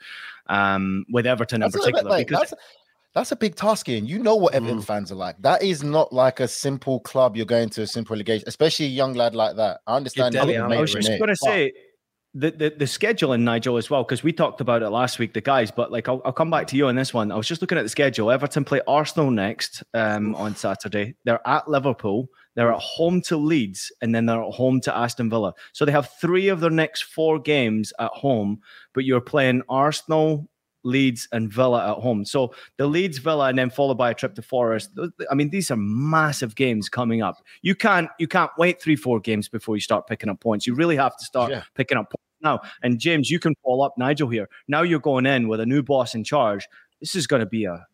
um, 0.47 1.05
with 1.11 1.26
Everton 1.28 1.57
in 1.57 1.61
That's 1.61 1.76
a, 1.76 1.80
little 1.80 1.91
bit 1.91 2.03
particular. 2.05 2.18
like- 2.18 2.28
because 2.28 2.49
that's, 2.51 2.61
that's 3.13 3.32
a 3.32 3.36
big 3.36 3.55
task, 3.55 3.89
Ian. 3.89 4.05
You 4.05 4.20
know 4.20 4.36
what 4.36 4.53
Everton 4.53 4.82
fans 4.82 5.11
are 5.11 5.15
like. 5.15 5.41
That 5.41 5.63
is 5.63 5.84
not 5.84 6.13
like 6.13 6.39
a 6.39 6.47
simple 6.47 6.99
club. 7.01 7.36
You're 7.36 7.45
going 7.47 7.70
to 7.72 7.82
a 7.82 7.88
simple 7.88 8.13
relegation, 8.13 8.45
especially 8.47 8.86
a 8.86 8.89
young 8.89 9.13
lad 9.13 9.34
like 9.36 9.55
that. 9.57 9.82
I 9.88 9.95
understand. 9.95 10.34
Dele 10.34 10.53
you're 10.53 10.72
I 10.72 10.80
was 10.80 10.93
just 10.93 11.07
going 11.07 11.20
to 11.22 11.28
but 11.28 11.38
say, 11.38 11.74
the, 12.34 12.51
the, 12.51 12.69
the 12.78 12.86
scheduling, 12.86 13.41
Nigel, 13.41 13.78
as 13.78 13.89
well, 13.89 14.03
because 14.03 14.23
we 14.23 14.32
talked 14.32 14.61
about 14.61 14.84
it 14.84 14.89
last 14.89 15.17
week, 15.17 15.34
the 15.34 15.41
guys, 15.41 15.71
but 15.71 15.91
like 15.91 16.07
I'll, 16.07 16.21
I'll 16.25 16.34
come 16.34 16.51
back 16.51 16.67
to 16.67 16.75
you 16.75 16.88
on 16.88 16.95
this 16.95 17.13
one. 17.13 17.32
I 17.32 17.36
was 17.36 17.47
just 17.47 17.61
looking 17.61 17.78
at 17.78 17.84
the 17.84 17.89
schedule. 17.89 18.30
Everton 18.30 18.63
play 18.63 18.82
Arsenal 18.88 19.32
next 19.32 19.84
um, 19.93 20.36
on 20.36 20.55
Saturday. 20.55 21.15
They're 21.23 21.45
at 21.47 21.67
Liverpool, 21.67 22.30
they're 22.55 22.71
at 22.71 22.80
home 22.80 23.21
to 23.23 23.38
Leeds, 23.38 23.91
and 24.01 24.13
then 24.13 24.25
they're 24.25 24.43
at 24.43 24.53
home 24.53 24.82
to 24.82 24.95
Aston 24.95 25.30
Villa. 25.30 25.53
So 25.73 25.86
they 25.86 25.91
have 25.91 26.11
three 26.19 26.49
of 26.49 26.59
their 26.59 26.69
next 26.69 27.03
four 27.03 27.39
games 27.39 27.93
at 27.99 28.11
home, 28.11 28.59
but 28.93 29.05
you're 29.05 29.21
playing 29.21 29.63
Arsenal, 29.69 30.49
Leeds, 30.84 31.28
and 31.32 31.51
Villa 31.51 31.91
at 31.91 31.97
home. 32.01 32.23
So 32.25 32.53
the 32.78 32.88
Leeds, 32.88 33.17
Villa, 33.17 33.47
and 33.49 33.57
then 33.57 33.69
followed 33.69 33.97
by 33.97 34.11
a 34.11 34.13
trip 34.13 34.36
to 34.36 34.41
Forest. 34.41 34.91
I 35.30 35.36
mean, 35.36 35.49
these 35.49 35.69
are 35.71 35.78
massive 35.78 36.55
games 36.55 36.89
coming 36.89 37.21
up. 37.21 37.36
You 37.61 37.75
can't 37.75 38.09
you 38.19 38.28
can't 38.28 38.51
wait 38.57 38.82
three, 38.82 38.95
four 38.95 39.19
games 39.19 39.49
before 39.49 39.75
you 39.75 39.82
start 39.82 40.07
picking 40.07 40.30
up 40.30 40.39
points. 40.39 40.65
You 40.67 40.75
really 40.75 40.95
have 40.95 41.17
to 41.17 41.25
start 41.25 41.51
Yeah. 41.51 41.63
picking 41.75 41.97
up 41.97 42.05
points 42.11 42.23
now. 42.41 42.59
And 42.84 42.99
James, 42.99 43.30
you 43.30 43.39
can 43.39 43.53
follow 43.63 43.86
up 43.86 43.93
Nigel 43.97 44.30
here. 44.30 44.47
Now 44.67 44.82
you're 44.84 44.99
going 44.99 45.25
in 45.25 45.47
with 45.47 45.59
a 45.59 45.65
new 45.65 45.84
boss 45.84 46.15
in 46.15 46.23
charge. 46.23 46.67
This 47.01 47.15
is 47.15 47.28
going 47.28 47.41
to 47.41 47.45
be 47.45 47.65
a 47.65 47.86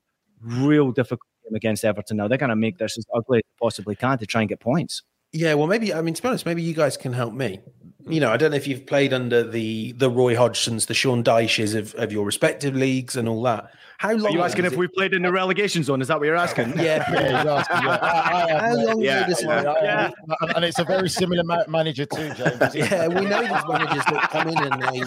real 0.42 0.92
difficult 0.92 1.28
game 1.46 1.56
against 1.56 1.84
Everton. 1.86 2.18
Now 2.18 2.28
they're 2.28 2.38
going 2.38 2.50
to 2.50 2.56
make 2.56 2.78
this 2.78 2.98
as 2.98 3.06
ugly 3.16 3.40
as 3.40 3.44
they 3.44 3.64
possibly 3.66 3.96
can 3.96 4.18
to 4.18 4.26
try 4.26 4.42
and 4.42 4.50
get 4.50 4.60
points. 4.60 5.02
Yeah, 5.32 5.56
well, 5.56 5.68
maybe 5.68 5.94
I 5.94 6.02
mean 6.02 6.14
to 6.14 6.22
be 6.22 6.28
honest, 6.28 6.46
maybe 6.46 6.62
you 6.62 6.74
guys 6.76 6.96
can 6.96 7.12
help 7.14 7.34
me. 7.34 7.60
You 8.08 8.20
know, 8.20 8.32
I 8.32 8.38
don't 8.38 8.52
know 8.52 8.58
if 8.58 8.68
you've 8.68 8.86
played 8.86 9.14
under 9.14 9.44
the 9.44 9.94
the 9.94 10.10
Roy 10.10 10.36
Hodgsons, 10.36 10.88
the 10.88 10.94
Sean 10.94 11.24
Dyches 11.24 11.76
of, 11.76 11.94
of 11.96 12.12
your 12.12 12.26
respective 12.26 12.76
leagues 12.76 13.16
and 13.16 13.30
all 13.30 13.42
that. 13.44 13.72
How 13.98 14.12
long? 14.14 14.26
Are 14.34 14.36
you 14.38 14.42
asking 14.44 14.66
if 14.66 14.74
it- 14.74 14.80
we 14.80 14.88
played 14.88 15.14
in 15.14 15.22
the 15.22 15.32
relegation 15.32 15.84
zone? 15.84 16.02
Is 16.02 16.10
that 16.10 16.20
what 16.20 16.26
you're 16.26 16.36
asking? 16.36 16.74
Yeah, 16.78 17.06
Yeah, 17.14 17.22
he's 17.38 17.48
asking, 17.48 17.84
yeah. 17.84 17.98
I- 18.02 18.08
I 18.34 18.50
have, 18.52 18.62
How 18.62 18.76
long 18.76 19.02
Yeah, 19.02 19.30
is 19.30 19.40
it? 19.42 19.46
Yeah, 19.46 19.62
I 19.72 19.84
Yeah. 19.84 20.12
And, 20.42 20.52
and 20.58 20.66
it's 20.66 20.80
a 20.80 20.84
very 20.84 21.08
similar 21.10 21.44
ma- 21.46 21.64
manager 21.70 22.06
too, 22.06 22.30
James. 22.34 22.76
Yeah, 22.76 23.08
we 23.08 23.22
know 23.26 23.42
these 23.42 23.68
managers 23.70 24.04
that 24.06 24.28
come 24.32 24.48
in 24.50 24.58
and 24.58 24.82
they, 24.84 25.04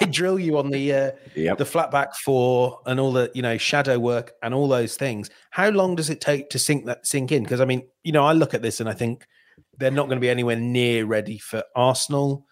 they 0.00 0.06
drill 0.06 0.38
you 0.40 0.58
on 0.58 0.70
the 0.70 0.92
uh, 0.92 1.10
Yep. 1.36 1.58
the 1.58 1.64
flat 1.64 1.90
back 1.92 2.14
four 2.16 2.80
and 2.86 2.98
all 2.98 3.12
the 3.12 3.30
you 3.34 3.42
know 3.42 3.56
shadow 3.58 3.98
work 4.00 4.32
and 4.42 4.52
all 4.54 4.66
those 4.66 4.96
things. 4.96 5.30
How 5.50 5.68
long 5.68 5.94
does 5.94 6.10
it 6.10 6.20
take 6.20 6.50
to 6.50 6.58
sink 6.58 6.86
that 6.86 7.06
sink 7.06 7.30
in? 7.30 7.44
Because 7.44 7.60
I 7.60 7.64
mean, 7.64 7.86
you 8.02 8.10
know, 8.10 8.24
I 8.24 8.32
look 8.32 8.54
at 8.54 8.62
this 8.62 8.80
and 8.80 8.88
I 8.88 8.94
think 8.94 9.26
they're 9.78 9.90
not 9.90 10.06
going 10.06 10.16
to 10.16 10.20
be 10.20 10.30
anywhere 10.30 10.56
near 10.56 11.04
ready 11.04 11.38
for 11.38 11.64
Arsenal. 11.74 12.46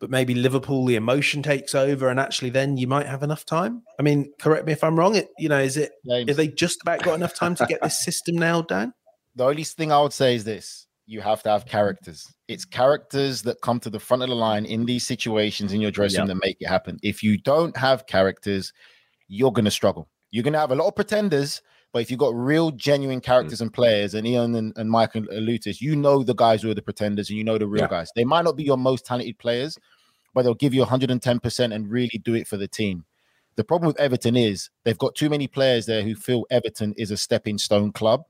But 0.00 0.10
maybe 0.10 0.34
Liverpool, 0.34 0.84
the 0.84 0.96
emotion 0.96 1.44
takes 1.44 1.76
over, 1.76 2.08
and 2.08 2.18
actually, 2.18 2.50
then 2.50 2.76
you 2.76 2.88
might 2.88 3.06
have 3.06 3.22
enough 3.22 3.44
time. 3.44 3.84
I 4.00 4.02
mean, 4.02 4.32
correct 4.40 4.66
me 4.66 4.72
if 4.72 4.82
I'm 4.82 4.98
wrong. 4.98 5.14
It, 5.14 5.28
you 5.38 5.48
know, 5.48 5.60
is 5.60 5.76
it? 5.76 5.92
James. 6.08 6.28
Have 6.28 6.36
they 6.36 6.48
just 6.48 6.82
about 6.82 7.04
got 7.04 7.14
enough 7.14 7.36
time 7.36 7.54
to 7.54 7.66
get 7.66 7.80
this 7.80 8.00
system 8.04 8.36
nailed 8.36 8.66
down? 8.66 8.94
the 9.34 9.44
only 9.44 9.64
thing 9.64 9.92
I 9.92 10.00
would 10.00 10.12
say 10.12 10.34
is 10.34 10.44
this 10.44 10.86
you 11.06 11.20
have 11.20 11.42
to 11.42 11.50
have 11.50 11.66
characters. 11.66 12.32
It's 12.46 12.64
characters 12.64 13.42
that 13.42 13.60
come 13.62 13.80
to 13.80 13.90
the 13.90 13.98
front 13.98 14.22
of 14.22 14.28
the 14.28 14.34
line 14.36 14.64
in 14.64 14.86
these 14.86 15.04
situations 15.04 15.72
in 15.72 15.80
your 15.80 15.90
dressing 15.90 16.20
room 16.20 16.28
that 16.28 16.44
make 16.44 16.58
it 16.60 16.68
happen. 16.68 16.98
If 17.02 17.24
you 17.24 17.36
don't 17.36 17.76
have 17.76 18.06
characters, 18.06 18.72
you're 19.26 19.50
going 19.50 19.64
to 19.64 19.72
struggle. 19.72 20.08
You're 20.30 20.44
going 20.44 20.52
to 20.52 20.60
have 20.60 20.70
a 20.70 20.76
lot 20.76 20.86
of 20.86 20.94
pretenders, 20.94 21.62
but 21.92 22.02
if 22.02 22.10
you've 22.10 22.20
got 22.20 22.34
real, 22.34 22.70
genuine 22.70 23.20
characters 23.20 23.60
and 23.60 23.72
players, 23.72 24.14
and 24.14 24.26
Ian 24.26 24.54
and, 24.54 24.72
and 24.76 24.90
Mike 24.90 25.14
and 25.14 25.26
Lutis, 25.28 25.80
you 25.80 25.96
know 25.96 26.22
the 26.22 26.34
guys 26.34 26.62
who 26.62 26.70
are 26.70 26.74
the 26.74 26.82
pretenders 26.82 27.28
and 27.30 27.36
you 27.38 27.44
know 27.44 27.58
the 27.58 27.66
real 27.66 27.82
Yeah. 27.82 27.88
guys. 27.88 28.10
They 28.14 28.24
might 28.24 28.44
not 28.44 28.56
be 28.56 28.62
your 28.64 28.76
most 28.78 29.04
talented 29.06 29.38
players, 29.38 29.76
but 30.34 30.42
they'll 30.42 30.54
give 30.54 30.72
you 30.74 30.82
110% 30.84 31.74
and 31.74 31.90
really 31.90 32.20
do 32.24 32.34
it 32.34 32.46
for 32.46 32.56
the 32.56 32.68
team. 32.68 33.04
The 33.56 33.64
problem 33.64 33.88
with 33.88 33.98
Everton 34.00 34.36
is 34.36 34.70
they've 34.84 34.96
got 34.96 35.14
too 35.16 35.28
many 35.28 35.46
players 35.48 35.84
there 35.86 36.02
who 36.02 36.14
feel 36.14 36.46
Everton 36.50 36.94
is 36.96 37.10
a 37.10 37.16
stepping 37.16 37.58
stone 37.58 37.92
club. 37.92 38.22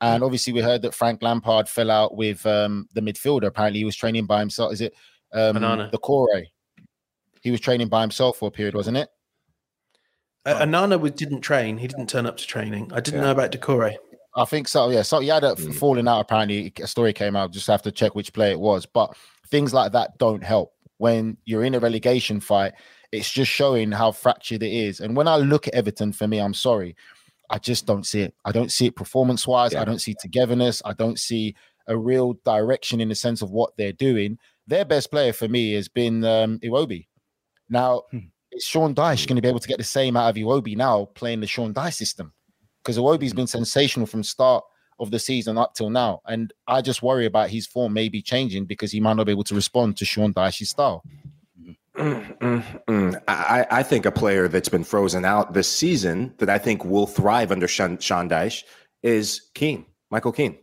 And 0.00 0.22
obviously, 0.22 0.52
we 0.52 0.60
heard 0.60 0.82
that 0.82 0.94
Frank 0.94 1.22
Lampard 1.22 1.68
fell 1.68 1.90
out 1.90 2.14
with 2.16 2.46
um, 2.46 2.88
the 2.94 3.00
midfielder. 3.00 3.46
Apparently, 3.48 3.80
he 3.80 3.84
was 3.84 3.96
training 3.96 4.26
by 4.26 4.38
himself. 4.38 4.72
Is 4.72 4.80
it 4.80 4.94
um, 5.32 5.54
Banana. 5.54 5.88
the 5.90 5.98
Core? 5.98 6.28
He 7.42 7.50
was 7.50 7.60
training 7.60 7.88
by 7.88 8.02
himself 8.02 8.36
for 8.36 8.46
a 8.46 8.50
period, 8.52 8.76
wasn't 8.76 8.96
it? 8.96 9.08
Uh, 10.46 10.64
Onana 10.64 10.98
was, 10.98 11.12
didn't 11.12 11.40
train. 11.40 11.76
He 11.78 11.86
didn't 11.86 12.08
turn 12.08 12.26
up 12.26 12.36
to 12.38 12.46
training. 12.46 12.90
I 12.94 13.00
didn't 13.00 13.20
know 13.20 13.30
about 13.30 13.52
Doucouré. 13.52 13.96
I 14.36 14.44
think 14.44 14.68
so. 14.68 14.88
Yeah. 14.90 15.02
So 15.02 15.20
he 15.20 15.28
had 15.28 15.44
a 15.44 15.50
f- 15.58 15.74
falling 15.74 16.06
out. 16.06 16.20
Apparently, 16.20 16.72
a 16.80 16.86
story 16.86 17.12
came 17.12 17.34
out. 17.34 17.52
Just 17.52 17.66
have 17.66 17.82
to 17.82 17.92
check 17.92 18.14
which 18.14 18.32
player 18.32 18.52
it 18.52 18.60
was. 18.60 18.86
But 18.86 19.16
things 19.48 19.74
like 19.74 19.92
that 19.92 20.16
don't 20.18 20.42
help 20.42 20.74
when 20.98 21.36
you're 21.44 21.64
in 21.64 21.74
a 21.74 21.80
relegation 21.80 22.40
fight. 22.40 22.74
It's 23.10 23.30
just 23.30 23.50
showing 23.50 23.90
how 23.90 24.12
fractured 24.12 24.62
it 24.62 24.72
is. 24.72 25.00
And 25.00 25.16
when 25.16 25.26
I 25.26 25.36
look 25.36 25.66
at 25.66 25.74
Everton, 25.74 26.12
for 26.12 26.28
me, 26.28 26.38
I'm 26.38 26.54
sorry, 26.54 26.94
I 27.50 27.58
just 27.58 27.86
don't 27.86 28.06
see 28.06 28.20
it. 28.20 28.34
I 28.44 28.52
don't 28.52 28.70
see 28.70 28.86
it 28.86 28.96
performance 28.96 29.46
wise. 29.46 29.74
I 29.74 29.84
don't 29.84 30.00
see 30.00 30.14
togetherness. 30.20 30.82
I 30.84 30.92
don't 30.92 31.18
see 31.18 31.56
a 31.86 31.96
real 31.96 32.34
direction 32.44 33.00
in 33.00 33.08
the 33.08 33.14
sense 33.14 33.40
of 33.40 33.50
what 33.50 33.72
they're 33.78 33.92
doing. 33.92 34.38
Their 34.66 34.84
best 34.84 35.10
player 35.10 35.32
for 35.32 35.48
me 35.48 35.72
has 35.72 35.88
been 35.88 36.22
um, 36.24 36.58
Iwobi. 36.58 37.06
Now, 37.70 38.02
is 38.58 38.64
Sean 38.64 38.94
Dyche 38.94 39.26
going 39.26 39.36
to 39.36 39.42
be 39.42 39.48
able 39.48 39.60
to 39.60 39.68
get 39.68 39.78
the 39.78 39.84
same 39.84 40.16
out 40.16 40.28
of 40.28 40.36
Iwobi 40.36 40.76
now 40.76 41.06
playing 41.14 41.40
the 41.40 41.46
Sean 41.46 41.72
Dyche 41.72 41.94
system? 41.94 42.32
Because 42.82 42.98
Iwobi's 42.98 43.32
been 43.32 43.46
sensational 43.46 44.06
from 44.06 44.22
start 44.22 44.64
of 45.00 45.10
the 45.10 45.18
season 45.18 45.56
up 45.56 45.74
till 45.74 45.90
now, 45.90 46.20
and 46.26 46.52
I 46.66 46.82
just 46.82 47.02
worry 47.02 47.26
about 47.26 47.50
his 47.50 47.66
form 47.66 47.92
maybe 47.92 48.20
changing 48.20 48.64
because 48.66 48.90
he 48.90 49.00
might 49.00 49.14
not 49.14 49.26
be 49.26 49.32
able 49.32 49.44
to 49.44 49.54
respond 49.54 49.96
to 49.98 50.04
Sean 50.04 50.34
Dyche's 50.34 50.70
style. 50.70 51.04
Mm, 51.96 52.38
mm, 52.38 52.82
mm. 52.86 53.22
I, 53.26 53.66
I 53.70 53.82
think 53.82 54.06
a 54.06 54.12
player 54.12 54.48
that's 54.48 54.68
been 54.68 54.84
frozen 54.84 55.24
out 55.24 55.54
this 55.54 55.70
season 55.70 56.34
that 56.38 56.48
I 56.48 56.58
think 56.58 56.84
will 56.84 57.06
thrive 57.06 57.52
under 57.52 57.68
Sean, 57.68 57.98
Sean 57.98 58.28
Dyche 58.28 58.64
is 59.02 59.50
Keane, 59.54 59.86
Michael 60.10 60.32
Keane. 60.32 60.58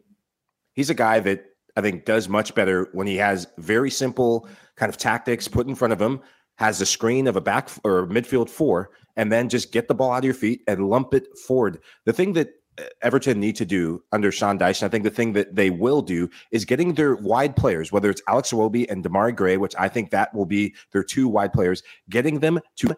He's 0.74 0.90
a 0.90 0.94
guy 0.94 1.20
that 1.22 1.46
I 1.76 1.82
think 1.82 2.06
does 2.06 2.30
much 2.30 2.56
better 2.56 2.90
when 2.94 3.08
he 3.08 3.18
has 3.18 3.48
very 3.58 3.92
simple 3.92 4.48
kind 4.76 4.90
of 4.90 4.98
tactics 4.98 5.48
put 5.48 5.68
in 5.68 5.76
front 5.76 5.94
of 5.94 6.02
him, 6.02 6.22
has 6.58 6.82
a 6.82 6.86
screen 6.86 7.28
of 7.28 7.36
a 7.36 7.42
back 7.42 7.70
or 7.84 8.08
midfield 8.08 8.50
four, 8.50 8.92
and 9.16 9.32
then 9.32 9.50
just 9.50 9.72
get 9.72 9.88
the 9.88 9.96
ball 9.96 10.12
out 10.12 10.20
of 10.20 10.26
your 10.26 10.34
feet 10.34 10.62
and 10.68 10.90
lump 10.90 11.14
it 11.14 11.38
forward. 11.38 11.80
The 12.06 12.14
thing 12.14 12.34
that 12.34 12.50
uh, 12.78 12.84
Everton 13.02 13.40
need 13.40 13.56
to 13.58 13.66
do 13.66 14.04
under 14.12 14.32
Sean 14.32 14.60
Dyche, 14.60 14.82
and 14.82 14.88
I 14.88 14.92
think 14.92 15.04
the 15.04 15.10
thing 15.10 15.34
that 15.34 15.56
they 15.56 15.70
will 15.70 16.02
do 16.02 16.30
is 16.52 16.66
getting 16.66 16.94
their 16.94 17.16
wide 17.16 17.56
players, 17.56 17.92
whether 17.92 18.10
it's 18.10 18.22
Alex 18.28 18.52
Iwobi 18.52 18.90
and 18.90 19.04
Demarai 19.04 19.36
Gray, 19.36 19.58
which 19.58 19.76
I 19.78 19.88
think 19.88 20.12
that 20.12 20.34
will 20.34 20.46
be 20.46 20.76
their 20.92 21.04
two 21.04 21.28
wide 21.28 21.54
players, 21.54 21.84
getting 22.10 22.40
them 22.40 22.60
to 22.78 22.96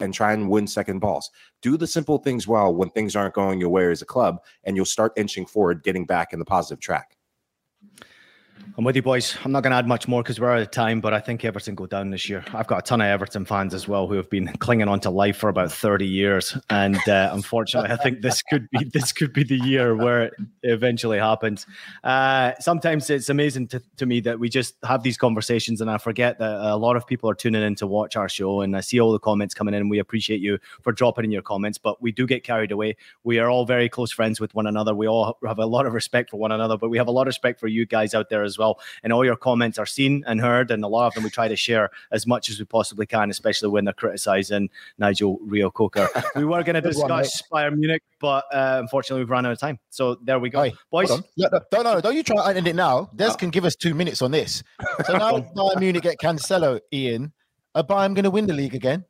and 0.00 0.14
try 0.14 0.32
and 0.32 0.48
win 0.48 0.66
second 0.66 0.98
balls. 1.00 1.30
Do 1.60 1.76
the 1.76 1.86
simple 1.86 2.18
things 2.18 2.48
well 2.48 2.74
when 2.74 2.88
things 2.90 3.14
aren't 3.14 3.34
going 3.34 3.60
your 3.60 3.68
way 3.68 3.90
as 3.90 4.02
a 4.02 4.06
club, 4.06 4.38
and 4.64 4.74
you'll 4.76 4.86
start 4.86 5.12
inching 5.16 5.44
forward, 5.46 5.82
getting 5.82 6.06
back 6.06 6.32
in 6.32 6.38
the 6.38 6.44
positive 6.44 6.80
track. 6.80 7.16
I'm 8.78 8.84
with 8.84 8.96
you, 8.96 9.02
boys. 9.02 9.36
I'm 9.44 9.52
not 9.52 9.62
going 9.62 9.72
to 9.72 9.76
add 9.76 9.86
much 9.86 10.08
more 10.08 10.22
because 10.22 10.40
we're 10.40 10.50
out 10.50 10.62
of 10.62 10.70
time, 10.70 11.02
but 11.02 11.12
I 11.12 11.20
think 11.20 11.44
Everton 11.44 11.74
go 11.74 11.86
down 11.86 12.08
this 12.10 12.28
year. 12.28 12.42
I've 12.54 12.66
got 12.66 12.78
a 12.78 12.82
ton 12.82 13.02
of 13.02 13.08
Everton 13.08 13.44
fans 13.44 13.74
as 13.74 13.86
well 13.86 14.06
who 14.06 14.14
have 14.14 14.30
been 14.30 14.48
clinging 14.58 14.88
on 14.88 15.00
to 15.00 15.10
life 15.10 15.36
for 15.36 15.50
about 15.50 15.70
30 15.70 16.06
years, 16.06 16.56
and 16.70 16.96
uh, 17.08 17.30
unfortunately, 17.32 17.90
I 17.90 17.96
think 17.96 18.22
this 18.22 18.40
could 18.42 18.70
be 18.70 18.84
this 18.94 19.12
could 19.12 19.32
be 19.32 19.44
the 19.44 19.58
year 19.58 19.94
where 19.94 20.22
it 20.22 20.34
eventually 20.62 21.18
happens. 21.18 21.66
Uh, 22.04 22.52
sometimes 22.60 23.10
it's 23.10 23.28
amazing 23.28 23.68
to, 23.68 23.82
to 23.98 24.06
me 24.06 24.20
that 24.20 24.38
we 24.38 24.48
just 24.48 24.76
have 24.84 25.02
these 25.02 25.18
conversations, 25.18 25.80
and 25.80 25.90
I 25.90 25.98
forget 25.98 26.38
that 26.38 26.50
a 26.50 26.76
lot 26.76 26.96
of 26.96 27.06
people 27.06 27.28
are 27.28 27.34
tuning 27.34 27.62
in 27.62 27.74
to 27.76 27.86
watch 27.86 28.16
our 28.16 28.28
show, 28.28 28.62
and 28.62 28.76
I 28.76 28.80
see 28.80 29.00
all 29.00 29.12
the 29.12 29.18
comments 29.18 29.52
coming 29.52 29.74
in. 29.74 29.80
and 29.82 29.90
We 29.90 29.98
appreciate 29.98 30.40
you 30.40 30.58
for 30.80 30.92
dropping 30.92 31.26
in 31.26 31.32
your 31.32 31.42
comments, 31.42 31.76
but 31.76 32.00
we 32.00 32.12
do 32.12 32.26
get 32.26 32.44
carried 32.44 32.72
away. 32.72 32.96
We 33.24 33.40
are 33.40 33.50
all 33.50 33.66
very 33.66 33.88
close 33.88 34.10
friends 34.10 34.40
with 34.40 34.54
one 34.54 34.66
another. 34.66 34.94
We 34.94 35.06
all 35.06 35.36
have 35.46 35.58
a 35.58 35.66
lot 35.66 35.86
of 35.86 35.92
respect 35.92 36.30
for 36.30 36.38
one 36.38 36.52
another, 36.52 36.78
but 36.78 36.88
we 36.88 36.96
have 36.96 37.08
a 37.08 37.12
lot 37.12 37.22
of 37.22 37.26
respect 37.26 37.60
for 37.60 37.68
you 37.68 37.84
guys 37.84 38.14
out 38.14 38.30
there 38.30 38.42
as 38.42 38.49
well. 38.58 38.80
And 39.02 39.12
all 39.12 39.24
your 39.24 39.36
comments 39.36 39.78
are 39.78 39.86
seen 39.86 40.24
and 40.26 40.40
heard, 40.40 40.70
and 40.70 40.84
a 40.84 40.88
lot 40.88 41.06
of 41.06 41.14
them 41.14 41.24
we 41.24 41.30
try 41.30 41.48
to 41.48 41.56
share 41.56 41.90
as 42.10 42.26
much 42.26 42.48
as 42.50 42.58
we 42.58 42.64
possibly 42.64 43.06
can, 43.06 43.30
especially 43.30 43.68
when 43.68 43.84
they're 43.84 43.94
criticizing 43.94 44.70
Nigel 44.98 45.38
Reo-Coker. 45.42 46.08
We 46.36 46.44
were 46.44 46.62
going 46.62 46.74
to 46.74 46.80
discuss 46.80 47.42
Bayern 47.52 47.76
Munich, 47.76 48.02
but 48.20 48.44
uh, 48.52 48.78
unfortunately 48.80 49.22
we've 49.22 49.30
run 49.30 49.44
out 49.44 49.52
of 49.52 49.58
time. 49.58 49.78
So 49.90 50.14
there 50.22 50.38
we 50.38 50.48
go, 50.48 50.70
boys. 50.90 51.08
No, 51.08 51.20
no, 51.36 51.60
don't, 51.70 51.84
no, 51.84 52.00
don't 52.00 52.14
you 52.14 52.22
try 52.22 52.48
and 52.48 52.56
end 52.56 52.68
it 52.68 52.76
now. 52.76 53.10
Des 53.14 53.34
can 53.36 53.50
give 53.50 53.64
us 53.64 53.74
two 53.74 53.94
minutes 53.94 54.22
on 54.22 54.30
this. 54.30 54.62
So 55.06 55.16
now 55.16 55.38
Bayern 55.56 55.80
Munich 55.80 56.02
get 56.02 56.18
Cancelo, 56.18 56.80
Ian. 56.92 57.32
Are 57.74 57.84
Bayern 57.84 58.14
going 58.14 58.24
to 58.24 58.30
win 58.30 58.46
the 58.46 58.54
league 58.54 58.74
again? 58.74 59.04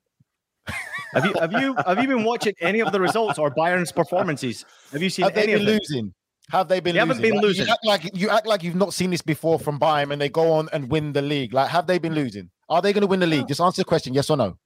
Have 1.15 1.27
you 1.27 1.35
have 1.41 1.53
you 1.53 1.77
have 1.87 2.01
you 2.01 2.07
been 2.07 2.25
watching 2.25 2.55
any 2.61 2.81
of 2.81 2.93
the 2.93 3.01
results 3.01 3.39
or 3.39 3.51
Bayern's 3.51 3.91
performances? 3.91 4.65
Have 4.93 5.03
you 5.03 5.11
seen 5.11 5.25
Have 5.25 5.37
any 5.37 5.53
of 5.55 5.61
them? 5.61 5.79
losing? 5.81 6.15
Have 6.53 6.69
they 6.69 6.81
been 6.81 6.95
They 6.95 6.99
haven't 7.01 7.19
losing? 7.19 7.31
been 7.31 7.35
Like, 7.37 7.43
losing. 7.43 7.67
You 7.67 7.73
act 7.73 7.85
like 7.87 8.11
you 8.17 8.31
act 8.31 8.47
like 8.47 8.63
you've 8.63 8.75
not 8.75 8.93
seen 8.95 9.11
this 9.11 9.23
before 9.23 9.59
from 9.59 9.79
Bayern, 9.79 10.13
and 10.13 10.21
they 10.21 10.29
go 10.29 10.53
on 10.53 10.69
and 10.73 10.91
win 10.91 11.13
the 11.13 11.23
league. 11.23 11.53
Like, 11.53 11.69
have 11.71 11.87
they 11.87 11.99
been 11.99 12.15
losing? 12.15 12.51
Are 12.69 12.81
they 12.83 12.93
going 12.93 13.03
to 13.03 13.07
win 13.07 13.21
the 13.21 13.27
league? 13.27 13.49
Just 13.49 13.61
answer 13.61 13.81
the 13.81 13.85
question, 13.85 14.15
yes 14.15 14.31
or 14.31 14.37
no. 14.37 14.57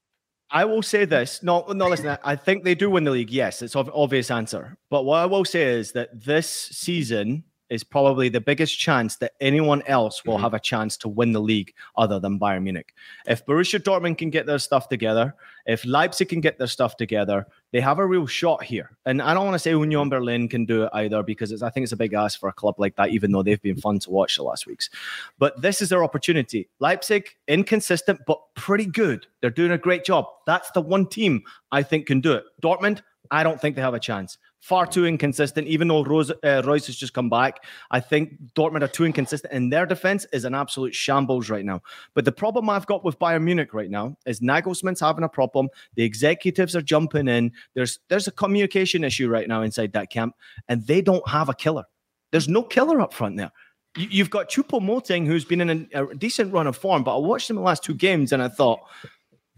I 0.51 0.65
will 0.67 0.83
say 0.83 1.05
this. 1.05 1.43
No, 1.43 1.65
no, 1.69 1.89
listen. 1.89 2.17
I 2.23 2.37
think 2.37 2.65
they 2.65 2.75
do 2.75 2.91
win 2.91 3.05
the 3.05 3.11
league. 3.11 3.31
Yes, 3.31 3.63
it's 3.63 3.75
an 3.75 3.89
obvious 3.95 4.31
answer. 4.31 4.77
But 4.91 5.05
what 5.05 5.19
I 5.19 5.27
will 5.27 5.45
say 5.45 5.63
is 5.63 5.93
that 5.93 6.09
this 6.25 6.49
season, 6.49 7.45
is 7.71 7.83
probably 7.83 8.29
the 8.29 8.41
biggest 8.41 8.79
chance 8.79 9.17
that 9.17 9.33
anyone 9.41 9.83
else 9.87 10.25
will 10.25 10.35
mm-hmm. 10.35 10.43
have 10.43 10.55
a 10.55 10.61
chance 10.61 10.97
to 10.99 11.09
win 11.09 11.33
the 11.33 11.41
league 11.41 11.73
other 11.97 12.21
than 12.21 12.39
Bayern 12.39 12.63
Munich. 12.63 12.95
If 13.27 13.45
Borussia 13.47 13.81
Dortmund 13.81 14.19
can 14.19 14.31
get 14.31 14.47
their 14.47 14.59
stuff 14.59 14.89
together, 14.89 15.35
if 15.67 15.85
Leipzig 15.85 16.29
can 16.29 16.41
get 16.41 16.59
their 16.59 16.67
stuff 16.67 16.97
together, 16.97 17.47
they 17.73 17.81
have 17.81 17.99
a 17.99 18.07
real 18.07 18.27
shot 18.27 18.63
here. 18.63 18.97
And 19.07 19.23
I 19.23 19.33
don't 19.35 19.45
want 19.45 19.55
to 19.55 19.59
say 19.59 19.71
Union 19.71 20.09
Berlin 20.09 20.49
can 20.49 20.67
do 20.67 20.85
it 20.85 20.91
either 20.93 21.23
because 21.23 21.53
it's, 21.53 21.63
I 21.63 21.71
think 21.71 21.85
it's 21.85 21.93
a 21.93 21.97
big 21.97 22.13
ask 22.13 22.39
for 22.39 22.49
a 22.49 22.53
club 22.53 22.75
like 22.79 22.97
that, 22.97 23.11
even 23.11 23.33
though 23.33 23.43
they've 23.43 23.61
been 23.63 23.77
fun 23.77 23.99
to 24.01 24.11
watch 24.11 24.37
the 24.37 24.43
last 24.43 24.67
weeks. 24.67 24.91
But 25.39 25.61
this 25.63 25.81
is 25.81 25.89
their 25.89 26.05
opportunity. 26.05 26.69
Leipzig, 26.81 27.31
inconsistent, 27.49 28.21
but 28.27 28.41
pretty 28.55 28.87
good. 28.87 29.27
They're 29.41 29.51
doing 29.51 29.73
a 29.73 29.79
great 29.79 30.05
job. 30.05 30.27
That's 30.47 30.71
the 30.73 30.83
one 30.83 31.07
team 31.07 31.43
I 31.73 31.83
think 31.83 32.07
can 32.07 32.21
do 32.21 32.33
it. 32.33 32.45
Dortmund, 32.63 33.01
I 33.31 33.43
don't 33.43 33.61
think 33.61 33.75
they 33.75 33.83
have 33.83 33.95
a 33.95 34.01
chance. 34.01 34.39
Far 34.65 34.87
too 34.87 35.05
inconsistent. 35.05 35.69
Even 35.69 35.89
though 35.89 36.03
Rose, 36.03 36.31
uh, 36.31 36.63
Reus 36.65 36.87
has 36.87 36.97
just 36.97 37.13
come 37.13 37.29
back, 37.29 37.65
I 37.91 38.01
think 38.01 38.39
Dortmund 38.55 38.81
are 38.83 38.89
too 38.89 39.05
inconsistent, 39.05 39.53
and 39.53 39.71
their 39.71 39.85
defense 39.85 40.25
is 40.33 40.47
an 40.47 40.55
absolute 40.55 40.95
shambles 40.95 41.51
right 41.51 41.67
now. 41.67 41.83
But 42.15 42.25
the 42.25 42.33
problem 42.33 42.71
I've 42.71 42.87
got 42.87 43.05
with 43.05 43.19
Bayern 43.19 43.43
Munich 43.43 43.75
right 43.75 43.91
now 43.91 44.17
is 44.25 44.41
Nagelsmann's 44.41 45.01
having 45.01 45.23
a 45.23 45.29
problem. 45.29 45.69
The 45.97 46.03
executives 46.03 46.75
are 46.75 46.81
jumping 46.81 47.29
in. 47.29 47.53
There's 47.75 47.99
there's 48.09 48.27
a 48.27 48.33
communication 48.33 49.05
issue 49.05 49.29
right 49.29 49.47
now 49.47 49.61
inside 49.61 49.93
that 49.93 50.09
camp, 50.09 50.35
and 50.67 50.87
they 50.87 51.03
don't 51.03 51.29
have 51.29 51.51
a 51.51 51.55
killer. 51.55 51.85
There's 52.33 52.49
no 52.49 52.63
killer 52.63 53.03
up 53.03 53.13
front 53.13 53.37
there. 53.37 53.53
You- 53.99 54.09
You've 54.11 54.31
got 54.31 54.49
Choupo-Moting, 54.49 55.27
who's 55.27 55.45
been 55.45 55.61
in 55.61 55.89
a, 55.93 56.07
a 56.07 56.15
decent 56.15 56.55
run 56.55 56.67
of 56.67 56.77
form, 56.77 57.05
but 57.05 57.15
I 57.15 57.19
watched 57.19 57.51
him 57.51 57.57
the 57.57 57.63
last 57.63 57.85
two 57.85 57.95
games, 57.95 58.33
and 58.33 58.43
I 58.43 58.49
thought, 58.49 58.81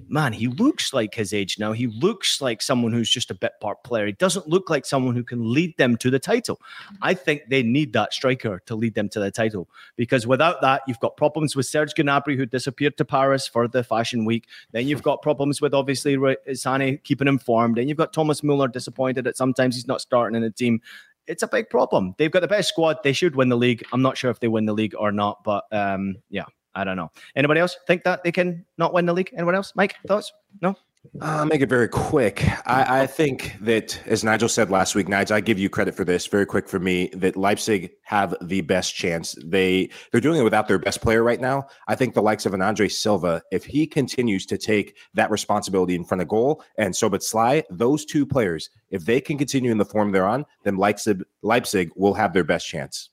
man, 0.08 0.32
he 0.32 0.46
looks 0.46 0.92
like 0.92 1.14
his 1.14 1.32
age 1.32 1.58
now. 1.58 1.72
He 1.72 1.86
looks 1.86 2.40
like 2.40 2.60
someone 2.60 2.92
who's 2.92 3.08
just 3.08 3.30
a 3.30 3.34
bit 3.34 3.52
part 3.60 3.82
player. 3.82 4.06
He 4.06 4.12
doesn't 4.12 4.48
look 4.48 4.68
like 4.68 4.84
someone 4.84 5.14
who 5.14 5.24
can 5.24 5.52
lead 5.52 5.76
them 5.78 5.96
to 5.98 6.10
the 6.10 6.18
title. 6.18 6.60
I 7.02 7.14
think 7.14 7.42
they 7.48 7.62
need 7.62 7.92
that 7.94 8.12
striker 8.12 8.60
to 8.66 8.74
lead 8.74 8.94
them 8.94 9.08
to 9.10 9.20
the 9.20 9.30
title 9.30 9.68
because 9.96 10.26
without 10.26 10.60
that, 10.60 10.82
you've 10.86 11.00
got 11.00 11.16
problems 11.16 11.56
with 11.56 11.66
Serge 11.66 11.94
Gnabry, 11.94 12.36
who 12.36 12.46
disappeared 12.46 12.96
to 12.98 13.04
Paris 13.04 13.46
for 13.46 13.66
the 13.68 13.82
fashion 13.82 14.24
week. 14.24 14.46
Then 14.72 14.86
you've 14.86 15.02
got 15.02 15.22
problems 15.22 15.60
with 15.60 15.72
obviously 15.74 16.16
Sane 16.52 16.98
keeping 17.02 17.28
him 17.28 17.38
formed. 17.38 17.76
Then 17.76 17.88
you've 17.88 17.98
got 17.98 18.12
Thomas 18.12 18.42
Muller 18.42 18.68
disappointed 18.68 19.24
that 19.24 19.36
sometimes 19.36 19.76
he's 19.76 19.88
not 19.88 20.00
starting 20.00 20.36
in 20.36 20.42
the 20.42 20.50
team. 20.50 20.80
It's 21.26 21.42
a 21.42 21.48
big 21.48 21.70
problem. 21.70 22.14
They've 22.18 22.30
got 22.30 22.40
the 22.40 22.48
best 22.48 22.68
squad. 22.68 22.98
They 23.02 23.12
should 23.12 23.34
win 23.34 23.48
the 23.48 23.56
league. 23.56 23.84
I'm 23.92 24.02
not 24.02 24.16
sure 24.16 24.30
if 24.30 24.38
they 24.38 24.46
win 24.46 24.66
the 24.66 24.72
league 24.72 24.94
or 24.96 25.10
not, 25.10 25.42
but 25.42 25.64
um, 25.72 26.18
yeah, 26.30 26.44
I 26.76 26.84
don't 26.84 26.96
know. 26.96 27.10
Anybody 27.34 27.60
else 27.60 27.76
think 27.86 28.04
that 28.04 28.22
they 28.22 28.30
can 28.30 28.64
not 28.76 28.92
win 28.92 29.06
the 29.06 29.14
league? 29.14 29.30
Anyone 29.34 29.54
else? 29.54 29.72
Mike, 29.74 29.96
thoughts? 30.06 30.32
No? 30.60 30.76
I'll 31.20 31.46
make 31.46 31.60
it 31.60 31.68
very 31.68 31.88
quick. 31.88 32.44
I, 32.66 33.02
I 33.02 33.06
think 33.06 33.56
that, 33.60 33.98
as 34.06 34.24
Nigel 34.24 34.48
said 34.48 34.70
last 34.70 34.94
week, 34.94 35.08
Nigel, 35.08 35.36
I 35.36 35.40
give 35.40 35.58
you 35.58 35.70
credit 35.70 35.94
for 35.94 36.04
this. 36.04 36.26
Very 36.26 36.44
quick 36.44 36.68
for 36.68 36.78
me 36.78 37.10
that 37.14 37.36
Leipzig 37.36 37.92
have 38.02 38.34
the 38.42 38.60
best 38.62 38.94
chance. 38.94 39.36
They 39.44 39.88
they're 40.10 40.20
doing 40.20 40.40
it 40.40 40.44
without 40.44 40.68
their 40.68 40.78
best 40.78 41.00
player 41.00 41.22
right 41.22 41.40
now. 41.40 41.66
I 41.88 41.94
think 41.94 42.14
the 42.14 42.22
likes 42.22 42.44
of 42.44 42.54
an 42.54 42.60
Andre 42.60 42.88
Silva, 42.88 43.42
if 43.52 43.64
he 43.64 43.86
continues 43.86 44.46
to 44.46 44.58
take 44.58 44.96
that 45.14 45.30
responsibility 45.30 45.94
in 45.94 46.04
front 46.04 46.22
of 46.22 46.28
goal, 46.28 46.62
and 46.76 46.92
Szoboszlai, 46.92 47.62
those 47.70 48.04
two 48.04 48.26
players, 48.26 48.68
if 48.90 49.04
they 49.04 49.20
can 49.20 49.38
continue 49.38 49.70
in 49.70 49.78
the 49.78 49.84
form 49.84 50.12
they're 50.12 50.26
on, 50.26 50.44
then 50.64 50.76
Leipzig 50.76 51.22
Leipzig 51.42 51.90
will 51.96 52.14
have 52.14 52.32
their 52.32 52.44
best 52.44 52.66
chance. 52.66 53.10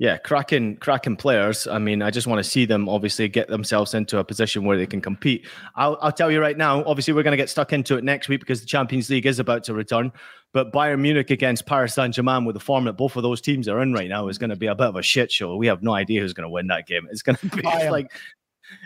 Yeah, 0.00 0.16
cracking, 0.16 0.76
cracking 0.76 1.16
players. 1.16 1.66
I 1.66 1.78
mean, 1.78 2.02
I 2.02 2.10
just 2.12 2.28
want 2.28 2.38
to 2.38 2.48
see 2.48 2.64
them 2.66 2.88
obviously 2.88 3.28
get 3.28 3.48
themselves 3.48 3.94
into 3.94 4.18
a 4.18 4.24
position 4.24 4.64
where 4.64 4.76
they 4.76 4.86
can 4.86 5.00
compete. 5.00 5.44
I'll, 5.74 5.98
I'll 6.00 6.12
tell 6.12 6.30
you 6.30 6.40
right 6.40 6.56
now. 6.56 6.84
Obviously, 6.84 7.14
we're 7.14 7.24
going 7.24 7.32
to 7.32 7.36
get 7.36 7.50
stuck 7.50 7.72
into 7.72 7.96
it 7.96 8.04
next 8.04 8.28
week 8.28 8.38
because 8.38 8.60
the 8.60 8.66
Champions 8.66 9.10
League 9.10 9.26
is 9.26 9.40
about 9.40 9.64
to 9.64 9.74
return. 9.74 10.12
But 10.52 10.72
Bayern 10.72 11.00
Munich 11.00 11.30
against 11.30 11.66
Paris 11.66 11.94
Saint 11.94 12.14
Germain, 12.14 12.44
with 12.44 12.54
the 12.54 12.60
form 12.60 12.84
that 12.84 12.92
both 12.92 13.16
of 13.16 13.24
those 13.24 13.40
teams 13.40 13.66
are 13.66 13.82
in 13.82 13.92
right 13.92 14.08
now, 14.08 14.28
is 14.28 14.38
going 14.38 14.50
to 14.50 14.56
be 14.56 14.66
a 14.68 14.74
bit 14.74 14.86
of 14.86 14.94
a 14.94 15.02
shit 15.02 15.32
show. 15.32 15.56
We 15.56 15.66
have 15.66 15.82
no 15.82 15.94
idea 15.94 16.20
who's 16.20 16.32
going 16.32 16.46
to 16.46 16.50
win 16.50 16.68
that 16.68 16.86
game. 16.86 17.08
It's 17.10 17.22
going 17.22 17.36
to 17.36 17.46
be 17.46 17.62
Bayern. 17.62 17.90
like 17.90 18.12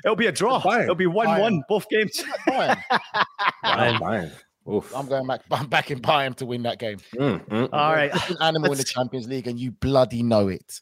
it'll 0.05 0.17
be 0.17 0.29
a 0.29 0.33
draw. 0.33 0.63
Bayern. 0.63 0.85
It'll 0.85 0.95
be 0.95 1.07
one-one 1.07 1.59
Bayern. 1.59 1.63
both 1.69 1.89
games. 1.91 2.25
Bayern. 2.49 2.83
Bayern. 3.65 3.99
Bayern. 3.99 4.33
Oof. 4.73 4.97
I'm 4.97 5.09
going 5.09 5.27
back. 5.27 5.43
I'm 5.51 5.67
backing 5.67 6.01
Bayern 6.01 6.35
to 6.37 6.47
win 6.47 6.63
that 6.63 6.79
game. 6.79 6.99
Mm, 7.17 7.47
mm, 7.49 7.69
All 7.73 7.93
right, 7.93 8.13
Different 8.13 8.41
animal 8.41 8.73
in 8.73 8.79
the 8.79 8.85
Champions 8.85 9.29
League, 9.29 9.47
and 9.47 9.61
you 9.61 9.73
bloody 9.73 10.23
know 10.23 10.49
it. 10.49 10.81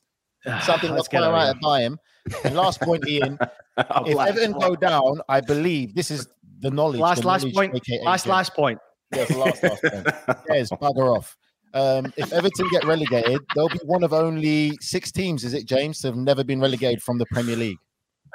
Something 0.62 0.94
that's 0.94 1.08
get 1.08 1.18
quite 1.20 1.26
of 1.28 1.32
right 1.34 1.44
here. 1.44 1.54
at 1.54 1.62
Bayern. 1.62 1.96
And 2.44 2.54
last 2.56 2.80
point, 2.80 3.06
Ian. 3.08 3.38
if 3.78 4.18
Everton 4.18 4.52
go 4.52 4.76
down, 4.76 5.20
I 5.28 5.40
believe 5.40 5.94
this 5.94 6.10
is 6.10 6.28
the 6.60 6.70
knowledge. 6.70 7.00
Last, 7.00 7.22
the 7.22 7.26
last 7.26 7.42
knowledge, 7.42 7.54
point. 7.54 7.74
aka 7.76 8.00
Last, 8.04 8.26
Jez. 8.26 8.28
last 8.30 8.54
point. 8.54 8.78
Yes, 9.14 9.30
last, 9.34 9.62
last 9.62 9.82
point. 9.82 10.06
Yes, 10.50 10.70
bugger 10.70 11.16
off. 11.16 11.36
Um, 11.72 12.12
if 12.16 12.32
Everton 12.32 12.68
get 12.70 12.84
relegated, 12.84 13.40
they'll 13.54 13.68
be 13.68 13.78
one 13.84 14.02
of 14.02 14.12
only 14.12 14.72
six 14.80 15.10
teams, 15.12 15.44
is 15.44 15.54
it, 15.54 15.66
James, 15.66 16.00
to 16.00 16.08
have 16.08 16.16
never 16.16 16.42
been 16.44 16.60
relegated 16.60 17.02
from 17.02 17.18
the 17.18 17.26
Premier 17.32 17.56
League. 17.56 17.78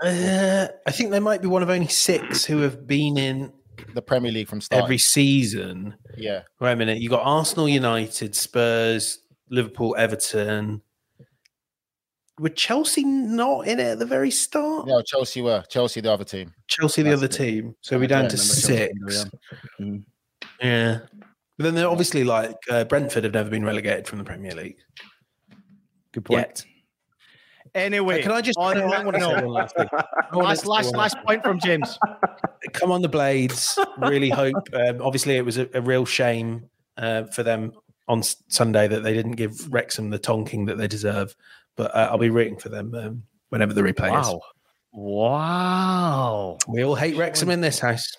Uh, 0.02 0.68
I 0.86 0.92
think 0.92 1.12
they 1.12 1.20
might 1.20 1.42
be 1.42 1.48
one 1.48 1.64
of 1.64 1.70
only 1.70 1.88
six 1.88 2.44
who 2.46 2.60
have 2.60 2.86
been 2.88 3.18
in 3.18 3.52
The 3.94 4.02
Premier 4.02 4.32
League 4.32 4.48
from 4.48 4.62
start. 4.62 4.84
every 4.84 4.98
season. 4.98 5.96
yeah. 6.18 6.42
Wait 6.60 6.72
a 6.74 6.76
minute. 6.76 7.00
You 7.00 7.10
got 7.10 7.22
Arsenal, 7.24 7.68
United, 7.70 8.36
Spurs, 8.36 9.20
Liverpool, 9.50 9.96
Everton. 9.98 10.82
Were 12.40 12.50
Chelsea 12.50 13.06
not 13.06 13.68
in 13.68 13.80
it 13.80 13.84
at 13.84 14.00
the 14.00 14.06
very 14.06 14.32
start? 14.32 14.88
No, 14.88 15.02
Chelsea 15.02 15.42
were. 15.42 15.64
Chelsea, 15.70 16.02
the 16.02 16.12
other 16.12 16.26
team. 16.26 16.54
Chelsea, 16.68 17.02
the 17.02 17.12
That's 17.12 17.20
other 17.20 17.26
it. 17.28 17.32
team. 17.32 17.76
So 17.82 17.98
we're 17.98 18.08
down 18.08 18.28
to 18.30 18.36
remember 18.38 18.54
Chelsea 18.54 18.62
six. 18.62 19.26
yeah. 19.80 19.86
Mm. 19.86 20.04
Yeah. 20.62 21.00
But 21.58 21.64
then 21.64 21.76
they're 21.76 21.90
obviously 21.90 22.26
like 22.26 22.58
uh, 22.70 22.84
Brentford 22.84 23.24
have 23.24 23.34
never 23.34 23.50
been 23.50 23.64
relegated 23.64 24.08
from 24.08 24.20
the 24.20 24.26
Premier 24.26 24.54
League. 24.54 24.78
Good 26.12 26.26
point. 26.26 26.40
Yet. 26.40 26.66
Anyway, 27.74 28.22
Can 28.22 28.32
I 28.32 28.42
just 28.42 28.58
on 28.58 28.78
I 28.78 28.82
that 28.82 29.06
wanna 29.06 29.20
say 29.20 29.34
one 29.34 29.48
last 29.48 29.76
thing. 29.76 29.88
Wanna 30.32 30.48
last, 30.48 30.66
last, 30.66 30.86
one 30.92 30.96
last 31.00 31.18
point 31.26 31.44
from 31.44 31.60
James. 31.60 31.98
come 32.74 32.92
on 32.92 33.02
the 33.02 33.10
blades 33.10 33.78
really 34.00 34.30
hope 34.30 34.56
um, 34.74 35.02
obviously 35.02 35.38
it 35.38 35.46
was 35.46 35.58
a, 35.58 35.70
a 35.74 35.82
real 35.82 36.04
shame 36.06 36.68
uh, 36.98 37.24
for 37.26 37.44
them 37.44 37.72
on 38.08 38.24
sunday 38.50 38.88
that 38.88 39.04
they 39.04 39.14
didn't 39.14 39.34
give 39.34 39.72
wrexham 39.72 40.10
the 40.10 40.20
tonking 40.20 40.66
that 40.66 40.78
they 40.78 40.88
deserve 40.88 41.36
but 41.76 41.94
uh, 41.96 42.10
i'll 42.12 42.18
be 42.18 42.30
rooting 42.30 42.58
for 42.58 42.70
them 42.70 42.94
um, 42.96 43.24
whenever 43.50 43.74
the 43.74 43.82
replay 43.82 44.08
is 44.20 44.28
Wow. 44.28 44.42
Wow. 44.94 46.58
we 46.68 46.84
all 46.84 46.96
hate 46.96 47.18
wrexham 47.18 47.50
in 47.50 47.62
this 47.62 47.80
house 47.80 48.16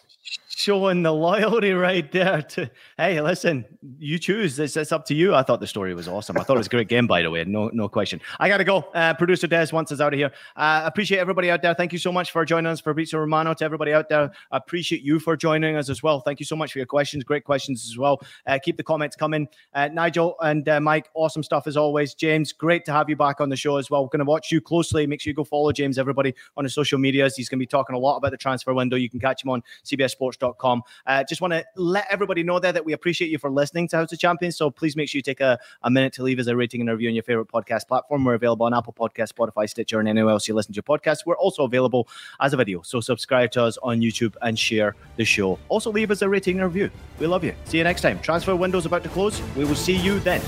Showing 0.58 1.02
the 1.02 1.12
loyalty 1.12 1.72
right 1.74 2.10
there. 2.10 2.40
To 2.40 2.70
hey, 2.96 3.20
listen, 3.20 3.66
you 3.98 4.18
choose. 4.18 4.58
It's, 4.58 4.74
it's 4.74 4.90
up 4.90 5.04
to 5.04 5.14
you. 5.14 5.34
I 5.34 5.42
thought 5.42 5.60
the 5.60 5.66
story 5.66 5.92
was 5.92 6.08
awesome. 6.08 6.38
I 6.38 6.44
thought 6.44 6.54
it 6.54 6.60
was 6.60 6.66
a 6.66 6.70
great 6.70 6.88
game, 6.88 7.06
by 7.06 7.20
the 7.20 7.30
way. 7.30 7.44
No, 7.44 7.68
no 7.74 7.90
question. 7.90 8.22
I 8.40 8.48
gotta 8.48 8.64
go. 8.64 8.78
Uh, 8.94 9.12
Producer 9.12 9.46
Des 9.46 9.66
wants 9.70 9.92
us 9.92 10.00
out 10.00 10.14
of 10.14 10.18
here. 10.18 10.30
Uh, 10.56 10.80
appreciate 10.86 11.18
everybody 11.18 11.50
out 11.50 11.60
there. 11.60 11.74
Thank 11.74 11.92
you 11.92 11.98
so 11.98 12.10
much 12.10 12.30
for 12.30 12.42
joining 12.46 12.72
us. 12.72 12.80
Fabrizio 12.80 13.20
Romano 13.20 13.52
to 13.52 13.64
everybody 13.66 13.92
out 13.92 14.08
there. 14.08 14.30
Appreciate 14.50 15.02
you 15.02 15.18
for 15.18 15.36
joining 15.36 15.76
us 15.76 15.90
as 15.90 16.02
well. 16.02 16.20
Thank 16.20 16.40
you 16.40 16.46
so 16.46 16.56
much 16.56 16.72
for 16.72 16.78
your 16.78 16.86
questions. 16.86 17.22
Great 17.22 17.44
questions 17.44 17.86
as 17.86 17.98
well. 17.98 18.22
Uh, 18.46 18.58
keep 18.58 18.78
the 18.78 18.82
comments 18.82 19.14
coming. 19.14 19.48
Uh, 19.74 19.88
Nigel 19.88 20.36
and 20.40 20.66
uh, 20.70 20.80
Mike, 20.80 21.10
awesome 21.12 21.42
stuff 21.42 21.66
as 21.66 21.76
always. 21.76 22.14
James, 22.14 22.54
great 22.54 22.86
to 22.86 22.92
have 22.92 23.10
you 23.10 23.16
back 23.16 23.42
on 23.42 23.50
the 23.50 23.56
show 23.56 23.76
as 23.76 23.90
well. 23.90 24.04
We're 24.04 24.08
going 24.08 24.20
to 24.20 24.24
watch 24.24 24.50
you 24.50 24.62
closely. 24.62 25.06
Make 25.06 25.20
sure 25.20 25.32
you 25.32 25.34
go 25.34 25.44
follow 25.44 25.70
James, 25.72 25.98
everybody, 25.98 26.34
on 26.56 26.64
his 26.64 26.72
social 26.72 26.98
medias. 26.98 27.36
He's 27.36 27.50
going 27.50 27.58
to 27.58 27.62
be 27.62 27.66
talking 27.66 27.94
a 27.94 27.98
lot 27.98 28.16
about 28.16 28.30
the 28.30 28.38
transfer 28.38 28.72
window. 28.72 28.96
You 28.96 29.10
can 29.10 29.20
catch 29.20 29.44
him 29.44 29.50
on 29.50 29.62
CBSSports.com. 30.46 30.82
Uh, 31.06 31.24
just 31.24 31.40
want 31.40 31.52
to 31.52 31.64
let 31.76 32.06
everybody 32.10 32.42
know 32.42 32.58
there 32.58 32.72
that 32.72 32.84
we 32.84 32.92
appreciate 32.92 33.30
you 33.30 33.38
for 33.38 33.50
listening 33.50 33.88
to 33.88 33.96
House 33.96 34.12
of 34.12 34.18
Champions. 34.18 34.56
So 34.56 34.70
please 34.70 34.96
make 34.96 35.08
sure 35.08 35.18
you 35.18 35.22
take 35.22 35.40
a, 35.40 35.58
a 35.82 35.90
minute 35.90 36.12
to 36.14 36.22
leave 36.22 36.38
us 36.38 36.46
a 36.46 36.56
rating 36.56 36.80
and 36.80 36.90
a 36.90 36.92
review 36.92 37.08
on 37.08 37.14
your 37.14 37.24
favorite 37.24 37.48
podcast 37.48 37.88
platform. 37.88 38.24
We're 38.24 38.34
available 38.34 38.66
on 38.66 38.74
Apple 38.74 38.92
Podcast, 38.92 39.32
Spotify, 39.32 39.68
Stitcher, 39.68 40.00
and 40.00 40.08
anywhere 40.08 40.32
else 40.32 40.48
you 40.48 40.54
listen 40.54 40.72
to 40.74 40.76
your 40.76 40.98
podcast. 40.98 41.26
We're 41.26 41.36
also 41.36 41.64
available 41.64 42.08
as 42.40 42.52
a 42.52 42.56
video. 42.56 42.82
So 42.82 43.00
subscribe 43.00 43.50
to 43.52 43.62
us 43.62 43.78
on 43.82 44.00
YouTube 44.00 44.34
and 44.42 44.58
share 44.58 44.96
the 45.16 45.24
show. 45.24 45.58
Also 45.68 45.90
leave 45.90 46.10
us 46.10 46.22
a 46.22 46.28
rating 46.28 46.60
and 46.60 46.66
review. 46.66 46.90
We 47.18 47.26
love 47.26 47.44
you. 47.44 47.54
See 47.64 47.78
you 47.78 47.84
next 47.84 48.02
time. 48.02 48.20
Transfer 48.20 48.54
window's 48.54 48.86
about 48.86 49.02
to 49.04 49.08
close. 49.08 49.40
We 49.56 49.64
will 49.64 49.74
see 49.74 49.96
you 49.96 50.20
then. 50.20 50.42